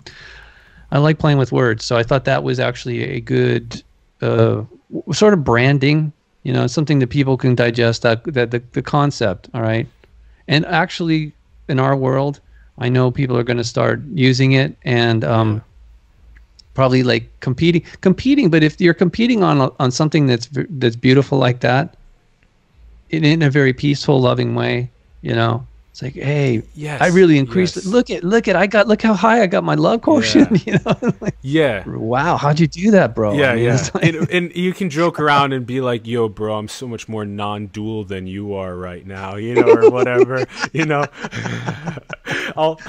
I 0.92 0.98
like 1.00 1.20
playing 1.20 1.38
with 1.38 1.52
words, 1.52 1.86
so 1.86 1.96
I 1.96 2.04
thought 2.04 2.26
that 2.26 2.44
was 2.44 2.60
actually 2.60 3.04
a 3.04 3.20
good 3.20 3.84
uh, 4.22 4.64
sort 5.12 5.34
of 5.34 5.44
branding. 5.44 6.14
You 6.44 6.52
know, 6.52 6.68
something 6.68 7.00
that 7.00 7.08
people 7.08 7.38
can 7.38 7.56
digest. 7.56 8.02
That 8.02 8.24
that 8.26 8.52
the, 8.52 8.62
the 8.72 8.82
concept. 8.82 9.50
All 9.54 9.62
right, 9.62 9.88
and 10.48 10.66
actually, 10.66 11.32
in 11.68 11.80
our 11.80 11.96
world, 11.96 12.40
I 12.78 12.90
know 12.90 13.12
people 13.12 13.38
are 13.38 13.44
going 13.44 13.58
to 13.58 13.64
start 13.64 14.02
using 14.14 14.54
it 14.54 14.76
and 14.84 15.24
um, 15.24 15.64
probably 16.74 17.04
like 17.04 17.30
competing, 17.40 17.84
competing. 18.02 18.50
But 18.50 18.64
if 18.64 18.80
you're 18.82 18.94
competing 18.94 19.44
on 19.44 19.72
on 19.80 19.92
something 19.92 20.28
that's 20.28 20.50
that's 20.52 20.96
beautiful 20.96 21.38
like 21.38 21.60
that, 21.62 21.96
in, 23.10 23.24
in 23.24 23.42
a 23.42 23.50
very 23.50 23.74
peaceful, 23.74 24.20
loving 24.22 24.56
way, 24.56 24.90
you 25.22 25.34
know, 25.36 25.66
it's 25.92 26.02
like, 26.02 26.16
hey, 26.16 26.64
Yes, 26.74 27.00
I 27.02 27.08
really 27.10 27.38
increased 27.38 27.76
yes. 27.76 27.86
it. 27.86 27.90
Look 27.90 28.10
at 28.10 28.24
look 28.24 28.48
at 28.48 28.56
I 28.56 28.66
got 28.66 28.88
look 28.88 29.04
how 29.04 29.14
high 29.14 29.44
I 29.44 29.46
got 29.48 29.64
my 29.64 29.76
love 29.76 30.02
quotient. 30.02 30.66
You 30.66 30.80
know, 30.84 31.14
like, 31.22 31.36
yeah 31.44 31.88
wow, 31.88 32.36
how'd 32.38 32.60
you 32.60 32.66
do 32.68 32.90
that, 32.92 33.14
bro? 33.14 33.34
yeah 33.34 33.52
I 33.52 33.56
mean, 33.56 33.64
yeah 33.66 33.88
like- 33.94 34.04
and, 34.04 34.30
and 34.32 34.56
you 34.56 34.74
can 34.74 34.90
joke 35.00 35.20
around 35.20 35.54
and 35.54 35.68
be 35.68 35.82
like 35.82 36.08
yo 36.08 36.30
bro 36.30 36.58
i'm 36.58 36.68
so 36.68 36.88
much 36.88 37.08
more 37.08 37.26
non-dual 37.26 38.06
than 38.06 38.26
you 38.28 38.54
are 38.56 38.76
right 38.76 39.06
now 39.06 39.36
you 39.36 39.54
know 39.54 39.68
or 39.70 39.92
whatever 39.92 40.46
you 40.72 40.86
know 40.86 41.06
I'll, 42.56 42.80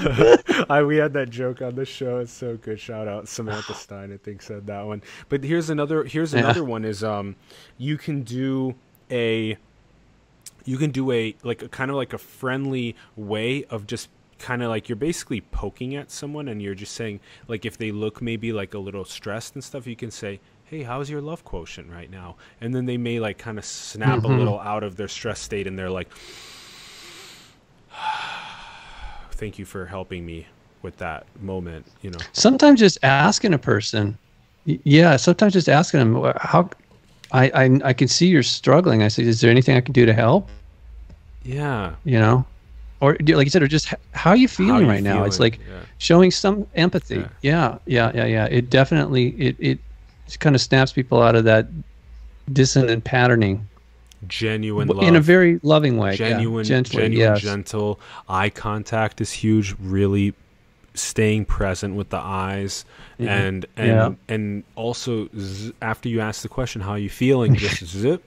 I, 0.69 0.83
we 0.83 0.97
had 0.97 1.13
that 1.13 1.29
joke 1.29 1.61
on 1.61 1.75
the 1.75 1.85
show 1.85 2.19
it's 2.19 2.31
so 2.31 2.57
good 2.57 2.79
shout 2.79 3.07
out 3.07 3.27
samantha 3.27 3.73
stein 3.73 4.13
i 4.13 4.17
think 4.17 4.41
said 4.41 4.67
that 4.67 4.83
one 4.85 5.01
but 5.29 5.43
here's 5.43 5.69
another 5.69 6.03
here's 6.03 6.33
Yeah. 6.33 6.39
another 6.41 6.63
one 6.63 6.85
is 6.85 7.03
um 7.03 7.35
you 7.77 7.97
can 7.97 8.23
do 8.23 8.75
a 9.11 9.57
you 10.65 10.77
can 10.77 10.91
do 10.91 11.11
a 11.11 11.35
like 11.43 11.61
a 11.61 11.67
kind 11.69 11.91
of 11.91 11.97
like 11.97 12.13
a 12.13 12.17
friendly 12.17 12.95
way 13.15 13.63
of 13.65 13.85
just 13.87 14.09
kind 14.39 14.61
of 14.63 14.69
like 14.69 14.89
you're 14.89 14.95
basically 14.95 15.41
poking 15.41 15.95
at 15.95 16.11
someone 16.11 16.47
and 16.47 16.61
you're 16.61 16.75
just 16.75 16.93
saying 16.93 17.19
like 17.47 17.65
if 17.65 17.77
they 17.77 17.91
look 17.91 18.21
maybe 18.21 18.51
like 18.51 18.73
a 18.73 18.79
little 18.79 19.05
stressed 19.05 19.53
and 19.55 19.63
stuff 19.63 19.87
you 19.87 19.95
can 19.95 20.11
say 20.11 20.39
hey 20.65 20.83
how's 20.83 21.09
your 21.09 21.21
love 21.21 21.43
quotient 21.45 21.89
right 21.91 22.09
now 22.11 22.35
and 22.59 22.73
then 22.75 22.85
they 22.85 22.97
may 22.97 23.19
like 23.19 23.37
kind 23.37 23.57
of 23.57 23.63
snap 23.65 24.23
a 24.23 24.27
little 24.27 24.59
out 24.59 24.83
of 24.83 24.95
their 24.97 25.07
stress 25.07 25.39
state 25.39 25.67
and 25.67 25.77
they're 25.79 25.89
like 25.89 26.09
thank 29.35 29.59
you 29.59 29.65
for 29.65 29.85
helping 29.85 30.25
me 30.25 30.47
with 30.81 30.97
that 30.97 31.25
moment 31.41 31.85
you 32.01 32.09
know 32.09 32.25
sometimes 32.33 32.79
just 32.79 32.97
asking 33.03 33.53
a 33.53 33.57
person, 33.57 34.17
yeah, 34.65 35.15
sometimes 35.15 35.53
just 35.53 35.69
asking 35.69 35.99
them 35.99 36.33
how. 36.37 36.69
I, 37.31 37.49
I 37.49 37.79
I 37.83 37.93
can 37.93 38.07
see 38.07 38.27
you're 38.27 38.43
struggling. 38.43 39.01
I 39.01 39.07
say, 39.07 39.23
is 39.23 39.41
there 39.41 39.49
anything 39.49 39.75
I 39.75 39.81
can 39.81 39.93
do 39.93 40.05
to 40.05 40.13
help? 40.13 40.49
yeah 41.43 41.95
You 42.05 42.19
know, 42.19 42.45
or 43.01 43.17
like 43.19 43.45
you 43.45 43.49
said, 43.49 43.63
or 43.63 43.67
just 43.67 43.93
how 44.13 44.29
are 44.31 44.37
you 44.37 44.47
feeling 44.47 44.83
you 44.83 44.87
right 44.87 45.03
now? 45.03 45.23
It's 45.23 45.39
like 45.39 45.59
Yeah. 45.67 45.81
showing 45.97 46.31
some 46.31 46.67
empathy. 46.75 47.15
Yeah. 47.17 47.29
Yeah. 47.41 47.77
yeah, 47.87 48.11
yeah, 48.15 48.25
yeah, 48.25 48.45
It 48.45 48.69
definitely 48.69 49.29
it 49.29 49.55
it 49.59 49.79
kind 50.39 50.55
of 50.55 50.61
snaps 50.61 50.93
people 50.93 51.21
out 51.21 51.35
of 51.35 51.43
that 51.45 51.67
dissonant 52.53 53.03
patterning 53.03 53.67
genuine 54.27 54.87
love 54.87 55.03
in 55.07 55.15
a 55.15 55.21
very 55.21 55.59
loving 55.63 55.97
way. 55.97 56.11
yeah, 56.11 56.29
genuine, 56.29 56.63
gently, 56.65 57.01
genuine, 57.03 57.33
yes. 57.35 57.41
gentle 57.41 57.99
eye 58.29 58.49
contact 58.49 59.21
is 59.21 59.31
huge. 59.31 59.75
Really 59.81 60.33
staying 60.93 61.45
present 61.45 61.95
with 61.95 62.09
the 62.09 62.17
eyes, 62.19 62.85
and 63.19 63.65
and 63.75 63.87
Yeah. 63.87 64.11
and 64.27 64.63
also 64.75 65.27
z- 65.37 65.73
after 65.81 66.09
you 66.09 66.21
ask 66.21 66.41
the 66.41 66.49
question, 66.49 66.81
how 66.81 66.91
are 66.91 66.99
you 66.99 67.09
feeling? 67.09 67.55
Just 67.65 67.85
zip. 67.85 68.23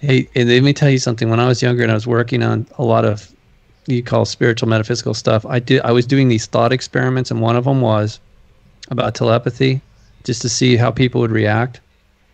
Hey, 0.00 0.28
and 0.34 0.48
let 0.48 0.62
me 0.62 0.72
tell 0.72 0.90
you 0.90 0.98
something. 0.98 1.28
When 1.28 1.40
I 1.40 1.48
was 1.48 1.60
younger 1.60 1.82
and 1.82 1.90
I 1.90 1.94
was 1.94 2.06
working 2.06 2.42
on 2.42 2.66
a 2.78 2.84
lot 2.84 3.04
of 3.04 3.32
you 3.86 4.02
call 4.02 4.24
spiritual 4.26 4.68
metaphysical 4.68 5.14
stuff. 5.14 5.46
I 5.46 5.58
did. 5.58 5.80
I 5.80 5.92
was 5.92 6.06
doing 6.06 6.28
these 6.28 6.46
thought 6.46 6.72
experiments, 6.72 7.30
and 7.30 7.40
one 7.40 7.56
of 7.56 7.64
them 7.64 7.80
was 7.80 8.20
about 8.90 9.14
telepathy, 9.14 9.80
just 10.24 10.42
to 10.42 10.48
see 10.48 10.76
how 10.76 10.90
people 10.90 11.20
would 11.22 11.30
react, 11.30 11.80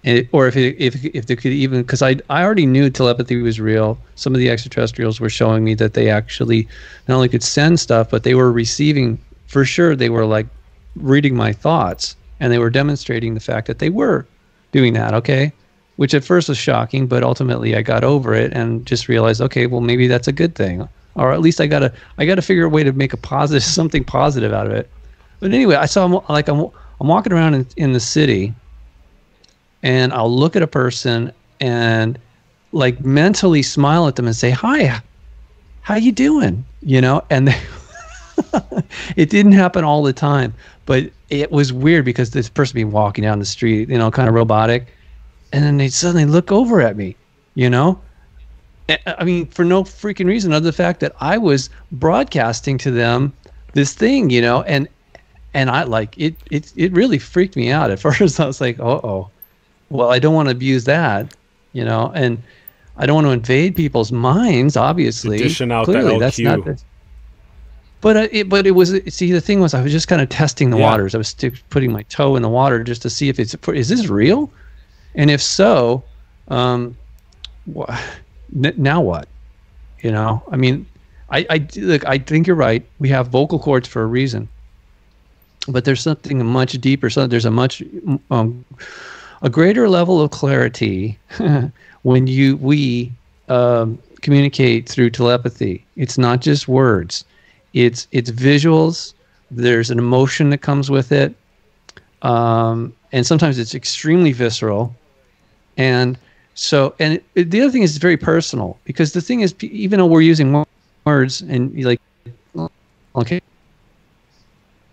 and, 0.05 0.29
or 0.33 0.47
if 0.47 0.57
it, 0.57 0.77
if 0.79 1.05
if 1.05 1.27
they 1.27 1.37
could 1.37 1.53
even 1.53 1.83
because 1.83 2.03
I 2.03 2.17
I 2.31 2.45
already 2.45 2.67
knew 2.67 2.91
telepathy 2.91 3.41
was 3.41 3.61
real. 3.61 3.99
Some 4.15 4.35
of 4.35 4.39
the 4.39 4.51
extraterrestrials 4.51 5.21
were 5.21 5.31
showing 5.31 5.65
me 5.65 5.75
that 5.75 5.95
they 5.95 6.11
actually 6.11 6.69
not 7.09 7.17
only 7.17 7.29
could 7.29 7.43
send 7.43 7.81
stuff, 7.81 8.11
but 8.11 8.23
they 8.23 8.35
were 8.35 8.53
receiving 8.53 9.19
for 9.47 9.65
sure. 9.65 9.97
They 9.97 10.11
were 10.11 10.27
like 10.27 10.47
reading 10.97 11.35
my 11.35 11.53
thoughts, 11.53 12.17
and 12.41 12.53
they 12.53 12.59
were 12.59 12.71
demonstrating 12.71 13.35
the 13.35 13.41
fact 13.41 13.67
that 13.67 13.79
they 13.79 13.91
were 13.91 14.27
doing 14.73 14.93
that. 14.93 15.15
Okay. 15.15 15.53
Which 15.97 16.13
at 16.13 16.25
first 16.25 16.49
was 16.49 16.59
shocking, 16.59 17.07
but 17.07 17.23
ultimately 17.23 17.77
I 17.77 17.83
got 17.83 18.03
over 18.03 18.35
it 18.35 18.53
and 18.53 18.85
just 18.85 19.09
realized, 19.09 19.41
okay, 19.41 19.67
well 19.67 19.81
maybe 19.81 20.09
that's 20.09 20.27
a 20.27 20.33
good 20.33 20.57
thing 20.57 20.89
or 21.17 21.33
at 21.33 21.41
least 21.41 21.61
I 21.61 21.67
gotta 21.67 21.93
I 22.19 22.27
gotta 22.27 22.43
figure 22.43 22.65
a 22.65 22.69
way 22.69 22.83
to 22.85 22.93
make 22.93 23.13
a 23.13 23.17
positive 23.17 23.63
something 23.79 24.05
positive 24.05 24.53
out 24.53 24.67
of 24.67 24.73
it. 24.73 24.91
But 25.41 25.53
anyway, 25.53 25.77
I 25.77 25.87
saw 25.87 26.07
like 26.29 26.49
I'm 26.49 26.67
I'm 27.01 27.09
walking 27.09 27.33
around 27.33 27.55
in, 27.55 27.67
in 27.77 27.93
the 27.93 28.01
city, 28.01 28.55
and 29.85 30.13
I'll 30.13 30.35
look 30.35 30.57
at 30.57 30.63
a 30.63 30.67
person 30.67 31.33
and 31.61 32.19
like 32.73 33.05
mentally 33.05 33.63
smile 33.63 34.09
at 34.09 34.17
them 34.17 34.27
and 34.27 34.35
say 34.35 34.51
hi, 34.51 35.01
how 35.83 35.95
you 35.95 36.11
doing? 36.11 36.65
You 36.83 37.01
know, 37.01 37.23
and 37.31 37.47
they, 37.47 37.61
it 39.17 39.31
didn't 39.31 39.53
happen 39.53 39.85
all 39.85 40.03
the 40.03 40.13
time, 40.13 40.53
but 40.87 41.11
it 41.31 41.53
was 41.53 41.73
weird 41.73 42.05
because 42.05 42.31
this 42.31 42.49
person 42.49 42.75
be 42.75 42.85
walking 42.85 43.23
down 43.23 43.39
the 43.39 43.45
street, 43.45 43.89
you 43.89 43.97
know, 43.97 44.11
kind 44.11 44.29
of 44.29 44.35
robotic, 44.35 44.89
and 45.53 45.63
then 45.63 45.77
they 45.77 45.89
suddenly 45.89 46.25
look 46.25 46.51
over 46.51 46.81
at 46.81 46.97
me, 46.97 47.15
you 47.55 47.71
know, 47.71 48.01
I 49.07 49.25
mean, 49.25 49.47
for 49.47 49.65
no 49.65 49.83
freaking 49.85 50.27
reason 50.27 50.53
other 50.53 50.61
than 50.61 50.67
the 50.67 50.73
fact 50.73 51.01
that 51.01 51.15
I 51.21 51.39
was 51.39 51.71
broadcasting 51.93 52.77
to 52.79 52.91
them 52.91 53.33
this 53.73 53.95
thing, 53.95 54.31
you 54.31 54.43
know, 54.43 54.63
and 54.63 54.89
and 55.55 55.71
I 55.71 55.85
like 55.85 56.19
it. 56.19 56.35
It 56.51 56.73
it 56.77 56.93
really 56.93 57.19
freaked 57.19 57.57
me 57.57 57.71
out 57.71 57.91
at 57.91 58.01
first. 58.01 58.41
I 58.41 58.47
was 58.47 58.61
like, 58.61 58.79
oh, 58.81 59.01
oh, 59.03 59.31
well, 59.91 60.11
I 60.11 60.19
don't 60.19 60.35
want 60.35 60.49
to 60.49 60.53
abuse 60.53 60.85
that, 60.85 61.35
you 61.73 61.85
know, 61.85 62.13
and 62.15 62.43
I 62.97 63.07
don't 63.07 63.15
want 63.17 63.27
to 63.27 63.33
invade 63.33 63.77
people's 63.77 64.13
minds. 64.13 64.77
Obviously, 64.77 65.39
Dishing 65.39 65.73
out 65.73 65.85
clearly, 65.85 66.19
that's 66.19 66.39
not. 66.39 66.65
The, 66.65 66.81
but 68.01 68.17
uh, 68.17 68.29
it, 68.31 68.49
but 68.49 68.67
it 68.67 68.73
was 68.73 69.01
see 69.09 69.33
the 69.33 69.41
thing 69.41 69.61
was 69.61 69.75
I 69.75 69.83
was 69.83 69.91
just 69.91 70.09
kind 70.09 70.23
of 70.23 70.29
testing 70.29 70.71
the 70.71 70.77
yeah. 70.77 70.91
waters. 70.91 71.15
I 71.15 71.19
was 71.19 71.35
putting 71.71 71.91
my 71.91 72.03
toe 72.05 72.37
in 72.37 72.43
the 72.43 72.49
water 72.49 72.85
just 72.85 73.03
to 73.03 73.11
see 73.11 73.29
if 73.29 73.41
it's 73.41 73.57
is 73.69 73.89
this 73.89 74.09
real, 74.09 74.51
and 75.15 75.31
if 75.31 75.43
so, 75.43 76.05
um, 76.49 76.97
what 77.65 77.99
now 78.53 79.01
what? 79.01 79.27
You 80.01 80.13
know, 80.13 80.43
I 80.51 80.57
mean, 80.57 80.87
I, 81.31 81.47
I 81.49 81.67
look. 81.77 82.07
I 82.07 82.19
think 82.19 82.47
you're 82.47 82.57
right. 82.57 82.85
We 82.99 83.09
have 83.09 83.29
vocal 83.29 83.59
cords 83.59 83.89
for 83.89 84.03
a 84.03 84.07
reason, 84.07 84.49
but 85.67 85.85
there's 85.85 86.03
something 86.03 86.45
much 86.45 86.73
deeper. 86.75 87.11
So 87.11 87.27
there's 87.27 87.47
a 87.47 87.51
much 87.51 87.83
um, 88.31 88.65
a 89.45 89.51
greater 89.51 89.89
level 89.89 90.21
of 90.23 90.31
clarity 90.31 91.19
when 92.03 92.27
you 92.27 92.57
we 92.57 93.13
um, 93.49 93.99
communicate 94.23 94.89
through 94.89 95.11
telepathy. 95.11 95.85
It's 95.97 96.19
not 96.19 96.41
just 96.41 96.67
words. 96.67 97.25
It's 97.75 98.09
it's 98.11 98.31
visuals. 98.31 99.13
There's 99.51 99.91
an 99.91 99.99
emotion 99.99 100.51
that 100.51 100.59
comes 100.59 100.91
with 100.91 101.13
it, 101.13 101.35
um, 102.23 102.95
and 103.13 103.25
sometimes 103.27 103.59
it's 103.59 103.75
extremely 103.75 104.33
visceral. 104.33 104.97
And 105.77 106.17
so, 106.55 106.95
and 106.99 107.21
it, 107.35 107.51
the 107.51 107.61
other 107.61 107.71
thing 107.71 107.83
is 107.83 107.91
it's 107.91 107.99
very 107.99 108.17
personal 108.17 108.79
because 108.85 109.13
the 109.13 109.21
thing 109.21 109.41
is, 109.41 109.55
even 109.61 109.99
though 109.99 110.07
we're 110.07 110.23
using 110.23 110.65
words 111.05 111.43
and 111.43 111.85
like, 111.85 112.01
okay, 113.15 113.43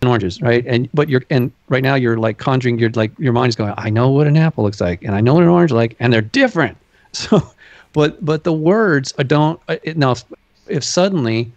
oranges, 0.08 0.42
right? 0.42 0.66
And 0.66 0.90
but 0.94 1.10
you're 1.10 1.24
and 1.30 1.52
right 1.70 1.84
now 1.84 1.96
you're 1.96 2.18
like 2.18 2.38
conjuring. 2.38 2.80
You're 2.80 2.90
like 2.92 3.12
your 3.20 3.34
mind 3.34 3.50
is 3.50 3.56
going. 3.56 3.74
I 3.78 3.90
know 3.90 4.10
what 4.10 4.28
an 4.28 4.38
apple 4.38 4.64
looks 4.64 4.82
like, 4.82 5.04
and 5.04 5.14
I 5.16 5.22
know 5.22 5.36
what 5.36 5.44
an 5.44 5.50
orange 5.50 5.72
like, 5.72 5.96
and 6.00 6.12
they're 6.12 6.22
different. 6.22 6.78
So, 7.14 7.46
but 7.92 8.24
but 8.24 8.46
the 8.46 8.54
words 8.54 9.14
I 9.18 9.24
don't. 9.24 9.60
Uh, 9.68 9.76
now, 9.98 10.12
if, 10.12 10.24
if 10.68 10.82
suddenly 10.82 11.52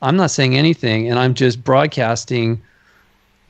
I'm 0.00 0.16
not 0.16 0.30
saying 0.30 0.56
anything 0.56 1.10
and 1.10 1.18
I'm 1.18 1.34
just 1.34 1.62
broadcasting. 1.62 2.62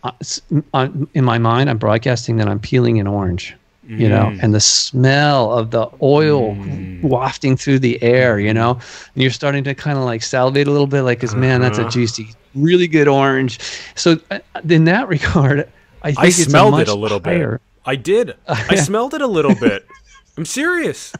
Uh, 0.03 0.89
in 1.15 1.25
my 1.25 1.39
mind, 1.39 1.71
I'm 1.71 1.79
broadcasting 1.79 2.37
that 2.39 2.49
I'm 2.49 2.59
peeling 2.59 2.99
an 2.99 3.07
orange. 3.07 3.55
You 3.89 4.09
know, 4.09 4.25
mm. 4.27 4.43
and 4.43 4.53
the 4.53 4.61
smell 4.61 5.53
of 5.53 5.71
the 5.71 5.89
oil 6.03 6.55
mm. 6.55 7.01
wafting 7.03 7.57
through 7.57 7.79
the 7.79 8.03
air, 8.03 8.39
you 8.41 8.53
know, 8.53 8.73
and 8.73 9.23
you're 9.23 9.31
starting 9.31 9.63
to 9.65 9.75
kind 9.75 9.97
of 9.99 10.05
like 10.05 10.23
salivate 10.23 10.67
a 10.67 10.71
little 10.71 10.87
bit, 10.87 11.03
like, 11.03 11.23
uh-huh. 11.23 11.37
man, 11.37 11.61
that's 11.61 11.79
a 11.79 11.83
uh-huh. 11.83 11.91
juicy, 11.91 12.29
really 12.55 12.89
good 12.89 13.09
orange. 13.09 13.61
So, 13.95 14.19
uh, 14.31 14.41
in 14.69 14.85
that 14.85 15.09
regard, 15.17 15.69
I 16.03 16.09
think 16.09 16.19
I 16.19 16.27
it's 16.27 16.45
smelled 16.45 16.75
a 16.75 16.79
it 16.79 16.89
a 16.89 16.95
little 16.95 17.21
higher. 17.21 17.53
bit. 17.53 17.61
I 17.85 17.97
did. 17.97 18.35
I 18.49 18.75
smelled 18.77 19.15
it 19.15 19.23
a 19.23 19.27
little 19.27 19.55
bit. 19.55 19.87
I'm 20.37 20.45
serious. 20.45 21.13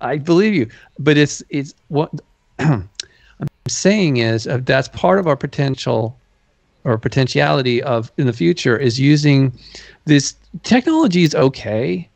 I 0.00 0.18
believe 0.18 0.54
you, 0.54 0.68
but 0.98 1.16
it's 1.16 1.42
it's 1.48 1.74
what 1.88 2.12
I'm 2.58 2.88
saying 3.66 4.18
is 4.18 4.46
uh, 4.46 4.58
that's 4.62 4.88
part 4.88 5.18
of 5.18 5.26
our 5.26 5.36
potential 5.36 6.16
or 6.84 6.96
potentiality 6.98 7.82
of 7.82 8.12
in 8.16 8.26
the 8.26 8.32
future 8.32 8.76
is 8.76 8.98
using 8.98 9.52
this 10.08 10.34
technology 10.62 11.22
is 11.22 11.34
okay, 11.34 12.08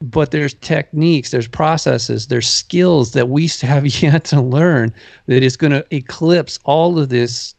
but 0.00 0.30
there's 0.30 0.54
techniques, 0.54 1.30
there's 1.30 1.48
processes, 1.48 2.28
there's 2.28 2.48
skills 2.48 3.12
that 3.12 3.28
we 3.28 3.48
have 3.60 3.86
yet 4.02 4.24
to 4.26 4.40
learn 4.40 4.94
that 5.26 5.42
is 5.42 5.56
going 5.56 5.72
to 5.72 5.84
eclipse 5.94 6.58
all 6.64 6.98
of 6.98 7.10
this 7.10 7.54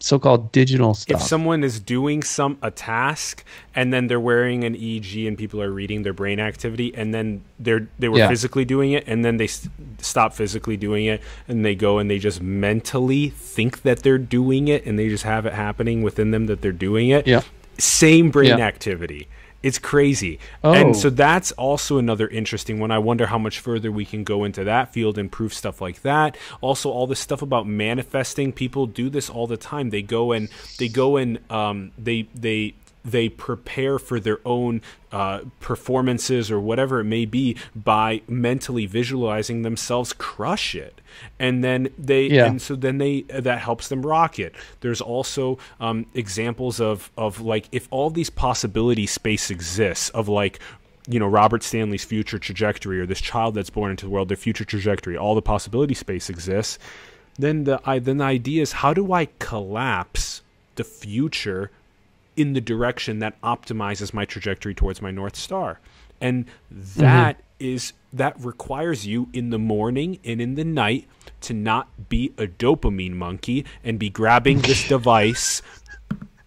so-called 0.00 0.52
digital 0.52 0.92
stuff. 0.92 1.20
If 1.20 1.26
someone 1.26 1.64
is 1.64 1.80
doing 1.80 2.22
some 2.22 2.58
a 2.60 2.70
task 2.70 3.42
and 3.74 3.90
then 3.90 4.06
they're 4.06 4.20
wearing 4.20 4.64
an 4.64 4.74
EEG 4.74 5.26
and 5.26 5.38
people 5.38 5.62
are 5.62 5.70
reading 5.70 6.02
their 6.02 6.12
brain 6.12 6.40
activity 6.40 6.94
and 6.94 7.14
then 7.14 7.42
they're 7.58 7.88
they 7.98 8.08
were 8.08 8.18
yeah. 8.18 8.28
physically 8.28 8.66
doing 8.66 8.92
it 8.92 9.04
and 9.06 9.24
then 9.24 9.38
they 9.38 9.46
st- 9.46 9.72
stop 10.00 10.34
physically 10.34 10.76
doing 10.76 11.06
it 11.06 11.22
and 11.48 11.64
they 11.64 11.74
go 11.74 11.98
and 11.98 12.10
they 12.10 12.18
just 12.18 12.42
mentally 12.42 13.30
think 13.30 13.80
that 13.80 14.00
they're 14.00 14.18
doing 14.18 14.68
it 14.68 14.84
and 14.84 14.98
they 14.98 15.08
just 15.08 15.24
have 15.24 15.46
it 15.46 15.54
happening 15.54 16.02
within 16.02 16.32
them 16.32 16.46
that 16.46 16.60
they're 16.60 16.72
doing 16.72 17.08
it. 17.08 17.26
Yeah. 17.26 17.40
Same 17.78 18.30
brain 18.30 18.58
yeah. 18.58 18.66
activity. 18.66 19.28
It's 19.64 19.78
crazy. 19.78 20.38
Oh. 20.62 20.74
And 20.74 20.94
so 20.94 21.08
that's 21.08 21.50
also 21.52 21.96
another 21.96 22.28
interesting 22.28 22.80
one. 22.80 22.90
I 22.90 22.98
wonder 22.98 23.24
how 23.26 23.38
much 23.38 23.60
further 23.60 23.90
we 23.90 24.04
can 24.04 24.22
go 24.22 24.44
into 24.44 24.62
that 24.64 24.92
field 24.92 25.16
and 25.16 25.32
prove 25.32 25.54
stuff 25.54 25.80
like 25.80 26.02
that. 26.02 26.36
Also, 26.60 26.90
all 26.90 27.06
this 27.06 27.18
stuff 27.18 27.40
about 27.40 27.66
manifesting. 27.66 28.52
People 28.52 28.84
do 28.86 29.08
this 29.08 29.30
all 29.30 29.46
the 29.46 29.56
time. 29.56 29.88
They 29.88 30.02
go 30.02 30.32
and 30.32 30.50
they 30.78 30.88
go 30.88 31.16
and 31.16 31.38
um, 31.50 31.92
they 31.96 32.28
they 32.34 32.74
they 33.04 33.28
prepare 33.28 33.98
for 33.98 34.18
their 34.18 34.38
own 34.44 34.80
uh, 35.12 35.40
performances 35.60 36.50
or 36.50 36.58
whatever 36.58 37.00
it 37.00 37.04
may 37.04 37.24
be 37.24 37.56
by 37.76 38.22
mentally 38.26 38.86
visualizing 38.86 39.62
themselves 39.62 40.12
crush 40.12 40.74
it 40.74 41.00
and 41.38 41.62
then 41.62 41.88
they 41.98 42.26
yeah. 42.26 42.46
and 42.46 42.60
so 42.60 42.74
then 42.74 42.98
they 42.98 43.22
that 43.22 43.58
helps 43.58 43.88
them 43.88 44.04
rock 44.04 44.38
it 44.38 44.54
there's 44.80 45.00
also 45.00 45.58
um, 45.80 46.06
examples 46.14 46.80
of 46.80 47.12
of 47.16 47.40
like 47.40 47.68
if 47.70 47.86
all 47.90 48.10
these 48.10 48.30
possibility 48.30 49.06
space 49.06 49.50
exists 49.50 50.08
of 50.10 50.28
like 50.28 50.58
you 51.06 51.20
know 51.20 51.28
Robert 51.28 51.62
Stanley's 51.62 52.04
future 52.04 52.38
trajectory 52.38 52.98
or 52.98 53.06
this 53.06 53.20
child 53.20 53.54
that's 53.54 53.70
born 53.70 53.90
into 53.90 54.06
the 54.06 54.10
world 54.10 54.28
their 54.28 54.36
future 54.36 54.64
trajectory 54.64 55.16
all 55.16 55.34
the 55.34 55.42
possibility 55.42 55.94
space 55.94 56.30
exists 56.30 56.78
then 57.36 57.64
the 57.64 57.80
I, 57.84 57.98
then 57.98 58.18
the 58.18 58.24
idea 58.24 58.62
is 58.62 58.72
how 58.72 58.94
do 58.94 59.12
I 59.12 59.26
collapse 59.38 60.42
the 60.76 60.84
future 60.84 61.70
in 62.36 62.52
the 62.52 62.60
direction 62.60 63.18
that 63.20 63.40
optimizes 63.42 64.12
my 64.12 64.24
trajectory 64.24 64.74
towards 64.74 65.00
my 65.00 65.10
North 65.10 65.36
Star. 65.36 65.80
And 66.20 66.46
that 66.70 67.38
mm-hmm. 67.38 67.44
is 67.58 67.92
that 68.12 68.38
requires 68.38 69.06
you 69.06 69.28
in 69.32 69.50
the 69.50 69.58
morning 69.58 70.18
and 70.24 70.40
in 70.40 70.54
the 70.54 70.64
night 70.64 71.08
to 71.42 71.52
not 71.52 72.08
be 72.08 72.32
a 72.38 72.46
dopamine 72.46 73.14
monkey 73.14 73.64
and 73.82 73.98
be 73.98 74.08
grabbing 74.08 74.60
this 74.60 74.86
device. 74.88 75.62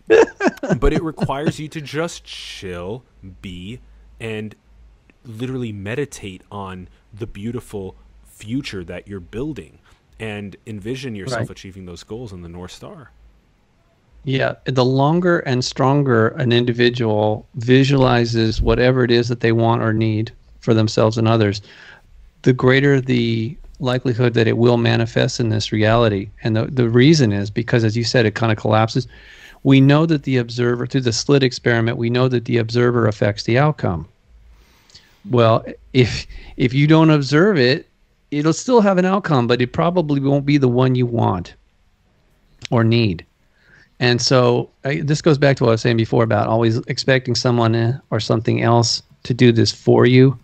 but 0.07 0.93
it 0.93 1.03
requires 1.03 1.59
you 1.59 1.67
to 1.67 1.81
just 1.81 2.23
chill, 2.23 3.03
be, 3.41 3.81
and 4.19 4.55
literally 5.25 5.73
meditate 5.73 6.41
on 6.49 6.87
the 7.13 7.27
beautiful 7.27 7.95
future 8.25 8.83
that 8.83 9.07
you're 9.07 9.19
building 9.19 9.79
and 10.19 10.55
envision 10.65 11.15
yourself 11.15 11.41
right. 11.41 11.49
achieving 11.49 11.85
those 11.85 12.03
goals 12.03 12.31
in 12.31 12.41
the 12.41 12.49
North 12.49 12.71
Star. 12.71 13.11
Yeah, 14.27 14.55
the 14.65 14.83
longer 14.83 15.39
and 15.39 15.63
stronger 15.63 16.27
an 16.35 16.51
individual 16.51 17.47
visualizes 17.55 18.61
whatever 18.61 19.05
it 19.05 19.09
is 19.09 19.29
that 19.29 19.39
they 19.39 19.53
want 19.53 19.81
or 19.81 19.93
need 19.93 20.33
for 20.59 20.73
themselves 20.73 21.17
and 21.17 21.29
others, 21.29 21.61
the 22.41 22.51
greater 22.51 22.99
the 22.99 23.55
likelihood 23.79 24.33
that 24.33 24.45
it 24.45 24.57
will 24.57 24.75
manifest 24.75 25.39
in 25.39 25.47
this 25.47 25.71
reality. 25.71 26.29
And 26.43 26.57
the, 26.57 26.65
the 26.65 26.89
reason 26.89 27.31
is 27.31 27.49
because, 27.49 27.85
as 27.85 27.95
you 27.95 28.03
said, 28.03 28.25
it 28.25 28.35
kind 28.35 28.51
of 28.51 28.57
collapses. 28.57 29.07
We 29.63 29.79
know 29.79 30.05
that 30.05 30.23
the 30.23 30.35
observer, 30.35 30.85
through 30.85 31.07
the 31.07 31.13
slit 31.13 31.41
experiment, 31.41 31.97
we 31.97 32.09
know 32.09 32.27
that 32.27 32.43
the 32.43 32.57
observer 32.57 33.07
affects 33.07 33.43
the 33.43 33.57
outcome. 33.57 34.09
Well, 35.29 35.65
if 35.93 36.27
if 36.57 36.73
you 36.73 36.85
don't 36.85 37.11
observe 37.11 37.57
it, 37.57 37.87
it'll 38.31 38.51
still 38.51 38.81
have 38.81 38.97
an 38.97 39.05
outcome, 39.05 39.47
but 39.47 39.61
it 39.61 39.71
probably 39.71 40.19
won't 40.19 40.45
be 40.45 40.57
the 40.57 40.67
one 40.67 40.95
you 40.95 41.05
want 41.05 41.53
or 42.69 42.83
need. 42.83 43.25
And 43.99 44.21
so 44.21 44.69
I, 44.83 45.01
this 45.01 45.21
goes 45.21 45.37
back 45.37 45.57
to 45.57 45.63
what 45.63 45.69
I 45.69 45.73
was 45.73 45.81
saying 45.81 45.97
before 45.97 46.23
about 46.23 46.47
always 46.47 46.77
expecting 46.87 47.35
someone 47.35 47.75
eh, 47.75 47.93
or 48.11 48.19
something 48.19 48.61
else 48.61 49.01
to 49.23 49.33
do 49.33 49.51
this 49.51 49.71
for 49.71 50.05
you. 50.05 50.37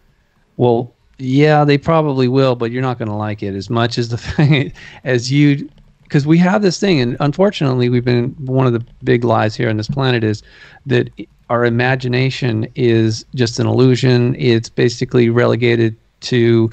Well, 0.57 0.91
yeah, 1.19 1.63
they 1.63 1.77
probably 1.77 2.27
will, 2.27 2.55
but 2.55 2.71
you're 2.71 2.81
not 2.81 2.97
going 2.97 3.09
to 3.09 3.15
like 3.15 3.43
it 3.43 3.55
as 3.55 3.69
much 3.69 3.97
as 3.97 4.09
the 4.09 4.17
thing 4.17 4.73
as 5.03 5.31
you 5.31 5.69
because 6.03 6.27
we 6.27 6.37
have 6.37 6.61
this 6.61 6.79
thing 6.79 7.01
and 7.01 7.17
unfortunately 7.21 7.89
we've 7.89 8.05
been 8.05 8.35
one 8.45 8.67
of 8.67 8.73
the 8.73 8.85
big 9.03 9.23
lies 9.23 9.55
here 9.55 9.67
on 9.67 9.77
this 9.77 9.87
planet 9.87 10.23
is 10.23 10.43
that 10.85 11.09
our 11.49 11.65
imagination 11.65 12.67
is 12.75 13.25
just 13.33 13.59
an 13.59 13.65
illusion. 13.65 14.35
It's 14.37 14.69
basically 14.69 15.29
relegated 15.29 15.95
to 16.21 16.71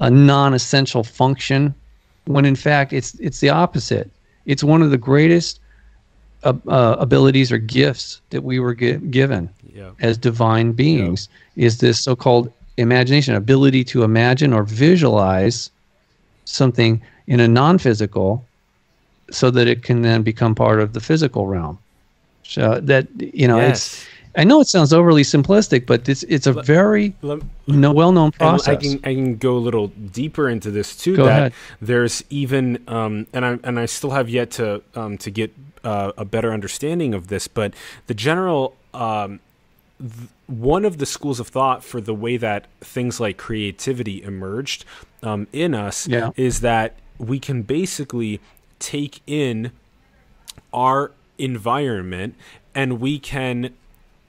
a 0.00 0.10
non-essential 0.10 1.04
function 1.04 1.74
when 2.26 2.44
in 2.44 2.56
fact 2.56 2.92
it's 2.92 3.14
it's 3.14 3.40
the 3.40 3.50
opposite. 3.50 4.10
It's 4.46 4.62
one 4.62 4.82
of 4.82 4.90
the 4.90 4.98
greatest 4.98 5.60
uh, 6.44 6.52
uh, 6.68 6.96
abilities 6.98 7.52
or 7.52 7.58
gifts 7.58 8.20
that 8.30 8.42
we 8.42 8.58
were 8.60 8.74
gi- 8.74 8.98
given 9.10 9.48
Yeah. 9.74 9.90
as 10.00 10.18
divine 10.18 10.72
beings 10.72 11.28
is 11.56 11.78
this 11.78 12.00
so-called 12.00 12.52
imagination 12.76 13.34
ability 13.34 13.84
to 13.84 14.02
imagine 14.02 14.52
or 14.52 14.62
visualize 14.64 15.70
something 16.44 17.00
in 17.26 17.40
a 17.40 17.48
non-physical 17.48 18.44
so 19.30 19.50
that 19.50 19.66
it 19.68 19.82
can 19.82 20.02
then 20.02 20.22
become 20.22 20.54
part 20.54 20.80
of 20.80 20.92
the 20.92 21.00
physical 21.00 21.46
realm 21.46 21.78
so 22.42 22.80
that 22.80 23.06
you 23.18 23.46
know 23.46 23.58
it's 23.60 24.02
Yes. 24.02 24.06
i 24.36 24.44
know 24.44 24.60
it 24.60 24.66
sounds 24.66 24.92
overly 24.92 25.22
simplistic 25.22 25.86
but 25.86 26.08
it's 26.08 26.22
it's 26.24 26.46
a 26.46 26.52
very 26.52 27.14
Lem- 27.22 27.48
no, 27.68 27.92
well-known 27.92 28.32
process 28.32 28.68
I 28.68 28.76
can 28.76 28.94
I 29.04 29.14
can 29.14 29.36
go 29.36 29.56
a 29.56 29.62
little 29.68 29.88
deeper 30.12 30.48
into 30.48 30.70
this 30.72 30.96
too. 30.96 31.14
Go 31.16 31.26
that 31.26 31.38
ahead. 31.38 31.52
there's 31.80 32.24
even 32.30 32.82
um, 32.88 33.26
and 33.32 33.44
I 33.46 33.58
and 33.62 33.78
I 33.78 33.86
still 33.86 34.10
have 34.10 34.28
yet 34.28 34.50
to 34.52 34.82
um, 34.96 35.16
to 35.18 35.30
get 35.30 35.52
uh, 35.84 36.12
a 36.16 36.24
better 36.24 36.52
understanding 36.52 37.14
of 37.14 37.28
this, 37.28 37.48
but 37.48 37.74
the 38.06 38.14
general 38.14 38.76
um, 38.94 39.40
th- 39.98 40.28
one 40.46 40.84
of 40.84 40.98
the 40.98 41.06
schools 41.06 41.40
of 41.40 41.48
thought 41.48 41.82
for 41.82 42.00
the 42.00 42.14
way 42.14 42.36
that 42.36 42.66
things 42.80 43.18
like 43.20 43.36
creativity 43.38 44.22
emerged 44.22 44.84
um, 45.22 45.46
in 45.52 45.74
us 45.74 46.06
Yeah. 46.08 46.30
is 46.36 46.60
that 46.60 46.96
we 47.18 47.38
can 47.38 47.62
basically 47.62 48.40
take 48.78 49.20
in 49.26 49.72
our 50.72 51.12
environment 51.38 52.34
and 52.74 53.00
we 53.00 53.18
can 53.18 53.72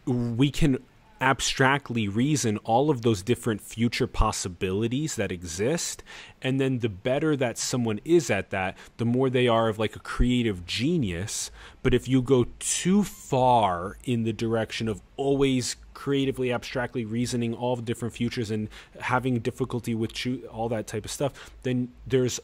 we 0.05 0.51
can 0.51 0.77
abstractly 1.23 2.09
reason 2.09 2.57
all 2.65 2.89
of 2.89 3.01
those 3.01 3.21
different 3.21 3.61
future 3.61 4.07
possibilities 4.07 5.15
that 5.15 5.31
exist. 5.31 6.03
And 6.41 6.59
then 6.59 6.79
the 6.79 6.89
better 6.89 7.37
that 7.37 7.57
someone 7.57 8.01
is 8.03 8.29
at 8.29 8.49
that 8.49 8.77
the 8.97 9.05
more 9.05 9.29
they 9.29 9.47
are 9.47 9.69
of 9.69 9.79
like 9.79 9.95
a 9.95 9.99
creative 9.99 10.65
genius. 10.65 11.49
But 11.81 11.93
if 11.93 12.09
you 12.09 12.21
go 12.21 12.47
too 12.59 13.03
far 13.03 13.97
in 14.03 14.23
the 14.23 14.33
direction 14.33 14.89
of 14.89 15.01
always 15.15 15.77
creatively 15.93 16.51
abstractly 16.51 17.05
reasoning 17.05 17.53
all 17.53 17.77
the 17.77 17.81
different 17.81 18.13
futures 18.13 18.51
and 18.51 18.67
having 18.99 19.39
difficulty 19.39 19.95
with 19.95 20.11
all 20.51 20.67
that 20.67 20.87
type 20.87 21.05
of 21.05 21.11
stuff 21.11 21.51
then 21.61 21.87
there's 22.07 22.39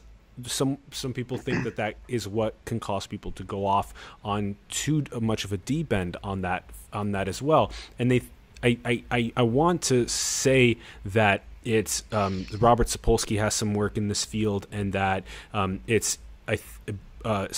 some 0.46 0.78
some 0.92 1.12
people 1.12 1.36
think 1.36 1.64
that 1.64 1.76
that 1.76 1.96
is 2.08 2.26
what 2.28 2.54
can 2.64 2.80
cause 2.80 3.06
people 3.06 3.32
to 3.32 3.42
go 3.42 3.66
off 3.66 3.92
on 4.24 4.56
too 4.68 5.04
much 5.20 5.44
of 5.44 5.52
a 5.52 5.56
deep 5.58 5.92
end 5.92 6.16
on 6.22 6.40
that 6.40 6.64
on 6.92 7.12
that 7.12 7.28
as 7.28 7.42
well. 7.42 7.70
And 7.98 8.10
they 8.10 8.22
I, 8.62 9.02
I, 9.10 9.32
I, 9.36 9.42
want 9.42 9.82
to 9.82 10.06
say 10.08 10.76
that 11.04 11.42
it's 11.64 12.04
um, 12.12 12.46
Robert 12.58 12.88
Sapolsky 12.88 13.38
has 13.38 13.54
some 13.54 13.74
work 13.74 13.96
in 13.96 14.08
this 14.08 14.24
field 14.24 14.66
and 14.72 14.92
that 14.92 15.24
um, 15.52 15.80
it's 15.86 16.18
I 16.46 16.56
th- 16.56 16.98
uh, 17.24 17.48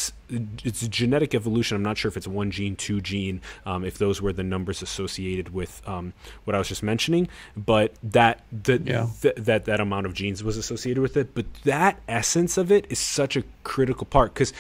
it's 0.65 0.87
genetic 0.89 1.35
evolution. 1.35 1.77
I'm 1.77 1.83
not 1.85 1.97
sure 1.97 2.09
if 2.09 2.17
it's 2.17 2.27
one 2.27 2.51
gene, 2.51 2.75
two 2.75 3.01
gene, 3.01 3.41
um, 3.65 3.85
if 3.85 3.97
those 3.99 4.21
were 4.21 4.33
the 4.33 4.43
numbers 4.43 4.83
associated 4.83 5.55
with 5.55 5.81
um, 5.87 6.13
what 6.45 6.55
I 6.57 6.59
was 6.59 6.69
just 6.69 6.83
mentioning, 6.83 7.29
but 7.57 7.95
that 8.03 8.43
the, 8.51 8.83
Yeah. 8.85 9.07
th- 9.21 9.37
that 9.37 9.67
that 9.67 9.81
amount 9.81 10.07
of 10.07 10.15
genes 10.15 10.43
was 10.43 10.57
associated 10.57 11.01
with 11.01 11.17
it. 11.17 11.35
But 11.35 11.47
that 11.65 12.01
essence 12.09 12.57
of 12.59 12.73
it 12.73 12.87
is 12.91 12.99
such 12.99 13.37
a 13.37 13.45
critical 13.63 14.07
part 14.07 14.35
because 14.35 14.53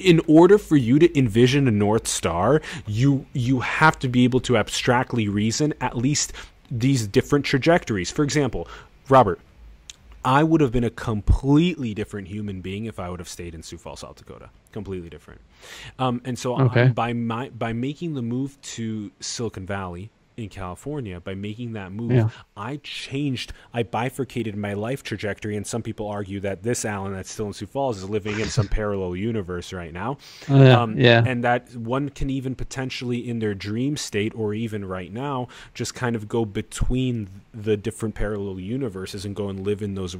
in 0.00 0.20
order 0.26 0.58
for 0.58 0.76
you 0.76 0.98
to 0.98 1.18
envision 1.18 1.68
a 1.68 1.70
north 1.70 2.08
star, 2.08 2.60
you 2.86 3.26
you 3.32 3.60
have 3.60 3.98
to 4.00 4.08
be 4.08 4.24
able 4.24 4.40
to 4.40 4.56
abstractly 4.56 5.28
reason 5.28 5.74
at 5.80 5.96
least 5.96 6.32
these 6.70 7.06
different 7.06 7.44
trajectories. 7.44 8.10
For 8.10 8.22
example, 8.22 8.68
Robert, 9.08 9.40
I 10.24 10.42
would 10.44 10.60
have 10.60 10.72
been 10.72 10.84
a 10.84 10.90
completely 10.90 11.94
different 11.94 12.28
human 12.28 12.60
being 12.60 12.84
if 12.84 12.98
I 12.98 13.08
would 13.10 13.20
have 13.20 13.28
stayed 13.28 13.54
in 13.54 13.62
Sioux 13.62 13.78
Falls, 13.78 14.00
South 14.00 14.16
Dakota. 14.16 14.50
Completely 14.72 15.08
different. 15.08 15.40
Um, 15.98 16.20
and 16.24 16.38
so, 16.38 16.54
I- 16.54 16.88
by 16.88 17.12
my 17.12 17.48
by 17.50 17.72
making 17.72 18.14
the 18.14 18.22
move 18.22 18.60
to 18.62 19.10
Silicon 19.20 19.66
Valley 19.66 20.10
in 20.40 20.48
California, 20.48 21.20
by 21.20 21.34
making 21.34 21.72
that 21.74 21.92
move, 21.92 22.12
Yeah. 22.12 22.28
I 22.56 22.76
changed, 22.82 23.52
I 23.72 23.82
bifurcated 23.82 24.56
my 24.56 24.72
life 24.74 25.02
trajectory. 25.02 25.56
And 25.56 25.66
some 25.66 25.82
people 25.82 26.08
argue 26.08 26.40
that 26.40 26.62
this 26.62 26.84
Allen 26.84 27.12
that's 27.12 27.30
still 27.30 27.46
in 27.46 27.52
Sioux 27.52 27.66
Falls 27.66 27.98
is 27.98 28.08
living 28.08 28.40
in 28.40 28.48
some 28.48 28.68
parallel 28.68 29.16
universe 29.16 29.72
right 29.72 29.92
now. 29.92 30.18
Oh, 30.48 30.62
yeah, 30.62 30.80
Um, 30.80 30.98
yeah. 30.98 31.22
And 31.26 31.44
that 31.44 31.76
one 31.76 32.08
can 32.08 32.30
even 32.30 32.54
potentially, 32.54 33.28
in 33.28 33.38
their 33.38 33.54
dream 33.54 33.96
state 33.96 34.32
or 34.34 34.54
even 34.54 34.84
right 34.84 35.12
now, 35.12 35.48
just 35.74 35.94
kind 35.94 36.16
of 36.16 36.28
go 36.28 36.44
between 36.44 37.28
the 37.52 37.76
different 37.76 38.14
parallel 38.14 38.58
universes 38.60 39.24
and 39.24 39.34
go 39.36 39.48
and 39.48 39.60
live 39.60 39.82
in 39.82 39.94
those 39.94 40.16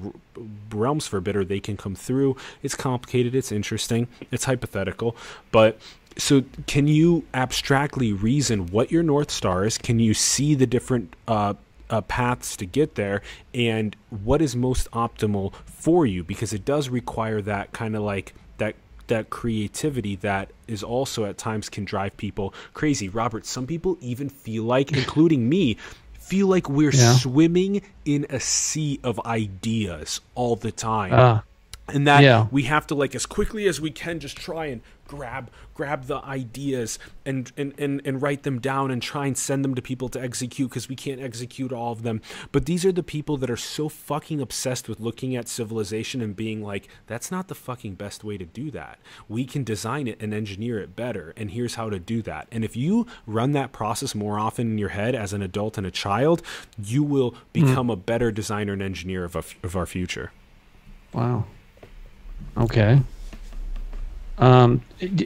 realms 0.71 1.07
for 1.07 1.17
a 1.19 1.23
bit, 1.23 1.37
or 1.37 1.45
they 1.45 1.61
can 1.61 1.77
come 1.77 1.95
through. 1.95 2.37
It's 2.63 2.75
complicated, 2.75 3.35
it's 3.35 3.53
interesting, 3.53 4.09
it's 4.31 4.45
hypothetical. 4.45 5.17
But 5.51 5.79
so, 6.21 6.45
can 6.67 6.87
you 6.87 7.25
abstractly 7.35 8.13
reason 8.13 8.67
what 8.69 8.93
your 8.93 9.03
North 9.03 9.31
Star 9.31 9.65
is? 9.65 9.79
Can 9.79 9.99
you 9.99 10.15
see 10.15 10.55
the 10.55 10.67
different 10.67 11.15
uh, 11.27 11.55
uh, 11.89 12.03
paths 12.03 12.57
to 12.59 12.67
get 12.67 12.95
there 12.95 13.23
and 13.55 13.97
what 14.25 14.41
is 14.43 14.55
most 14.55 14.91
optimal 14.93 15.55
for 15.65 16.07
you? 16.07 16.23
Because 16.23 16.53
it 16.53 16.65
does 16.65 16.89
require 16.89 17.41
that 17.43 17.73
kind 17.73 17.97
of 17.97 18.03
like 18.03 18.35
that 18.59 18.75
that 19.09 19.31
creativity 19.31 20.15
that 20.17 20.51
is 20.69 20.83
also 20.85 21.25
at 21.25 21.37
times 21.39 21.69
can 21.69 21.85
drive 21.85 22.17
people 22.17 22.55
crazy. 22.75 23.09
Robert, 23.09 23.45
some 23.47 23.67
people 23.67 23.99
even 24.01 24.29
feel 24.29 24.63
like, 24.65 24.93
including 24.97 25.49
me, 25.49 25.77
feel 26.13 26.47
like 26.47 26.69
we're 26.69 26.95
Yeah. 26.95 27.15
swimming 27.15 27.83
in 28.05 28.27
a 28.31 28.39
sea 28.39 29.01
of 29.03 29.19
ideas 29.27 30.21
all 30.37 30.55
the 30.57 30.71
time 30.71 31.13
Ah, 31.15 31.43
and 31.93 32.07
that 32.07 32.23
Yeah. 32.23 32.47
we 32.51 32.65
have 32.65 32.87
to 32.89 32.95
like 32.95 33.15
as 33.15 33.27
quickly 33.27 33.67
as 33.67 33.81
we 33.81 33.91
can 33.91 34.21
just 34.21 34.37
try 34.37 34.67
and 34.67 34.81
grab 35.11 35.51
grab 35.75 36.05
the 36.05 36.25
ideas 36.25 36.97
and 37.27 37.51
and 37.57 37.75
and, 37.79 38.01
and 38.05 38.23
write 38.23 38.45
them 38.45 38.61
down 38.61 38.93
and 38.93 39.03
try 39.03 39.27
and 39.27 39.37
send 39.37 39.65
them 39.65 39.75
to 39.75 39.83
people 39.83 40.09
to 40.09 40.23
execute 40.23 40.71
because 40.71 40.89
we 40.89 40.95
can't 40.95 41.21
execute 41.21 41.73
all 41.73 41.91
of 41.91 42.03
them. 42.03 42.23
But 42.53 42.67
these 42.67 42.85
are 42.85 42.93
the 42.93 43.03
people 43.03 43.37
that 43.39 43.51
are 43.51 43.57
so 43.57 43.89
fucking 43.89 44.41
obsessed 44.41 44.89
with 44.89 45.01
looking 45.01 45.35
at 45.35 45.49
civilization 45.49 46.21
and 46.21 46.37
being 46.37 46.63
like 46.63 46.89
that's 47.09 47.31
not 47.31 47.49
the 47.49 47.57
fucking 47.57 47.95
best 47.95 48.23
way 48.23 48.39
to 48.39 48.45
do 48.45 48.71
that. 48.71 49.01
We 49.29 49.45
can 49.45 49.65
design 49.65 50.07
it 50.07 50.23
and 50.23 50.33
engineer 50.33 50.79
it 50.79 50.95
better 50.95 51.35
and 51.37 51.51
here's 51.51 51.75
how 51.75 51.91
to 51.91 51.99
do 51.99 52.23
that. 52.23 52.47
And 52.53 52.65
if 52.65 52.77
you 52.77 53.07
run 53.27 53.51
that 53.53 53.73
process 53.73 54.15
more 54.15 54.39
often 54.39 54.71
in 54.71 54.79
your 54.79 54.91
head 54.91 55.17
as 55.17 55.33
an 55.33 55.43
adult 55.43 55.77
and 55.77 55.87
a 55.87 55.91
child 55.91 56.43
you 56.79 57.03
will 57.03 57.31
hmm. 57.31 57.37
become 57.53 57.91
a 57.91 57.97
better 57.97 58.31
designer 58.31 58.75
and 58.75 58.83
engineer 58.83 59.25
of, 59.25 59.35
a, 59.35 59.43
of 59.65 59.75
our 59.75 59.87
future. 59.87 60.31
Wow. 61.13 61.47
Okay. 62.57 63.01
Um, 64.39 64.81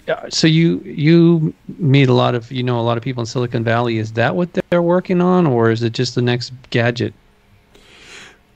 uh, 0.09 0.29
so 0.29 0.49
you 0.49 0.81
you 0.81 1.55
meet 1.79 2.09
a 2.09 2.13
lot 2.13 2.35
of 2.35 2.51
you 2.51 2.65
know 2.65 2.81
a 2.81 2.83
lot 2.83 2.97
of 2.97 3.03
people 3.03 3.21
in 3.21 3.27
Silicon 3.27 3.63
Valley. 3.63 3.99
Is 3.99 4.13
that 4.15 4.35
what 4.35 4.53
they're 4.53 4.83
working 4.83 5.21
on, 5.21 5.47
or 5.47 5.71
is 5.71 5.83
it 5.83 5.93
just 5.93 6.17
the 6.17 6.23
next 6.23 6.53
gadget? 6.71 7.15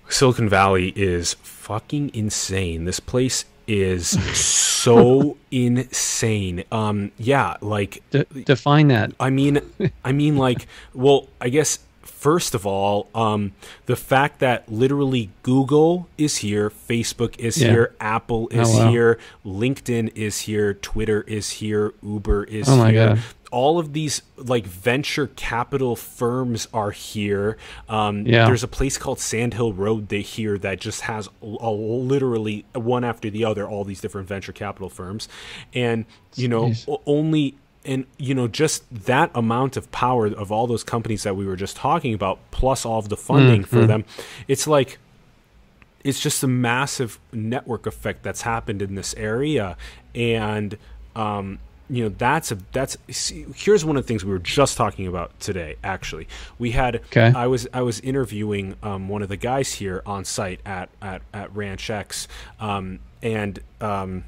Silicon 0.09 0.49
Valley 0.49 0.93
is 0.97 1.35
fucking 1.35 2.11
insane. 2.13 2.87
This 2.87 2.99
place 2.99 3.45
is 3.69 4.09
so 4.37 5.37
insane. 5.53 6.65
Um, 6.73 7.13
yeah, 7.19 7.57
like 7.61 8.03
D- 8.11 8.25
define 8.45 8.89
that. 8.89 9.13
I 9.21 9.31
mean, 9.31 9.61
I 10.05 10.11
mean, 10.13 10.37
like, 10.37 10.67
well, 10.93 11.29
I 11.41 11.51
guess 11.51 11.79
first 12.19 12.55
of 12.55 12.67
all, 12.67 13.09
um, 13.15 13.53
the 13.87 13.95
fact 13.97 14.41
that 14.41 14.71
literally 14.71 15.31
Google 15.45 16.09
is 16.19 16.39
here, 16.39 16.69
Facebook 16.71 17.39
is 17.39 17.61
Yeah. 17.63 17.71
here, 17.71 17.95
Apple 18.01 18.49
is 18.49 18.75
Oh, 18.75 18.79
wow. 18.87 18.91
here, 18.91 19.19
LinkedIn 19.47 20.11
is 20.17 20.41
here, 20.41 20.75
Twitter 20.75 21.23
is 21.29 21.51
here, 21.51 21.95
Uber 22.03 22.45
is 22.45 22.69
Oh, 22.69 22.85
here. 22.87 23.19
All 23.51 23.79
of 23.79 23.93
these 23.95 24.21
like 24.37 24.67
venture 24.67 25.29
capital 25.29 25.97
firms 25.97 26.69
are 26.75 26.91
here. 26.91 27.57
Um, 27.89 28.27
Yeah. 28.27 28.45
There's 28.45 28.63
a 28.63 28.69
place 28.69 28.99
called 28.99 29.21
Sand 29.21 29.55
Hill 29.55 29.73
Road 29.73 30.09
they 30.11 30.21
here 30.21 30.59
that 30.59 30.81
just 30.81 31.03
has 31.03 31.29
a, 31.43 31.47
a- 31.61 31.71
literally 31.73 32.67
one 32.75 33.05
after 33.05 33.31
the 33.31 33.45
other 33.47 33.67
all 33.67 33.85
these 33.85 34.01
different 34.03 34.29
venture 34.29 34.53
capital 34.53 34.91
firms, 34.91 35.29
and 35.73 36.05
you 36.37 36.47
know 36.49 36.67
Jeez. 36.71 36.99
only 37.07 37.55
and 37.89 38.05
you 38.19 38.35
know 38.35 38.47
just 38.47 38.85
that 39.07 39.31
amount 39.35 39.77
of 39.77 39.91
power 39.91 40.27
of 40.27 40.53
all 40.53 40.67
those 40.69 40.85
companies 40.85 41.23
that 41.25 41.35
we 41.35 41.45
were 41.45 41.57
just 41.57 41.75
talking 41.77 42.15
about 42.15 42.39
plus 42.53 42.85
all 42.87 43.01
of 43.01 43.09
the 43.09 43.17
funding 43.17 43.65
for 43.65 43.81
them 43.87 44.05
it's 44.47 44.67
like 44.69 44.99
it's 46.05 46.21
just 46.21 46.43
a 46.45 46.49
massive 46.49 47.19
network 47.33 47.85
effect 47.87 48.23
that's 48.23 48.43
happened 48.43 48.81
in 48.81 48.95
this 48.95 49.15
area. 49.15 49.77
And 50.15 50.79
um, 51.17 51.59
you 51.91 52.05
know 52.05 52.09
that's 52.17 52.53
a 52.53 52.59
that's 52.73 52.97
see, 53.11 53.47
here's 53.57 53.85
one 53.85 53.97
of 53.97 54.05
the 54.05 54.09
things 54.09 54.25
we 54.25 54.31
were 54.31 54.39
just 54.39 54.77
talking 54.77 55.07
about 55.07 55.39
today 55.41 55.75
actually. 55.83 56.29
We 56.59 56.71
had 56.71 56.97
Okay. 56.97 57.33
i 57.35 57.47
was 57.47 57.67
i 57.75 57.83
was 57.83 57.99
interviewing 58.01 58.77
um, 58.83 59.09
one 59.09 59.23
of 59.23 59.29
the 59.29 59.37
guys 59.37 59.75
here 59.75 60.03
on 60.07 60.25
site 60.25 60.61
at 60.65 60.89
at, 61.03 61.23
at 61.35 61.55
ranch 61.57 61.91
x 61.91 62.29
um, 62.61 63.01
and 63.23 63.59
um, 63.81 64.25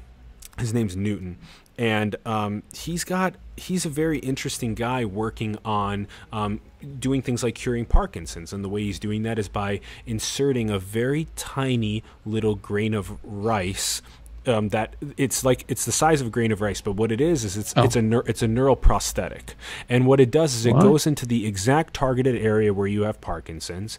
his 0.59 0.73
name's 0.73 0.95
newton 0.97 1.37
and 1.81 2.15
um, 2.27 2.61
he's 2.75 3.03
got 3.03 3.33
he's 3.57 3.87
a 3.87 3.89
very 3.89 4.19
interesting 4.19 4.75
guy 4.75 5.03
working 5.03 5.57
on 5.65 6.07
um, 6.31 6.61
doing 6.99 7.23
things 7.23 7.41
like 7.41 7.55
curing 7.55 7.85
parkinson's. 7.85 8.53
And 8.53 8.63
the 8.63 8.69
way 8.69 8.83
he's 8.83 8.99
doing 8.99 9.23
that 9.23 9.39
is 9.39 9.49
by 9.49 9.81
inserting 10.05 10.69
a 10.69 10.77
very 10.77 11.27
tiny 11.35 12.03
little 12.23 12.53
grain 12.53 12.93
of 12.93 13.17
rice 13.23 14.03
um, 14.45 14.69
that 14.69 14.95
it's 15.17 15.43
like 15.43 15.65
it's 15.67 15.85
the 15.85 15.91
size 15.91 16.21
of 16.21 16.27
a 16.27 16.29
grain 16.29 16.51
of 16.51 16.61
rice, 16.61 16.81
but 16.81 16.91
what 16.93 17.11
it 17.11 17.19
is 17.19 17.43
is 17.43 17.57
it's 17.57 17.73
Oh. 17.75 17.83
it's 17.83 17.95
a 17.95 18.01
neur- 18.01 18.27
it's 18.29 18.43
a 18.43 18.47
neural 18.47 18.75
prosthetic, 18.75 19.55
and 19.89 20.05
what 20.05 20.19
it 20.19 20.29
does 20.29 20.53
is 20.53 20.65
it 20.67 20.73
goes 20.79 21.07
into 21.07 21.25
the 21.25 21.47
exact 21.47 21.95
targeted 21.95 22.35
area 22.39 22.73
where 22.73 22.87
you 22.87 23.03
have 23.03 23.19
Parkinson's, 23.21 23.97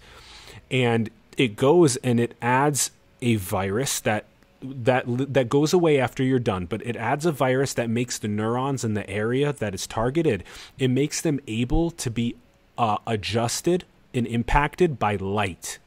and 0.70 1.10
it 1.36 1.56
goes 1.56 1.96
and 1.96 2.20
it 2.20 2.34
adds 2.40 2.92
a 3.20 3.36
virus 3.36 3.98
that 4.00 4.24
that 4.62 5.04
that 5.06 5.48
goes 5.48 5.72
away 5.72 5.98
after 5.98 6.22
you're 6.22 6.38
done 6.38 6.66
but 6.66 6.84
it 6.86 6.96
adds 6.96 7.26
a 7.26 7.32
virus 7.32 7.74
that 7.74 7.90
makes 7.90 8.18
the 8.18 8.28
neurons 8.28 8.84
in 8.84 8.94
the 8.94 9.08
area 9.08 9.52
that 9.52 9.74
is 9.74 9.86
targeted 9.86 10.44
it 10.78 10.88
makes 10.88 11.20
them 11.20 11.40
able 11.46 11.90
to 11.90 12.10
be 12.10 12.36
uh, 12.78 12.98
adjusted 13.06 13.84
and 14.14 14.26
impacted 14.26 14.98
by 14.98 15.16
light 15.16 15.78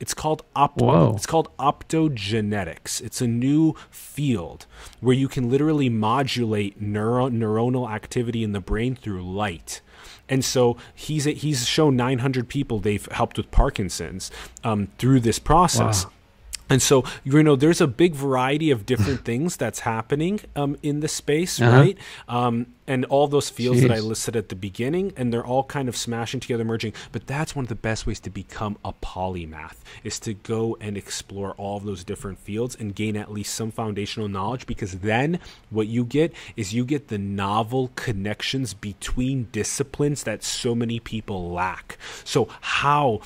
it's 0.00 0.14
called 0.14 0.42
op- 0.56 0.80
Whoa. 0.80 1.12
it's 1.14 1.26
called 1.26 1.54
optogenetics. 1.58 3.02
It's 3.02 3.20
a 3.20 3.26
new 3.26 3.74
field 3.90 4.64
where 5.00 5.14
you 5.14 5.28
can 5.28 5.50
literally 5.50 5.90
modulate 5.90 6.80
neuro- 6.80 7.28
neuronal 7.28 7.88
activity 7.88 8.42
in 8.42 8.52
the 8.52 8.60
brain 8.60 8.96
through 8.96 9.22
light. 9.22 9.82
And 10.26 10.42
so 10.42 10.78
he's 10.94 11.24
he's 11.24 11.68
shown 11.68 11.96
900 11.96 12.48
people 12.48 12.78
they've 12.78 13.04
helped 13.12 13.36
with 13.36 13.50
Parkinson's 13.50 14.30
um, 14.64 14.88
through 14.96 15.20
this 15.20 15.38
process. 15.38 16.06
Wow. 16.06 16.12
And 16.70 16.80
so, 16.80 17.04
you 17.24 17.42
know, 17.42 17.56
there's 17.56 17.80
a 17.80 17.86
big 17.86 18.14
variety 18.14 18.70
of 18.70 18.86
different 18.86 19.24
things 19.30 19.56
that's 19.56 19.80
happening 19.80 20.40
um, 20.56 20.76
in 20.82 21.00
the 21.00 21.08
space, 21.08 21.60
Uh-huh. 21.60 21.76
right? 21.80 21.98
Um, 22.28 22.66
and 22.90 23.04
all 23.04 23.28
those 23.28 23.48
fields 23.48 23.82
that 23.82 23.92
I 23.92 24.00
listed 24.00 24.34
at 24.34 24.48
the 24.48 24.56
beginning, 24.56 25.12
and 25.16 25.32
they're 25.32 25.46
all 25.46 25.62
kind 25.62 25.88
of 25.88 25.96
smashing 25.96 26.40
together, 26.40 26.64
merging. 26.64 26.92
But 27.12 27.28
that's 27.28 27.54
one 27.54 27.64
of 27.64 27.68
the 27.68 27.76
best 27.76 28.04
ways 28.04 28.18
to 28.20 28.30
become 28.30 28.78
a 28.84 28.92
polymath 28.92 29.76
is 30.02 30.18
to 30.20 30.34
go 30.34 30.76
and 30.80 30.96
explore 30.96 31.52
all 31.52 31.76
of 31.76 31.84
those 31.84 32.02
different 32.02 32.40
fields 32.40 32.74
and 32.74 32.92
gain 32.92 33.16
at 33.16 33.30
least 33.30 33.54
some 33.54 33.70
foundational 33.70 34.28
knowledge. 34.28 34.66
Because 34.66 34.98
then 34.98 35.38
what 35.70 35.86
you 35.86 36.04
get 36.04 36.32
is 36.56 36.74
you 36.74 36.84
get 36.84 37.06
the 37.06 37.18
novel 37.18 37.92
connections 37.94 38.74
between 38.74 39.46
disciplines 39.52 40.24
that 40.24 40.42
so 40.42 40.74
many 40.74 40.98
people 40.98 41.52
lack. 41.52 41.96
So 42.24 42.48
how 42.60 43.20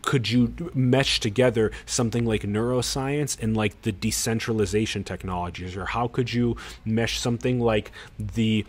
could 0.00 0.30
you 0.30 0.70
mesh 0.72 1.20
together 1.20 1.72
something 1.84 2.24
like 2.24 2.40
neuroscience 2.44 3.36
and 3.42 3.54
like 3.54 3.82
the 3.82 3.92
decentralization 3.92 5.04
technologies, 5.04 5.76
or 5.76 5.84
how 5.84 6.08
could 6.08 6.32
you 6.32 6.56
mesh 6.86 7.20
something 7.20 7.60
like 7.60 7.92
the 8.18 8.64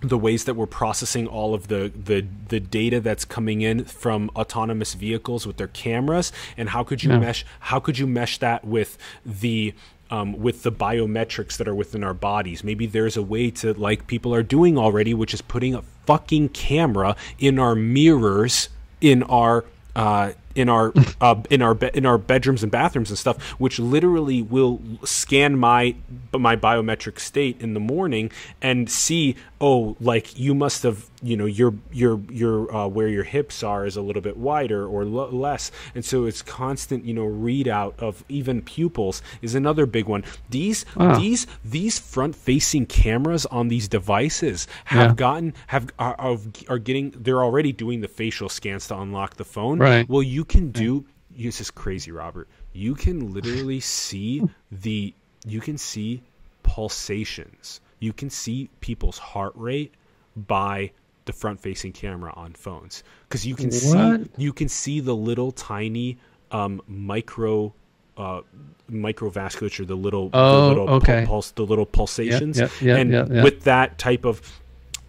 the 0.00 0.18
ways 0.18 0.44
that 0.44 0.54
we're 0.54 0.66
processing 0.66 1.26
all 1.26 1.54
of 1.54 1.68
the, 1.68 1.90
the 1.94 2.26
the 2.48 2.60
data 2.60 3.00
that's 3.00 3.24
coming 3.24 3.62
in 3.62 3.84
from 3.84 4.30
autonomous 4.36 4.94
vehicles 4.94 5.46
with 5.46 5.56
their 5.56 5.68
cameras 5.68 6.32
and 6.56 6.68
how 6.70 6.84
could 6.84 7.02
you 7.02 7.10
Yeah. 7.10 7.18
mesh 7.18 7.46
how 7.60 7.80
could 7.80 7.98
you 7.98 8.06
mesh 8.06 8.38
that 8.38 8.64
with 8.64 8.98
the 9.24 9.72
um, 10.10 10.38
with 10.38 10.62
the 10.62 10.70
biometrics 10.70 11.56
that 11.56 11.66
are 11.66 11.74
within 11.74 12.04
our 12.04 12.14
bodies 12.14 12.62
maybe 12.62 12.86
there's 12.86 13.16
a 13.16 13.22
way 13.22 13.50
to 13.52 13.72
like 13.74 14.06
people 14.06 14.34
are 14.34 14.42
doing 14.42 14.76
already 14.78 15.14
which 15.14 15.32
is 15.34 15.40
putting 15.40 15.74
a 15.74 15.82
fucking 16.04 16.50
camera 16.50 17.16
in 17.38 17.58
our 17.58 17.74
mirrors 17.74 18.68
in 19.00 19.22
our 19.24 19.64
uh, 19.96 20.32
in 20.54 20.68
our 20.68 20.92
uh, 21.22 21.36
in 21.50 21.62
our 21.62 21.74
be- 21.74 21.90
in 21.94 22.04
our 22.06 22.18
bedrooms 22.18 22.62
and 22.62 22.70
bathrooms 22.70 23.08
and 23.10 23.18
stuff, 23.18 23.42
which 23.58 23.78
literally 23.78 24.42
will 24.42 24.78
scan 25.04 25.58
my 25.58 25.94
my 26.38 26.54
biometric 26.54 27.18
state 27.18 27.58
in 27.60 27.72
the 27.74 27.80
morning 27.80 28.30
and 28.60 28.90
see, 28.90 29.36
oh, 29.60 29.96
like 30.00 30.38
you 30.38 30.54
must 30.54 30.82
have, 30.82 31.08
you 31.22 31.36
know, 31.36 31.46
your 31.46 31.72
your 31.92 32.20
your 32.30 32.74
uh, 32.74 32.86
where 32.86 33.08
your 33.08 33.24
hips 33.24 33.62
are 33.62 33.86
is 33.86 33.96
a 33.96 34.02
little 34.02 34.20
bit 34.22 34.36
wider 34.36 34.86
or 34.86 35.02
l- 35.02 35.30
less, 35.32 35.72
and 35.94 36.04
so 36.04 36.24
it's 36.26 36.42
constant, 36.42 37.04
you 37.04 37.14
know, 37.14 37.24
readout 37.26 37.98
of 37.98 38.24
even 38.28 38.60
pupils 38.62 39.22
is 39.42 39.54
another 39.54 39.86
big 39.86 40.06
one. 40.06 40.24
These 40.50 40.84
Wow. 40.96 41.18
these 41.18 41.46
these 41.64 41.98
front 41.98 42.34
facing 42.36 42.86
cameras 42.86 43.46
on 43.46 43.68
these 43.68 43.88
devices 43.88 44.66
have 44.86 45.10
Yeah. 45.10 45.14
gotten 45.14 45.54
have 45.68 45.88
are, 45.98 46.14
are 46.18 46.38
are 46.68 46.78
getting 46.78 47.14
they're 47.16 47.42
already 47.42 47.72
doing 47.72 48.00
the 48.02 48.08
facial 48.08 48.48
scans 48.48 48.86
to 48.88 48.98
unlock 48.98 49.36
the 49.36 49.44
phone. 49.44 49.78
Right. 49.78 50.08
Well, 50.08 50.22
you 50.22 50.44
can 50.44 50.70
do. 50.70 51.04
This 51.38 51.60
is 51.60 51.70
crazy, 51.70 52.12
Robert. 52.12 52.48
You 52.72 52.94
can 52.94 53.32
literally 53.34 53.80
see 53.80 54.42
the. 54.72 55.14
You 55.46 55.60
can 55.60 55.78
see 55.78 56.22
pulsations. 56.62 57.80
You 57.98 58.12
can 58.12 58.30
see 58.30 58.70
people's 58.80 59.18
heart 59.18 59.52
rate 59.56 59.94
by 60.36 60.92
the 61.24 61.32
front-facing 61.32 61.92
camera 61.92 62.32
on 62.36 62.52
phones 62.52 63.02
because 63.28 63.44
you 63.46 63.56
can 63.56 63.70
see 63.72 64.26
you 64.36 64.52
can 64.52 64.68
see 64.68 65.00
the 65.00 65.14
little 65.16 65.50
tiny 65.50 66.18
um, 66.52 66.80
micro 66.86 67.74
uh, 68.16 68.42
microvasculature, 68.90 69.86
the 69.86 69.96
little 69.96 70.28
the 70.30 70.38
Oh, 70.38 70.68
little 70.68 70.88
okay. 70.90 71.24
pulse, 71.26 71.50
the 71.50 71.66
little 71.66 71.86
pulsations, 71.86 72.58
yep, 72.58 72.70
yep, 72.80 72.98
and 72.98 73.12
yep, 73.12 73.28
yep. 73.30 73.44
with 73.44 73.64
that 73.64 73.98
type 73.98 74.24
of 74.24 74.40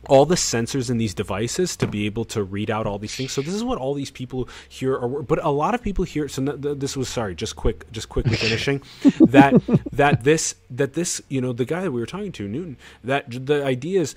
all 0.08 0.26
the 0.26 0.36
sensors 0.36 0.90
in 0.90 0.98
these 0.98 1.14
devices 1.14 1.76
to 1.78 1.88
be 1.88 2.06
able 2.06 2.26
to 2.26 2.44
read 2.44 2.70
out 2.72 2.88
all 2.88 2.98
these 2.98 3.16
things. 3.16 3.32
So 3.32 3.42
this 3.42 3.54
is 3.54 3.64
what 3.64 3.78
all 3.78 3.94
these 3.94 4.12
people 4.12 4.48
here 4.68 4.98
are. 4.98 5.08
But 5.08 5.44
a 5.44 5.50
lot 5.50 5.74
of 5.74 5.82
people 5.82 6.06
here. 6.06 6.28
So 6.28 6.42
this 6.42 6.96
was 6.96 7.10
sorry, 7.10 7.36
just 7.36 7.56
quick, 7.56 7.92
just 7.92 8.10
quickly 8.10 8.36
finishing 8.48 8.82
that 9.20 9.62
that 9.92 10.24
this 10.24 10.56
that 10.70 10.94
this 10.94 11.22
you 11.30 11.42
know 11.42 11.54
the 11.54 11.66
guy 11.66 11.82
that 11.82 11.92
we 11.92 12.00
were 12.00 12.06
talking 12.06 12.32
to 12.34 12.48
Newton 12.48 12.78
that 13.04 13.46
the 13.46 13.64
idea 13.64 14.02
is 14.02 14.16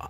uh, 0.00 0.08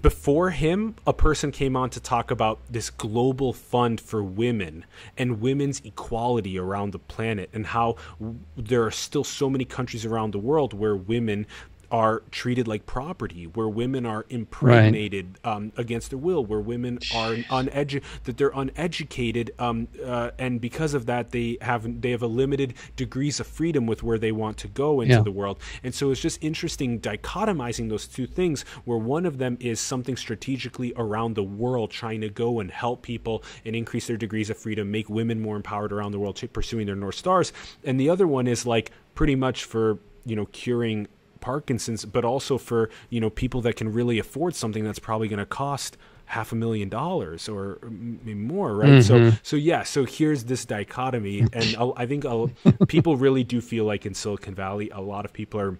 before 0.00 0.50
him, 0.50 0.94
a 1.06 1.12
person 1.12 1.52
came 1.52 1.76
on 1.76 1.90
to 1.90 2.00
talk 2.00 2.30
about 2.30 2.58
this 2.70 2.88
global 2.90 3.52
fund 3.52 4.00
for 4.00 4.22
women 4.22 4.84
and 5.18 5.40
women's 5.40 5.80
equality 5.84 6.58
around 6.58 6.92
the 6.92 6.98
planet, 6.98 7.50
and 7.52 7.66
how 7.66 7.96
w- 8.18 8.38
there 8.56 8.84
are 8.84 8.90
still 8.90 9.24
so 9.24 9.50
many 9.50 9.64
countries 9.64 10.04
around 10.06 10.32
the 10.32 10.38
world 10.38 10.72
where 10.72 10.96
women 10.96 11.46
are 11.92 12.22
treated 12.30 12.66
like 12.66 12.86
property, 12.86 13.44
where 13.46 13.68
women 13.68 14.06
are 14.06 14.24
impregnated 14.30 15.38
um, 15.44 15.72
against 15.76 16.08
their 16.10 16.18
will, 16.18 16.44
where 16.44 16.58
women 16.58 16.98
are 17.14 17.34
unedu- 17.50 18.02
that 18.24 18.38
they're 18.38 18.50
uneducated, 18.54 19.52
um, 19.58 19.86
uh, 20.04 20.30
and 20.38 20.60
because 20.60 20.94
of 20.94 21.04
that, 21.06 21.30
they 21.30 21.58
have 21.60 22.00
they 22.00 22.10
have 22.10 22.22
a 22.22 22.26
limited 22.26 22.72
degrees 22.96 23.38
of 23.40 23.46
freedom 23.46 23.86
with 23.86 24.02
where 24.02 24.18
they 24.18 24.32
want 24.32 24.56
to 24.56 24.68
go 24.68 25.02
into 25.02 25.14
Yeah. 25.16 25.22
the 25.22 25.30
world. 25.30 25.58
And 25.84 25.94
so 25.94 26.10
it's 26.10 26.20
just 26.20 26.42
interesting 26.42 26.98
dichotomizing 26.98 27.90
those 27.90 28.06
two 28.06 28.26
things 28.26 28.64
where 28.86 28.98
one 28.98 29.26
of 29.26 29.36
them 29.38 29.58
is 29.60 29.78
something 29.78 30.16
strategically 30.16 30.94
around 30.96 31.34
the 31.34 31.42
world 31.44 31.90
trying 31.90 32.22
to 32.22 32.30
go 32.30 32.58
and 32.60 32.70
help 32.70 33.02
people 33.02 33.44
and 33.66 33.76
increase 33.76 34.06
their 34.06 34.16
degrees 34.16 34.48
of 34.48 34.56
freedom, 34.56 34.90
make 34.90 35.10
women 35.10 35.40
more 35.42 35.56
empowered 35.56 35.92
around 35.92 36.12
the 36.12 36.18
world 36.18 36.36
to 36.36 36.48
pursuing 36.48 36.86
their 36.86 36.96
North 36.96 37.16
Stars. 37.16 37.52
And 37.84 38.00
the 38.00 38.08
other 38.08 38.26
one 38.26 38.46
is 38.46 38.64
like 38.64 38.90
pretty 39.14 39.34
much 39.36 39.64
for, 39.64 39.98
you 40.24 40.34
know, 40.36 40.46
curing 40.46 41.06
Parkinson's, 41.42 42.06
but 42.06 42.24
also 42.24 42.56
for, 42.56 42.88
you 43.10 43.20
know, 43.20 43.28
people 43.28 43.60
that 43.62 43.76
can 43.76 43.92
really 43.92 44.18
afford 44.18 44.54
something 44.54 44.82
that's 44.84 44.98
probably 44.98 45.28
going 45.28 45.38
to 45.38 45.44
cost 45.46 45.98
half 46.26 46.50
a 46.52 46.54
million 46.54 46.88
dollars 46.88 47.46
or 47.48 47.76
maybe 47.82 48.32
more 48.32 48.74
right? 48.74 49.04
So 49.04 49.18
so 49.42 49.56
yeah 49.56 49.82
so 49.82 50.06
here's 50.06 50.44
this 50.44 50.64
dichotomy 50.64 51.40
and 51.52 51.76
I- 51.76 51.92
i 52.02 52.06
think 52.06 52.24
uh, 52.24 52.46
people 52.86 53.16
really 53.18 53.44
do 53.44 53.60
feel 53.60 53.84
like 53.84 54.06
in 54.06 54.14
silicon 54.14 54.54
valley 54.54 54.88
a 54.90 55.00
lot 55.02 55.26
of 55.26 55.32
people 55.34 55.60
are 55.60 55.76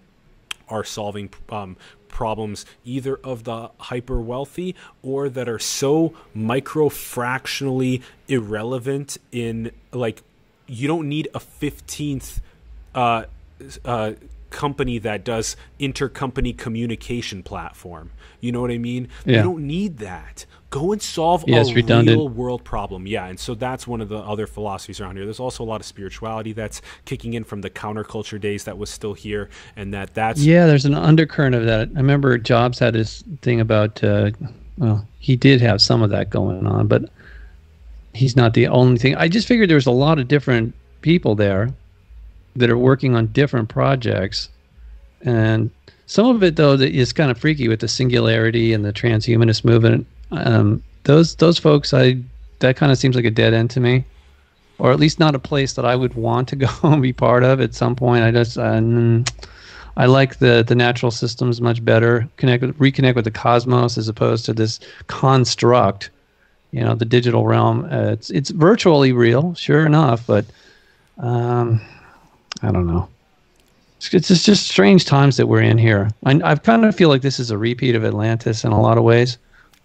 are 0.69 0.83
solving 0.83 1.29
um, 1.49 1.75
problems 2.07 2.65
either 2.85 3.15
of 3.23 3.45
the 3.45 3.71
hyper 3.79 4.21
wealthy 4.21 4.75
or 5.01 5.27
that 5.29 5.49
are 5.49 5.57
so 5.59 6.13
micro 6.35 6.87
fractionally 6.89 8.01
irrelevant 8.27 9.17
in 9.31 9.71
like 9.91 10.21
you 10.67 10.87
don't 10.87 11.09
need 11.09 11.27
a 11.33 11.39
15th 11.39 12.41
uh, 12.93 13.23
uh, 13.85 14.11
company 14.53 14.99
that 14.99 15.25
does 15.25 15.57
intercompany 15.79 16.57
communication 16.57 17.43
platform. 17.43 18.11
You 18.39 18.51
know 18.53 18.61
what 18.61 18.71
i 18.71 18.77
mean? 18.77 19.09
You 19.25 19.41
don't 19.41 19.65
need 19.67 19.97
that. 19.97 20.45
Go 20.69 20.91
and 20.91 21.01
solve 21.01 21.43
Yeah, 21.47 21.61
a 21.61 21.73
redundant. 21.73 22.17
real 22.17 22.29
world 22.29 22.63
problem. 22.63 23.05
Yeah 23.07 23.25
and 23.25 23.39
so 23.39 23.55
that's 23.55 23.85
one 23.87 23.99
of 23.99 24.09
the 24.09 24.17
other 24.19 24.47
philosophies 24.47 25.01
around 25.01 25.15
here. 25.17 25.25
There's 25.25 25.39
also 25.39 25.63
a 25.63 25.65
lot 25.73 25.81
of 25.81 25.85
spirituality 25.87 26.53
that's 26.53 26.81
kicking 27.05 27.33
in 27.33 27.43
from 27.43 27.61
the 27.61 27.69
counterculture 27.69 28.39
days 28.39 28.63
that 28.65 28.77
was 28.77 28.89
still 28.89 29.13
here 29.15 29.49
and 29.75 29.93
that 29.93 30.13
that's 30.13 30.39
Yeah, 30.41 30.67
there's 30.67 30.85
an 30.85 30.93
undercurrent 30.93 31.55
of 31.55 31.65
that. 31.65 31.89
I 31.95 31.99
remember 31.99 32.37
Jobs 32.37 32.77
had 32.79 32.93
his 32.95 33.23
thing 33.41 33.59
about, 33.59 34.03
uh, 34.03 34.31
well, 34.77 35.07
he 35.19 35.35
did 35.35 35.61
have 35.61 35.81
some 35.81 36.01
of 36.03 36.11
that 36.11 36.29
going 36.29 36.65
on, 36.67 36.87
but 36.87 37.09
he's 38.13 38.35
not 38.35 38.53
the 38.53 38.67
only 38.67 38.99
thing. 38.99 39.15
I 39.15 39.27
just 39.27 39.47
figured 39.47 39.69
there 39.69 39.75
was 39.77 39.87
a 39.87 39.91
lot 39.91 40.19
of 40.19 40.27
different 40.27 40.75
people 41.01 41.33
there 41.35 41.73
that 42.55 42.69
are 42.69 42.77
working 42.77 43.15
on 43.15 43.27
different 43.27 43.69
projects, 43.69 44.49
and 45.21 45.69
some 46.05 46.27
of 46.27 46.43
it 46.43 46.55
though 46.55 46.77
that 46.77 46.93
is 46.93 47.13
kind 47.13 47.31
of 47.31 47.37
freaky 47.37 47.67
with 47.67 47.79
the 47.79 47.87
singularity 47.87 48.73
and 48.73 48.85
the 48.85 48.93
transhumanist 48.93 49.65
movement. 49.65 50.05
Um, 50.31 50.83
those 51.03 51.35
those 51.35 51.57
folks, 51.57 51.93
I 51.93 52.17
that 52.59 52.75
kind 52.75 52.91
of 52.91 52.97
seems 52.97 53.15
like 53.15 53.25
a 53.25 53.31
dead 53.31 53.53
end 53.53 53.69
to 53.71 53.79
me, 53.79 54.05
or 54.79 54.91
at 54.91 54.99
least 54.99 55.19
not 55.19 55.35
a 55.35 55.39
place 55.39 55.73
that 55.73 55.85
I 55.85 55.95
would 55.95 56.13
want 56.15 56.47
to 56.49 56.55
go 56.67 56.69
and 56.83 57.01
be 57.01 57.13
part 57.13 57.43
of 57.43 57.59
at 57.61 57.73
some 57.73 57.95
point. 57.95 58.23
I 58.23 58.31
just 58.31 58.57
I 59.95 60.05
like 60.05 60.39
the 60.39 60.63
the 60.65 60.75
natural 60.75 61.11
systems 61.11 61.61
much 61.61 61.83
better. 61.83 62.27
Connect 62.37 62.63
reconnect 62.63 63.15
with 63.15 63.25
the 63.25 63.31
cosmos 63.31 63.97
as 63.97 64.07
opposed 64.07 64.45
to 64.45 64.53
this 64.53 64.79
construct. 65.07 66.09
You 66.71 66.81
know, 66.81 66.95
the 66.95 67.05
digital 67.05 67.45
realm. 67.45 67.85
Uh, 67.91 68.11
it's 68.13 68.31
it's 68.31 68.49
virtually 68.49 69.11
real, 69.11 69.53
sure 69.53 69.85
enough, 69.85 70.25
but 70.25 70.45
um, 71.19 71.79
I 72.63 72.71
don't 72.71 72.87
know. 72.87 73.09
It's, 73.97 74.31
it's 74.31 74.43
just, 74.43 74.67
strange 74.67 75.05
times 75.05 75.37
that 75.37 75.47
we're 75.47 75.61
in 75.61 75.77
here. 75.77 76.09
I, 76.25 76.39
I 76.43 76.55
kind 76.55 76.85
of 76.85 76.95
feel 76.95 77.09
like 77.09 77.21
this 77.21 77.39
is 77.39 77.51
a 77.51 77.57
repeat 77.57 77.95
of 77.95 78.03
Atlantis 78.03 78.63
in 78.63 78.71
a 78.71 78.81
lot 78.81 78.97
of 78.97 79.03
ways. 79.03 79.37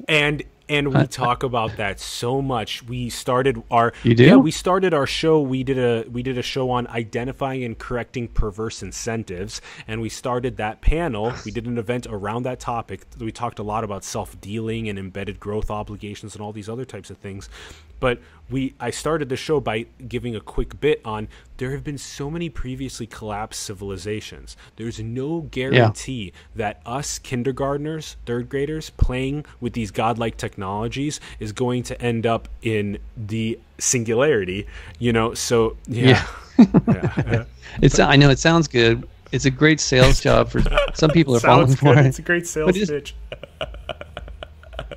And 0.09 0.43
and 0.69 0.95
we 0.95 1.07
talk 1.07 1.43
about 1.43 1.77
that 1.79 1.99
so 1.99 2.43
much. 2.43 2.83
We 2.83 3.09
started 3.09 3.63
our 3.71 3.93
You 4.03 4.15
do? 4.15 4.25
yeah, 4.25 4.37
we 4.37 4.51
started 4.51 4.93
our 4.93 5.07
show. 5.07 5.41
We 5.41 5.65
did 5.65 5.79
a 5.79 6.09
we 6.11 6.23
did 6.23 6.37
a 6.37 6.43
show 6.43 6.71
on 6.71 6.87
identifying 6.89 7.65
and 7.65 7.79
correcting 7.79 8.29
perverse 8.29 8.83
incentives, 8.83 9.61
and 9.87 10.01
we 10.01 10.09
started 10.11 10.59
that 10.59 10.81
panel. 10.81 11.33
We 11.45 11.53
did 11.53 11.67
an 11.67 11.79
event 11.79 12.07
around 12.11 12.43
that 12.43 12.61
topic. 12.61 13.07
We 13.19 13.33
talked 13.33 13.59
a 13.59 13.63
lot 13.63 13.83
about 13.83 14.05
self 14.05 14.39
dealing 14.41 14.89
and 14.89 14.99
embedded 14.99 15.41
growth 15.41 15.71
obligations 15.71 16.35
and 16.35 16.43
all 16.43 16.53
these 16.53 16.69
other 16.69 16.85
types 16.85 17.09
of 17.11 17.17
things. 17.17 17.49
But 18.01 18.21
we 18.51 18.75
I 18.81 18.91
started 18.91 19.29
the 19.29 19.37
show 19.37 19.61
by 19.61 19.87
giving 20.07 20.35
a 20.35 20.41
quick 20.41 20.81
bit 20.81 21.01
on 21.05 21.29
there 21.59 21.73
have 21.73 21.85
been 21.85 21.99
so 21.99 22.31
many 22.31 22.49
previously 22.49 23.07
collapsed 23.07 23.61
civilizations. 23.63 24.57
There's 24.77 25.01
no 25.01 25.43
guarantee 25.43 26.33
that 26.55 26.81
us 26.87 27.19
kindergartners, 27.19 28.17
third 28.27 28.49
graders 28.49 28.91
playing 28.91 29.45
with 29.61 29.73
these 29.73 29.91
godlike 29.91 30.37
technologies 30.37 31.21
is 31.41 31.53
going 31.53 31.83
to 31.85 32.01
end 32.01 32.27
up 32.27 32.49
in 32.63 32.99
the 33.17 33.59
singularity, 33.79 34.67
you 34.99 35.13
know. 35.13 35.35
So 35.35 35.77
yeah. 35.87 36.25
yeah. 36.57 37.45
It's 37.83 37.99
I 37.99 38.17
know 38.17 38.31
it 38.31 38.39
sounds 38.39 38.67
good. 38.67 39.07
It's 39.31 39.45
a 39.45 39.51
great 39.51 39.79
sales 39.81 40.21
job 40.21 40.49
for 40.49 40.63
some 40.95 41.11
people 41.11 41.37
are 41.37 41.41
falling 41.41 41.67
Sounds 41.67 41.81
for 41.81 41.99
it. 41.99 42.07
It's 42.07 42.19
a 42.19 42.23
great 42.23 42.47
sales 42.47 42.73
pitch. 42.73 43.15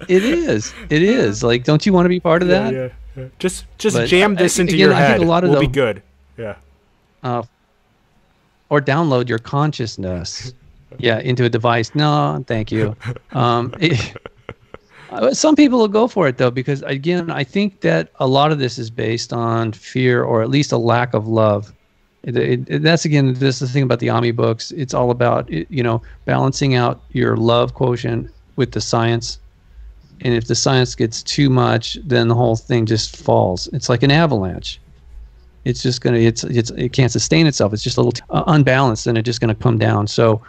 It 0.07 0.23
is. 0.23 0.73
It 0.89 1.03
is. 1.21 1.43
Like, 1.43 1.63
don't 1.63 1.85
you 1.85 1.93
want 1.93 2.05
to 2.05 2.09
be 2.09 2.19
part 2.19 2.41
of 2.41 2.47
that? 2.49 2.73
yeah, 2.73 2.89
yeah. 3.15 3.25
Just 3.39 3.65
just 3.77 3.95
But, 3.97 4.07
jam 4.07 4.35
this 4.35 4.59
into 4.59 4.73
again, 4.73 4.79
your 4.89 4.93
I 4.93 5.07
think 5.07 5.23
a 5.23 5.25
lot 5.27 5.43
of 5.43 5.49
we'll 5.51 5.59
be 5.61 5.67
the- 5.67 5.73
good. 5.73 6.03
Yeah. 6.37 6.55
Uh, 7.23 7.43
or 8.69 8.79
download 8.81 9.27
your 9.27 9.37
consciousness, 9.39 10.53
yeah, 10.97 11.19
into 11.19 11.43
a 11.43 11.49
device. 11.49 11.93
No, 11.93 12.43
thank 12.47 12.71
you. 12.71 12.95
Um, 13.33 13.73
it- 13.79 14.15
uh, 15.11 15.33
some 15.33 15.57
people 15.57 15.77
will 15.77 15.89
go 15.89 16.07
for 16.07 16.25
it 16.29 16.37
though, 16.37 16.49
because 16.51 16.81
again, 16.83 17.29
I 17.29 17.43
think 17.43 17.81
that 17.81 18.09
a 18.21 18.27
lot 18.27 18.53
of 18.53 18.59
this 18.59 18.79
is 18.79 18.89
based 18.89 19.33
on 19.33 19.73
fear 19.73 20.23
or 20.23 20.41
at 20.41 20.49
least 20.49 20.71
a 20.71 20.77
lack 20.77 21.13
of 21.13 21.27
love. 21.27 21.73
It, 22.23 22.37
it, 22.37 22.69
it- 22.69 22.81
that's 22.81 23.03
again, 23.03 23.33
this 23.33 23.61
is 23.61 23.67
the 23.69 23.73
thing 23.73 23.83
about 23.83 23.99
the 23.99 24.09
Ami 24.09 24.31
books. 24.31 24.71
It's 24.71 24.93
all 24.93 25.11
about 25.11 25.49
you 25.49 25.83
know 25.83 26.01
balancing 26.23 26.75
out 26.75 27.01
your 27.11 27.35
love 27.35 27.73
quotient 27.73 28.31
with 28.55 28.71
the 28.71 28.79
science. 28.79 29.37
And 30.23 30.33
if 30.33 30.47
the 30.47 30.55
science 30.55 30.95
gets 30.95 31.23
too 31.23 31.49
much, 31.49 31.97
then 32.03 32.27
the 32.27 32.35
whole 32.35 32.55
thing 32.55 32.85
just 32.85 33.15
falls. 33.17 33.67
It's 33.73 33.89
like 33.89 34.03
an 34.03 34.11
avalanche 34.11 34.79
it's 35.63 35.83
just 35.83 36.01
gonna 36.01 36.17
it's 36.17 36.43
it's 36.43 36.71
it 36.71 36.91
can't 36.91 37.11
sustain 37.11 37.45
itself. 37.45 37.71
It's 37.71 37.83
just 37.83 37.97
a 37.97 37.99
little 38.01 38.13
t- 38.13 38.23
uh, 38.31 38.43
unbalanced, 38.47 39.05
and 39.05 39.15
it's 39.15 39.27
just 39.27 39.39
gonna 39.41 39.53
come 39.53 39.77
down. 39.77 40.07
So 40.07 40.41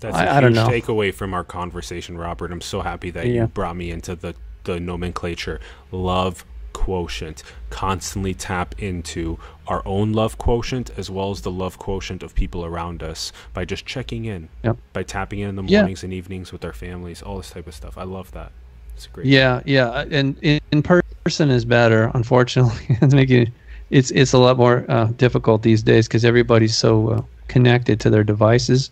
That's 0.00 0.14
I- 0.16 0.24
a 0.26 0.34
I 0.34 0.40
don't 0.42 0.52
know. 0.52 0.68
takeaway 0.68 1.14
from 1.14 1.32
our 1.32 1.44
conversation, 1.44 2.18
Robert. 2.18 2.52
I'm 2.52 2.60
so 2.60 2.82
happy 2.82 3.08
that 3.12 3.26
Yeah. 3.26 3.32
you 3.42 3.46
brought 3.46 3.76
me 3.76 3.90
into 3.90 4.14
the, 4.16 4.34
the 4.64 4.78
nomenclature. 4.78 5.60
Love 5.92 6.44
quotient. 6.74 7.42
Constantly 7.70 8.34
tap 8.34 8.74
into 8.78 9.38
our 9.66 9.80
own 9.86 10.12
love 10.12 10.36
quotient 10.36 10.90
as 10.98 11.10
well 11.10 11.30
as 11.30 11.40
the 11.40 11.50
love 11.50 11.78
quotient 11.78 12.22
of 12.22 12.34
people 12.34 12.64
around 12.66 13.02
us 13.02 13.32
by 13.54 13.64
just 13.64 13.86
checking 13.86 14.26
in, 14.26 14.50
Yep. 14.62 14.76
by 14.92 15.02
tapping 15.02 15.38
in 15.38 15.48
in 15.48 15.56
the 15.56 15.62
Yeah. 15.62 15.78
mornings 15.80 16.04
and 16.04 16.12
evenings 16.12 16.52
with 16.52 16.62
our 16.66 16.74
families, 16.74 17.22
all 17.22 17.38
this 17.38 17.48
type 17.50 17.66
of 17.66 17.74
stuff. 17.74 17.96
I 17.96 18.02
love 18.02 18.30
that. 18.32 18.52
It's 18.94 19.06
great. 19.06 19.26
yeah, 19.26 19.60
yeah, 19.64 20.04
and 20.10 20.36
in, 20.42 20.60
in 20.70 20.82
person 20.82 21.50
is 21.50 21.64
better. 21.64 22.10
Unfortunately, 22.14 22.84
it's 23.00 23.14
making 23.14 23.50
it's 23.90 24.10
it's 24.12 24.32
a 24.34 24.38
lot 24.38 24.56
more 24.58 24.84
uh, 24.88 25.06
difficult 25.16 25.62
these 25.62 25.82
days 25.82 26.06
because 26.06 26.24
everybody's 26.24 26.76
so 26.76 27.08
uh, 27.08 27.22
connected 27.48 27.98
to 28.00 28.10
their 28.10 28.22
devices. 28.24 28.90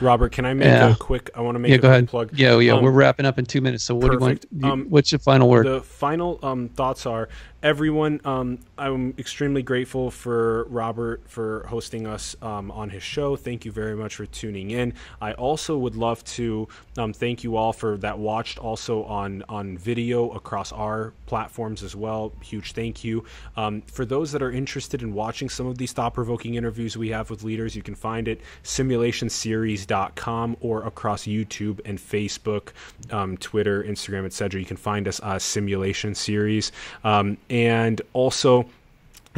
Robert, 0.00 0.32
can 0.32 0.44
I 0.44 0.54
make 0.54 0.66
Yeah. 0.66 0.92
a 0.92 0.96
quick? 0.96 1.30
I 1.34 1.40
want 1.40 1.54
to 1.54 1.58
make 1.58 1.70
yeah, 1.70 1.76
a 1.76 1.80
go 1.80 1.88
ahead. 1.88 2.08
plug. 2.08 2.30
Yeah, 2.34 2.58
yeah, 2.58 2.72
Um, 2.74 2.82
we're 2.84 2.90
wrapping 2.90 3.26
up 3.26 3.38
in 3.38 3.46
two 3.46 3.60
minutes. 3.60 3.84
So 3.84 3.94
what 3.94 4.08
do 4.08 4.12
you 4.14 4.18
want? 4.18 4.44
you- 4.50 4.68
Um, 4.68 4.86
what's 4.88 5.12
your 5.12 5.18
final 5.18 5.48
word? 5.48 5.66
The 5.66 5.80
final 5.80 6.38
um, 6.42 6.68
thoughts 6.70 7.06
are 7.06 7.28
everyone, 7.66 8.20
um, 8.24 8.60
I'm 8.78 9.12
extremely 9.18 9.60
grateful 9.60 10.12
for 10.12 10.66
Robert 10.66 11.28
for 11.28 11.66
hosting 11.66 12.06
us 12.06 12.36
um, 12.40 12.70
on 12.70 12.90
his 12.90 13.02
show. 13.02 13.34
Thank 13.34 13.64
you 13.64 13.72
very 13.72 13.96
much 13.96 14.14
for 14.14 14.24
tuning 14.24 14.70
in. 14.70 14.94
I 15.20 15.32
also 15.32 15.76
would 15.76 15.96
love 15.96 16.22
to 16.36 16.68
um, 16.96 17.12
thank 17.12 17.42
you 17.42 17.56
all 17.56 17.72
for 17.72 17.96
that 17.96 18.20
watched 18.20 18.60
also 18.60 19.02
on, 19.02 19.42
on 19.48 19.76
video 19.76 20.30
across 20.30 20.70
our 20.70 21.12
platforms 21.26 21.82
as 21.82 21.96
well. 21.96 22.32
Huge 22.40 22.70
thank 22.70 23.02
you. 23.02 23.24
Um, 23.56 23.82
for 23.82 24.04
those 24.04 24.30
that 24.30 24.42
are 24.42 24.52
interested 24.52 25.02
in 25.02 25.12
watching 25.12 25.48
some 25.48 25.66
of 25.66 25.76
these 25.76 25.92
thought 25.92 26.14
provoking 26.14 26.54
interviews 26.54 26.96
we 26.96 27.08
have 27.08 27.30
with 27.30 27.42
leaders, 27.42 27.74
you 27.74 27.82
can 27.82 27.96
find 27.96 28.28
it 28.28 28.42
simulationseries.com 28.62 30.56
or 30.60 30.86
across 30.86 31.24
YouTube 31.24 31.80
and 31.84 31.98
Facebook, 31.98 32.68
um, 33.10 33.36
Twitter, 33.38 33.82
Instagram, 33.82 34.24
etc. 34.24 34.60
You 34.60 34.66
can 34.66 34.76
find 34.76 35.08
us 35.08 35.18
uh, 35.20 35.40
Simulation 35.40 36.14
Series. 36.14 36.70
Um, 37.02 37.38
and 37.56 38.02
also, 38.12 38.66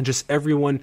just 0.01 0.29
everyone 0.29 0.81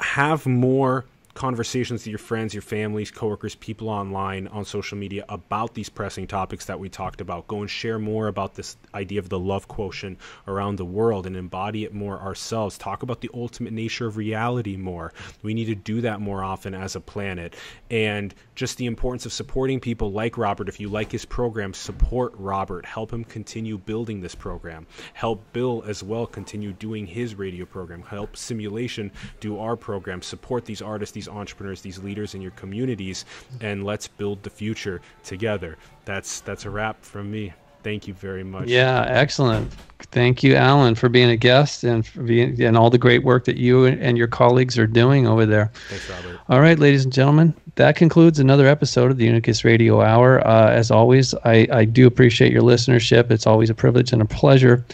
have 0.00 0.46
more 0.46 1.04
conversations 1.34 2.02
with 2.02 2.08
your 2.08 2.18
friends, 2.18 2.52
your 2.52 2.62
families, 2.62 3.10
coworkers, 3.10 3.54
people 3.54 3.88
online 3.88 4.46
on 4.48 4.64
social 4.64 4.98
media 4.98 5.24
about 5.28 5.74
these 5.74 5.88
pressing 5.88 6.26
topics 6.26 6.66
that 6.66 6.78
we 6.78 6.88
talked 6.88 7.20
about. 7.20 7.46
Go 7.48 7.60
and 7.60 7.70
share 7.70 7.98
more 7.98 8.28
about 8.28 8.54
this 8.54 8.76
idea 8.94 9.18
of 9.18 9.28
the 9.28 9.38
love 9.38 9.66
quotient 9.66 10.18
around 10.46 10.76
the 10.76 10.84
world 10.84 11.26
and 11.26 11.36
embody 11.36 11.84
it 11.84 11.94
more 11.94 12.20
ourselves. 12.20 12.76
Talk 12.76 13.02
about 13.02 13.20
the 13.20 13.30
ultimate 13.32 13.72
nature 13.72 14.06
of 14.06 14.16
reality 14.16 14.76
more. 14.76 15.12
We 15.42 15.54
need 15.54 15.66
to 15.66 15.74
do 15.74 16.02
that 16.02 16.20
more 16.20 16.44
often 16.44 16.74
as 16.74 16.96
a 16.96 17.00
planet. 17.00 17.54
And 17.90 18.34
just 18.54 18.76
the 18.76 18.86
importance 18.86 19.24
of 19.24 19.32
supporting 19.32 19.80
people 19.80 20.12
like 20.12 20.36
Robert. 20.36 20.68
If 20.68 20.80
you 20.80 20.88
like 20.88 21.10
his 21.10 21.24
program, 21.24 21.72
support 21.72 22.34
Robert. 22.36 22.84
Help 22.84 23.12
him 23.12 23.24
continue 23.24 23.78
building 23.78 24.20
this 24.20 24.34
program. 24.34 24.86
Help 25.14 25.42
Bill 25.52 25.82
as 25.86 26.02
well 26.02 26.26
continue 26.26 26.72
doing 26.72 27.06
his 27.06 27.34
radio 27.34 27.64
program. 27.64 28.02
Help 28.02 28.36
Simulation 28.36 29.10
do 29.40 29.58
our 29.58 29.76
program. 29.76 30.20
Support 30.20 30.66
these 30.66 30.82
artists, 30.82 31.21
entrepreneurs, 31.28 31.80
these 31.80 31.98
leaders 31.98 32.34
in 32.34 32.40
your 32.40 32.50
communities, 32.52 33.24
and 33.60 33.84
let's 33.84 34.08
build 34.08 34.42
the 34.42 34.50
future 34.50 35.00
together. 35.24 35.78
That's 36.04 36.40
that's 36.40 36.64
a 36.64 36.70
wrap 36.70 37.02
from 37.04 37.30
me. 37.30 37.52
Thank 37.82 38.06
you 38.06 38.14
very 38.14 38.44
much. 38.44 38.68
Yeah, 38.68 39.04
excellent. 39.08 39.72
Thank 40.12 40.42
you, 40.42 40.54
Allen, 40.54 40.94
for 40.94 41.08
being 41.08 41.30
a 41.30 41.36
guest 41.36 41.84
and 41.84 42.06
for 42.06 42.22
being 42.22 42.60
and 42.62 42.76
all 42.76 42.90
the 42.90 42.98
great 42.98 43.24
work 43.24 43.44
that 43.46 43.56
you 43.56 43.86
and 43.86 44.16
your 44.16 44.28
colleagues 44.28 44.78
are 44.78 44.86
doing 44.86 45.26
over 45.26 45.46
there. 45.46 45.70
Thanks, 45.88 46.08
Robert. 46.10 46.40
All 46.48 46.60
right, 46.60 46.78
ladies 46.78 47.04
and 47.04 47.12
gentlemen, 47.12 47.54
that 47.76 47.96
concludes 47.96 48.38
another 48.38 48.66
episode 48.66 49.10
of 49.10 49.16
the 49.16 49.24
Unicus 49.24 49.64
Radio 49.64 50.00
Hour. 50.00 50.46
Uh, 50.46 50.70
as 50.70 50.90
always, 50.90 51.34
I, 51.44 51.66
I 51.72 51.84
do 51.84 52.06
appreciate 52.06 52.52
your 52.52 52.62
listenership. 52.62 53.30
It's 53.30 53.46
always 53.46 53.70
a 53.70 53.74
privilege 53.74 54.12
and 54.12 54.22
a 54.22 54.26
pleasure. 54.26 54.84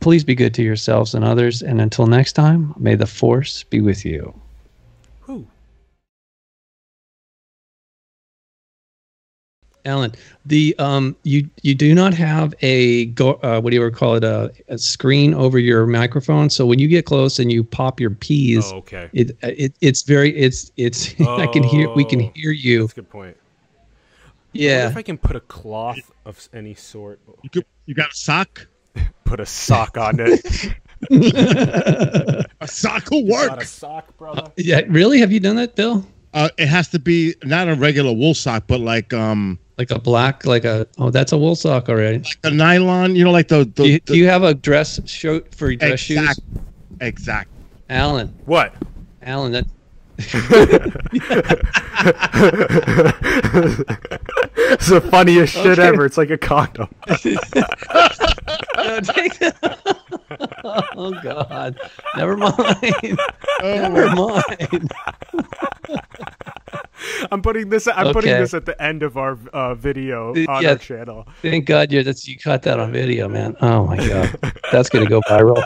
Please 0.00 0.24
be 0.24 0.34
good 0.34 0.54
to 0.54 0.62
yourselves 0.62 1.14
and 1.14 1.24
others. 1.24 1.62
And 1.62 1.80
until 1.80 2.06
next 2.06 2.32
time, 2.34 2.74
may 2.78 2.94
the 2.94 3.06
force 3.06 3.64
be 3.64 3.80
with 3.80 4.04
you. 4.04 4.34
Allen, 9.84 10.12
the 10.44 10.74
um, 10.78 11.16
you 11.22 11.48
you 11.62 11.74
do 11.74 11.94
not 11.94 12.14
have 12.14 12.54
a 12.62 13.06
go. 13.06 13.34
Uh, 13.42 13.60
what 13.60 13.70
do 13.70 13.76
you 13.76 13.90
call 13.90 14.14
it? 14.16 14.24
A, 14.24 14.52
a 14.68 14.78
screen 14.78 15.34
over 15.34 15.58
your 15.58 15.86
microphone. 15.86 16.50
So 16.50 16.66
when 16.66 16.78
you 16.78 16.88
get 16.88 17.06
close 17.06 17.38
and 17.38 17.50
you 17.52 17.64
pop 17.64 18.00
your 18.00 18.10
P's, 18.10 18.72
Oh, 18.72 18.76
okay. 18.78 19.08
it 19.12 19.36
it 19.42 19.74
it's 19.80 20.02
very 20.02 20.36
it's 20.36 20.70
it's. 20.76 21.18
I 21.20 21.46
can 21.46 21.62
hear 21.62 21.88
we 21.90 22.04
can 22.04 22.22
Oh. 22.22 22.30
hear 22.34 22.52
you. 22.52 22.80
That's 22.82 22.92
a 22.92 22.96
good 22.96 23.10
point. 23.10 23.36
I 23.36 24.28
wonder 24.58 24.64
Yeah. 24.68 24.88
if 24.90 24.96
I 24.96 25.02
can 25.02 25.16
put 25.18 25.36
a 25.36 25.40
cloth 25.40 26.10
of 26.24 26.48
any 26.52 26.74
sort, 26.74 27.20
You, 27.42 27.50
could, 27.50 27.64
you 27.86 27.94
got 27.94 28.10
a 28.10 28.14
sock? 28.16 28.66
put 29.24 29.38
a 29.40 29.46
sock 29.46 29.96
on 29.96 30.16
it. 30.18 30.74
A 32.60 32.68
sock 32.68 33.10
will 33.10 33.26
Got 33.26 33.62
a 33.62 33.64
sock, 33.64 34.16
brother. 34.18 34.52
Yeah, 34.56 34.82
really? 34.88 35.20
Have 35.20 35.32
you 35.32 35.40
done 35.40 35.56
that, 35.56 35.74
Bill? 35.76 36.04
Uh, 36.32 36.48
it 36.58 36.66
has 36.68 36.88
to 36.88 36.98
be 36.98 37.34
not 37.44 37.68
a 37.68 37.74
regular 37.74 38.12
wool 38.12 38.34
sock, 38.34 38.64
but 38.68 38.80
like 38.80 39.12
um 39.12 39.58
Like 39.78 39.90
a 39.90 39.98
black, 39.98 40.44
like 40.46 40.64
a 40.64 40.86
oh, 40.98 41.10
that's 41.10 41.32
a 41.32 41.38
wool 41.38 41.56
sock 41.56 41.88
already. 41.88 42.18
like 42.18 42.38
a 42.44 42.50
nylon. 42.50 43.16
You 43.16 43.24
know, 43.24 43.32
like 43.32 43.48
the, 43.48 43.64
the, 43.64 43.64
Do 43.82 43.88
you, 43.88 44.00
the 44.06 44.12
do 44.12 44.18
you 44.18 44.26
have 44.28 44.42
a 44.44 44.54
dress 44.54 45.00
shirt 45.10 45.54
for 45.54 45.74
dress 45.74 45.98
shoes? 46.00 46.18
exact 46.18 46.40
exact. 47.00 47.50
Allen, 47.88 48.32
What? 48.46 48.72
Allen, 49.22 49.52
that 49.52 49.64
it's 54.68 54.88
the 54.88 55.00
funniest 55.10 55.54
shit 55.54 55.78
Okay. 55.78 55.88
ever. 55.88 56.04
It's 56.04 56.16
like 56.16 56.30
a 56.30 56.38
condom. 56.38 56.88
No, 58.76 58.98
take 59.00 59.38
that. 59.40 59.98
oh 60.64 61.12
God! 61.22 61.78
Never 62.16 62.36
mind. 62.36 62.56
Never 63.62 64.14
mind. 64.14 64.92
I'm 67.32 67.42
putting 67.42 67.70
this. 67.70 67.88
I'm 67.88 68.12
putting 68.12 68.30
this 68.30 68.54
at 68.54 68.66
the 68.66 68.80
end 68.80 69.02
of 69.02 69.16
our 69.16 69.38
uh, 69.52 69.74
video 69.74 70.34
Uh, 70.34 70.44
on 70.48 70.62
yeah. 70.62 70.70
our 70.70 70.76
channel. 70.76 71.26
Thank 71.42 71.66
God 71.66 71.90
you 71.92 72.02
that's 72.02 72.26
you 72.28 72.38
caught 72.38 72.62
that 72.62 72.78
on 72.78 72.92
video, 72.92 73.28
man. 73.28 73.56
Oh 73.60 73.86
my 73.86 73.96
God, 73.96 74.38
that's 74.70 74.88
gonna 74.88 75.08
go 75.08 75.20
viral. 75.22 75.62